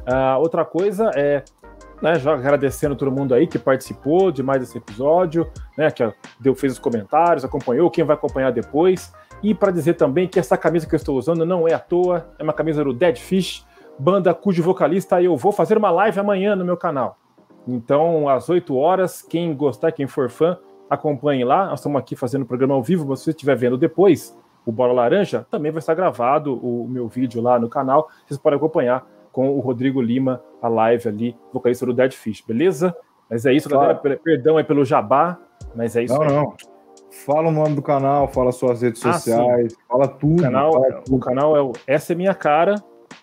Uh, 0.06 0.38
outra 0.38 0.62
coisa 0.64 1.10
é 1.16 1.42
né, 2.02 2.18
já 2.18 2.34
agradecendo 2.34 2.94
todo 2.94 3.10
mundo 3.10 3.34
aí 3.34 3.46
que 3.46 3.58
participou 3.58 4.30
de 4.30 4.42
mais 4.42 4.74
episódio, 4.74 5.50
né, 5.76 5.90
que 5.90 6.10
deu, 6.38 6.54
fez 6.54 6.74
os 6.74 6.78
comentários, 6.78 7.44
acompanhou, 7.44 7.90
quem 7.90 8.04
vai 8.04 8.14
acompanhar 8.14 8.52
depois. 8.52 9.12
E 9.42 9.54
para 9.54 9.72
dizer 9.72 9.94
também 9.94 10.28
que 10.28 10.38
essa 10.38 10.56
camisa 10.58 10.86
que 10.86 10.94
eu 10.94 10.98
estou 10.98 11.16
usando 11.16 11.46
não 11.46 11.66
é 11.66 11.72
à 11.72 11.78
toa, 11.78 12.28
é 12.38 12.42
uma 12.42 12.52
camisa 12.52 12.84
do 12.84 12.92
Dead 12.92 13.16
Fish, 13.16 13.66
banda 13.98 14.34
cujo 14.34 14.62
vocalista 14.62 15.22
eu 15.22 15.36
vou 15.36 15.52
fazer 15.52 15.78
uma 15.78 15.90
live 15.90 16.20
amanhã 16.20 16.54
no 16.54 16.64
meu 16.64 16.76
canal. 16.76 17.16
Então, 17.66 18.28
às 18.28 18.48
8 18.48 18.74
horas, 18.76 19.22
quem 19.22 19.54
gostar, 19.54 19.92
quem 19.92 20.06
for 20.06 20.30
fã, 20.30 20.58
acompanhe 20.90 21.44
lá. 21.44 21.68
Nós 21.68 21.78
estamos 21.78 21.98
aqui 21.98 22.16
fazendo 22.16 22.42
o 22.42 22.46
programa 22.46 22.74
ao 22.74 22.82
vivo, 22.82 23.16
se 23.16 23.24
você 23.24 23.30
estiver 23.30 23.56
vendo 23.56 23.78
depois, 23.78 24.36
o 24.66 24.72
Bola 24.72 24.92
Laranja, 24.92 25.46
também 25.50 25.70
vai 25.72 25.78
estar 25.78 25.94
gravado 25.94 26.54
o 26.54 26.86
meu 26.88 27.08
vídeo 27.08 27.40
lá 27.40 27.58
no 27.58 27.68
canal, 27.68 28.08
vocês 28.26 28.38
podem 28.38 28.56
acompanhar 28.56 29.06
com 29.32 29.48
o 29.50 29.60
Rodrigo 29.60 30.02
Lima, 30.02 30.42
a 30.60 30.68
live 30.68 31.08
ali, 31.08 31.36
vocalista 31.52 31.86
do 31.86 31.94
Dead 31.94 32.12
Fish, 32.12 32.42
beleza? 32.42 32.94
Mas 33.28 33.46
é 33.46 33.52
isso, 33.52 33.68
claro. 33.68 34.00
galera. 34.02 34.20
Perdão 34.22 34.56
aí 34.56 34.64
pelo 34.64 34.84
jabá, 34.84 35.38
mas 35.74 35.94
é 35.94 36.02
isso 36.02 36.14
não, 36.14 36.22
aí. 36.22 36.32
Não. 36.32 36.54
Fala 37.24 37.48
o 37.48 37.52
nome 37.52 37.74
do 37.74 37.82
canal, 37.82 38.28
fala 38.28 38.52
suas 38.52 38.82
redes 38.82 39.04
ah, 39.06 39.12
sociais, 39.12 39.72
sim. 39.72 39.78
fala 39.88 40.08
tudo. 40.08 40.40
O 40.40 40.42
canal, 40.42 40.72
fala 40.72 40.92
tudo. 41.02 41.16
o 41.16 41.20
canal 41.20 41.56
é 41.56 41.62
o 41.62 41.72
Essa 41.86 42.12
é 42.12 42.16
Minha 42.16 42.34
Cara. 42.34 42.74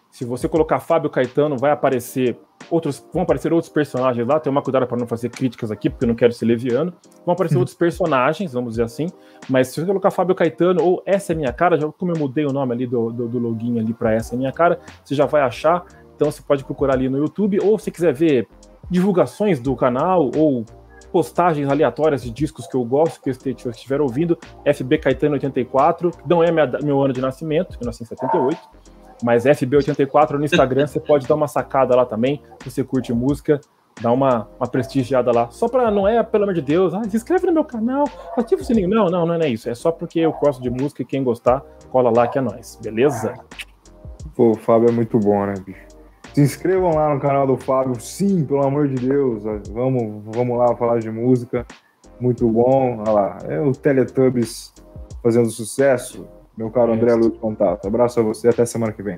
Se 0.10 0.26
você 0.26 0.48
colocar 0.48 0.80
Fábio 0.80 1.10
Caetano, 1.10 1.58
vai 1.58 1.72
aparecer 1.72 2.38
outros, 2.72 3.06
vão 3.14 3.24
aparecer 3.24 3.54
outros 3.54 3.72
personagens 3.72 4.26
lá. 4.26 4.40
Tem 4.40 4.52
uma 4.52 4.62
cuidado 4.62 4.88
para 4.88 4.98
não 4.98 5.08
fazer 5.08 5.30
críticas 5.30 5.72
aqui, 5.72 5.90
porque 5.90 6.06
eu 6.06 6.08
não 6.08 6.16
quero 6.16 6.34
ser 6.34 6.46
leviano. 6.46 6.94
Vão 7.26 7.34
aparecer 7.34 7.56
uhum. 7.56 7.62
outros 7.62 7.78
personagens, 7.78 8.54
vamos 8.54 8.72
dizer 8.72 8.84
assim. 8.84 9.08
Mas 9.50 9.68
se 9.70 9.80
você 9.80 9.86
colocar 9.86 10.12
Fábio 10.12 10.36
Caetano 10.36 10.84
ou 10.84 11.04
Essa 11.06 11.34
é 11.34 11.36
Minha 11.36 11.54
Cara, 11.54 11.80
já 11.80 11.88
como 11.92 12.12
eu 12.12 12.18
mudei 12.18 12.46
o 12.46 12.52
nome 12.52 12.74
ali 12.74 12.88
do, 12.88 13.12
do, 13.12 13.28
do 13.28 13.40
login 13.40 13.80
ali 13.80 13.94
para 13.94 14.14
Essa 14.14 14.36
é 14.36 14.38
Minha 14.38 14.52
Cara, 14.52 14.80
você 15.04 15.14
já 15.14 15.26
vai 15.26 15.42
achar. 15.42 15.86
Então 16.16 16.32
você 16.32 16.42
pode 16.42 16.64
procurar 16.64 16.94
ali 16.94 17.10
no 17.10 17.18
YouTube, 17.18 17.60
ou 17.62 17.78
se 17.78 17.92
quiser 17.92 18.14
ver 18.14 18.48
divulgações 18.90 19.60
do 19.60 19.76
canal, 19.76 20.32
ou 20.36 20.66
postagens 21.12 21.70
aleatórias 21.70 22.24
de 22.24 22.32
discos 22.32 22.68
que 22.68 22.76
eu 22.76 22.84
gosto, 22.84 23.22
que 23.22 23.30
eu 23.30 23.72
estiver 23.72 24.02
ouvindo, 24.02 24.38
FB 24.66 24.98
Caetano 24.98 25.34
84, 25.34 26.12
não 26.28 26.44
é 26.44 26.52
minha, 26.52 26.68
meu 26.84 27.02
ano 27.02 27.14
de 27.14 27.22
nascimento, 27.22 27.78
eu 27.80 27.86
nasci 27.86 28.04
em 28.04 28.06
78, 28.06 28.58
mas 29.24 29.46
FB84 29.46 30.32
no 30.32 30.46
Instagram, 30.46 30.88
você 30.88 31.00
pode 31.00 31.28
dar 31.28 31.36
uma 31.36 31.48
sacada 31.48 31.96
lá 31.96 32.06
também, 32.06 32.42
se 32.64 32.72
você 32.72 32.84
curte 32.84 33.14
música, 33.14 33.60
dá 34.02 34.12
uma, 34.12 34.48
uma 34.60 34.68
prestigiada 34.68 35.32
lá. 35.32 35.50
Só 35.52 35.68
para 35.68 35.90
não 35.90 36.08
é, 36.08 36.22
pelo 36.24 36.44
amor 36.44 36.54
de 36.54 36.62
Deus, 36.62 36.94
ah, 36.94 37.04
se 37.04 37.18
inscreve 37.18 37.48
no 37.48 37.54
meu 37.54 37.66
canal, 37.66 38.06
ativa 38.38 38.62
o 38.62 38.66
sininho. 38.66 38.90
Não, 38.90 39.08
não, 39.08 39.26
não 39.26 39.36
é 39.36 39.50
isso. 39.50 39.70
É 39.70 39.76
só 39.76 39.92
porque 39.92 40.20
eu 40.20 40.32
gosto 40.34 40.62
de 40.62 40.70
música 40.70 41.02
e 41.02 41.06
quem 41.06 41.24
gostar, 41.24 41.64
cola 41.90 42.12
lá 42.12 42.28
que 42.28 42.38
é 42.38 42.42
nós, 42.42 42.78
beleza? 42.82 43.34
Pô, 44.36 44.52
o 44.52 44.56
Fábio 44.56 44.90
é 44.90 44.92
muito 44.92 45.18
bom, 45.20 45.46
né, 45.46 45.56
bicho? 45.66 45.88
Se 46.34 46.42
inscrevam 46.42 46.94
lá 46.94 47.14
no 47.14 47.20
canal 47.20 47.48
do 47.48 47.58
Fábio, 47.58 48.00
sim, 48.00 48.46
pelo 48.46 48.64
amor 48.64 48.88
de 48.88 49.08
Deus. 49.08 49.44
Vamos, 49.72 50.24
vamos 50.26 50.58
lá 50.58 50.76
falar 50.76 51.00
de 51.00 51.10
música. 51.10 51.66
Muito 52.20 52.48
bom. 52.48 53.00
Olha 53.00 53.12
lá, 53.12 53.38
é 53.48 53.60
o 53.60 53.72
Teletubbies 53.72 54.72
fazendo 55.24 55.50
sucesso. 55.50 56.28
Meu 56.58 56.72
caro 56.72 56.92
André 56.92 57.14
Luiz 57.14 57.38
Contato. 57.38 57.88
Abraço 57.88 58.20
a 58.20 58.24
você, 58.24 58.50
até 58.50 58.66
semana 58.66 58.92
que 58.92 59.04
vem. 59.04 59.18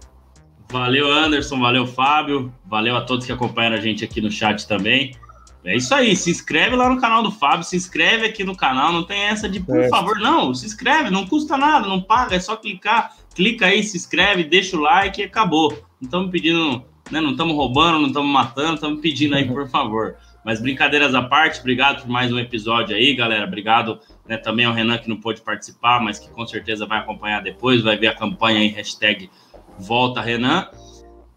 Valeu, 0.71 1.11
Anderson, 1.11 1.59
valeu, 1.59 1.87
Fábio, 1.87 2.53
valeu 2.65 2.95
a 2.95 3.01
todos 3.01 3.25
que 3.25 3.31
acompanharam 3.31 3.77
a 3.77 3.81
gente 3.81 4.03
aqui 4.03 4.21
no 4.21 4.29
chat 4.29 4.67
também. 4.67 5.15
É 5.63 5.75
isso 5.75 5.93
aí, 5.93 6.15
se 6.15 6.29
inscreve 6.29 6.75
lá 6.75 6.89
no 6.89 7.01
canal 7.01 7.23
do 7.23 7.31
Fábio, 7.31 7.63
se 7.63 7.75
inscreve 7.75 8.25
aqui 8.25 8.43
no 8.43 8.55
canal, 8.55 8.93
não 8.93 9.03
tem 9.03 9.19
essa 9.23 9.49
de 9.49 9.59
por 9.59 9.77
é. 9.77 9.89
favor, 9.89 10.17
não, 10.19 10.53
se 10.53 10.65
inscreve, 10.65 11.09
não 11.09 11.27
custa 11.27 11.57
nada, 11.57 11.87
não 11.87 12.01
paga, 12.01 12.35
é 12.35 12.39
só 12.39 12.55
clicar, 12.55 13.15
clica 13.35 13.65
aí, 13.65 13.83
se 13.83 13.97
inscreve, 13.97 14.43
deixa 14.43 14.77
o 14.77 14.79
like 14.79 15.19
e 15.19 15.25
acabou. 15.25 15.71
Não 15.99 16.05
estamos 16.05 16.31
pedindo, 16.31 16.83
né, 17.11 17.19
não 17.19 17.31
estamos 17.31 17.55
roubando, 17.55 17.99
não 17.99 18.07
estamos 18.07 18.31
matando, 18.31 18.75
estamos 18.75 19.01
pedindo 19.01 19.35
aí, 19.35 19.45
por 19.45 19.67
favor. 19.69 20.15
Mas 20.43 20.61
brincadeiras 20.61 21.13
à 21.13 21.21
parte, 21.21 21.59
obrigado 21.59 22.01
por 22.01 22.09
mais 22.09 22.31
um 22.31 22.39
episódio 22.39 22.95
aí, 22.95 23.13
galera. 23.13 23.45
Obrigado 23.45 23.99
né, 24.27 24.37
também 24.37 24.65
ao 24.65 24.73
Renan 24.73 24.97
que 24.97 25.09
não 25.09 25.17
pôde 25.17 25.41
participar, 25.41 26.01
mas 26.01 26.17
que 26.17 26.29
com 26.29 26.47
certeza 26.47 26.85
vai 26.85 26.99
acompanhar 26.99 27.41
depois, 27.41 27.81
vai 27.81 27.97
ver 27.97 28.07
a 28.07 28.15
campanha 28.15 28.59
aí, 28.59 28.67
hashtag 28.67 29.29
Volta 29.77 30.21
Renan. 30.21 30.67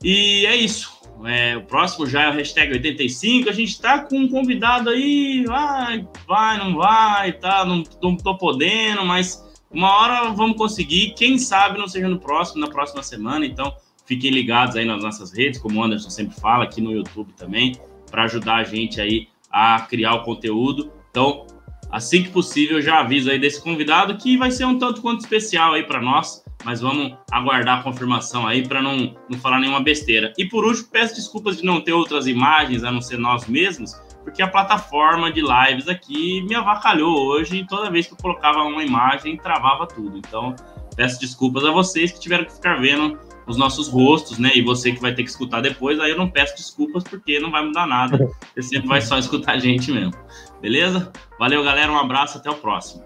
E 0.03 0.46
é 0.46 0.57
isso. 0.57 1.00
É, 1.24 1.57
o 1.57 1.62
próximo 1.62 2.07
já 2.07 2.22
é 2.22 2.30
o 2.30 2.32
hashtag 2.32 2.72
85. 2.72 3.48
A 3.48 3.53
gente 3.53 3.80
tá 3.80 4.00
com 4.00 4.18
um 4.18 4.28
convidado 4.28 4.90
aí, 4.90 5.44
vai, 5.46 6.07
vai, 6.26 6.59
não 6.59 6.76
vai, 6.76 7.32
tá, 7.32 7.64
não, 7.64 7.82
não 8.03 8.16
tô 8.16 8.36
podendo, 8.36 9.05
mas 9.05 9.44
uma 9.70 9.90
hora 10.00 10.30
vamos 10.30 10.57
conseguir. 10.57 11.14
Quem 11.14 11.38
sabe 11.38 11.78
não 11.78 11.88
seja 11.88 12.09
no 12.09 12.18
próximo, 12.18 12.61
na 12.61 12.68
próxima 12.68 13.03
semana. 13.03 13.44
Então, 13.44 13.74
fiquem 14.07 14.30
ligados 14.30 14.76
aí 14.76 14.84
nas 14.84 15.03
nossas 15.03 15.32
redes, 15.32 15.61
como 15.61 15.80
o 15.80 15.82
Anderson 15.82 16.11
sempre 16.11 16.38
fala, 16.40 16.64
aqui 16.64 16.80
no 16.80 16.92
YouTube 16.92 17.32
também 17.36 17.76
para 18.12 18.24
ajudar 18.24 18.56
a 18.56 18.62
gente 18.62 19.00
aí 19.00 19.26
a 19.50 19.80
criar 19.80 20.14
o 20.14 20.22
conteúdo. 20.22 20.92
Então, 21.10 21.46
assim 21.90 22.22
que 22.22 22.28
possível, 22.28 22.80
já 22.80 23.00
aviso 23.00 23.30
aí 23.30 23.38
desse 23.38 23.60
convidado 23.60 24.16
que 24.16 24.36
vai 24.36 24.50
ser 24.50 24.66
um 24.66 24.78
tanto 24.78 25.00
quanto 25.00 25.20
especial 25.20 25.72
aí 25.72 25.82
para 25.82 26.00
nós, 26.00 26.44
mas 26.64 26.80
vamos 26.80 27.14
aguardar 27.30 27.80
a 27.80 27.82
confirmação 27.82 28.46
aí 28.46 28.66
para 28.66 28.80
não, 28.80 29.16
não 29.28 29.38
falar 29.38 29.58
nenhuma 29.58 29.82
besteira. 29.82 30.32
E 30.38 30.44
por 30.44 30.64
último, 30.64 30.88
peço 30.92 31.16
desculpas 31.16 31.56
de 31.56 31.64
não 31.64 31.80
ter 31.80 31.92
outras 31.92 32.26
imagens 32.26 32.84
a 32.84 32.92
não 32.92 33.00
ser 33.00 33.18
nós 33.18 33.46
mesmos, 33.46 33.94
porque 34.22 34.42
a 34.42 34.48
plataforma 34.48 35.32
de 35.32 35.40
lives 35.40 35.88
aqui 35.88 36.42
me 36.42 36.54
avacalhou 36.54 37.26
hoje 37.26 37.56
e 37.56 37.66
toda 37.66 37.90
vez 37.90 38.06
que 38.06 38.12
eu 38.12 38.18
colocava 38.18 38.62
uma 38.62 38.84
imagem 38.84 39.36
travava 39.36 39.86
tudo. 39.86 40.16
Então, 40.16 40.54
peço 40.94 41.18
desculpas 41.18 41.64
a 41.64 41.70
vocês 41.70 42.12
que 42.12 42.20
tiveram 42.20 42.44
que 42.44 42.52
ficar 42.52 42.76
vendo 42.80 43.18
os 43.47 43.57
nossos 43.57 43.88
rostos, 43.88 44.38
né? 44.38 44.51
E 44.55 44.62
você 44.62 44.93
que 44.93 45.01
vai 45.01 45.14
ter 45.14 45.22
que 45.22 45.30
escutar 45.30 45.61
depois, 45.61 45.99
aí 46.01 46.11
eu 46.11 46.16
não 46.18 46.30
peço 46.30 46.57
desculpas 46.57 47.03
porque 47.05 47.40
não 47.40 47.51
vai 47.51 47.64
mudar 47.64 47.86
nada. 47.86 48.30
Você 48.55 48.62
sempre 48.62 48.88
vai 48.88 49.01
só 49.01 49.18
escutar 49.18 49.53
a 49.53 49.59
gente 49.59 49.90
mesmo. 49.90 50.12
Beleza? 50.61 51.12
Valeu, 51.38 51.62
galera. 51.64 51.90
Um 51.90 51.99
abraço, 51.99 52.38
até 52.38 52.51
o 52.51 52.55
próximo. 52.55 53.03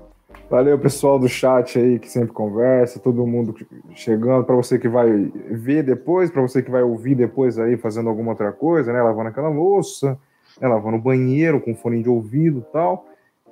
Valeu, 0.48 0.78
pessoal 0.78 1.18
do 1.18 1.28
chat 1.28 1.76
aí 1.76 1.98
que 1.98 2.08
sempre 2.08 2.32
conversa, 2.32 3.00
todo 3.00 3.26
mundo 3.26 3.52
chegando, 3.96 4.44
para 4.44 4.54
você 4.54 4.78
que 4.78 4.88
vai 4.88 5.10
ver 5.50 5.82
depois, 5.82 6.30
para 6.30 6.40
você 6.40 6.62
que 6.62 6.70
vai 6.70 6.82
ouvir 6.82 7.16
depois 7.16 7.58
aí 7.58 7.76
fazendo 7.76 8.08
alguma 8.08 8.30
outra 8.30 8.52
coisa, 8.52 8.92
né? 8.92 9.02
Lavando 9.02 9.30
aquela 9.30 9.48
louça, 9.48 10.16
né? 10.60 10.68
lavando 10.68 10.98
o 10.98 11.00
banheiro 11.00 11.60
com 11.60 11.74
fone 11.74 12.00
de 12.00 12.08
ouvido 12.08 12.60
e 12.60 12.72
tal. 12.72 13.06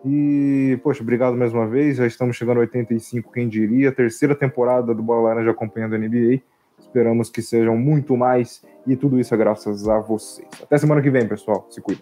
E, 0.05 0.79
poxa, 0.83 1.03
obrigado 1.03 1.37
mais 1.37 1.53
uma 1.53 1.67
vez. 1.67 1.97
Já 1.97 2.07
estamos 2.07 2.37
chegando 2.37 2.59
a 2.59 2.61
85, 2.61 3.33
quem 3.33 3.49
diria. 3.49 3.91
Terceira 3.91 4.35
temporada 4.35 4.95
do 4.95 5.03
Bola 5.03 5.31
Laranja 5.31 5.51
acompanhando 5.51 5.95
a 5.95 5.99
NBA. 5.99 6.43
Esperamos 6.95 7.29
que 7.29 7.43
sejam 7.43 7.77
muito 7.77 8.17
mais 8.17 8.63
e 8.87 8.95
tudo 8.95 9.19
isso 9.19 9.35
é 9.35 9.37
graças 9.37 9.89
a 9.89 9.99
vocês. 9.99 10.47
Até 10.63 10.79
semana 10.79 11.03
que 11.03 11.11
vem, 11.11 11.27
pessoal. 11.27 11.67
Se 11.69 11.81
cuida. 11.81 12.01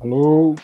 Falou! 0.00 0.56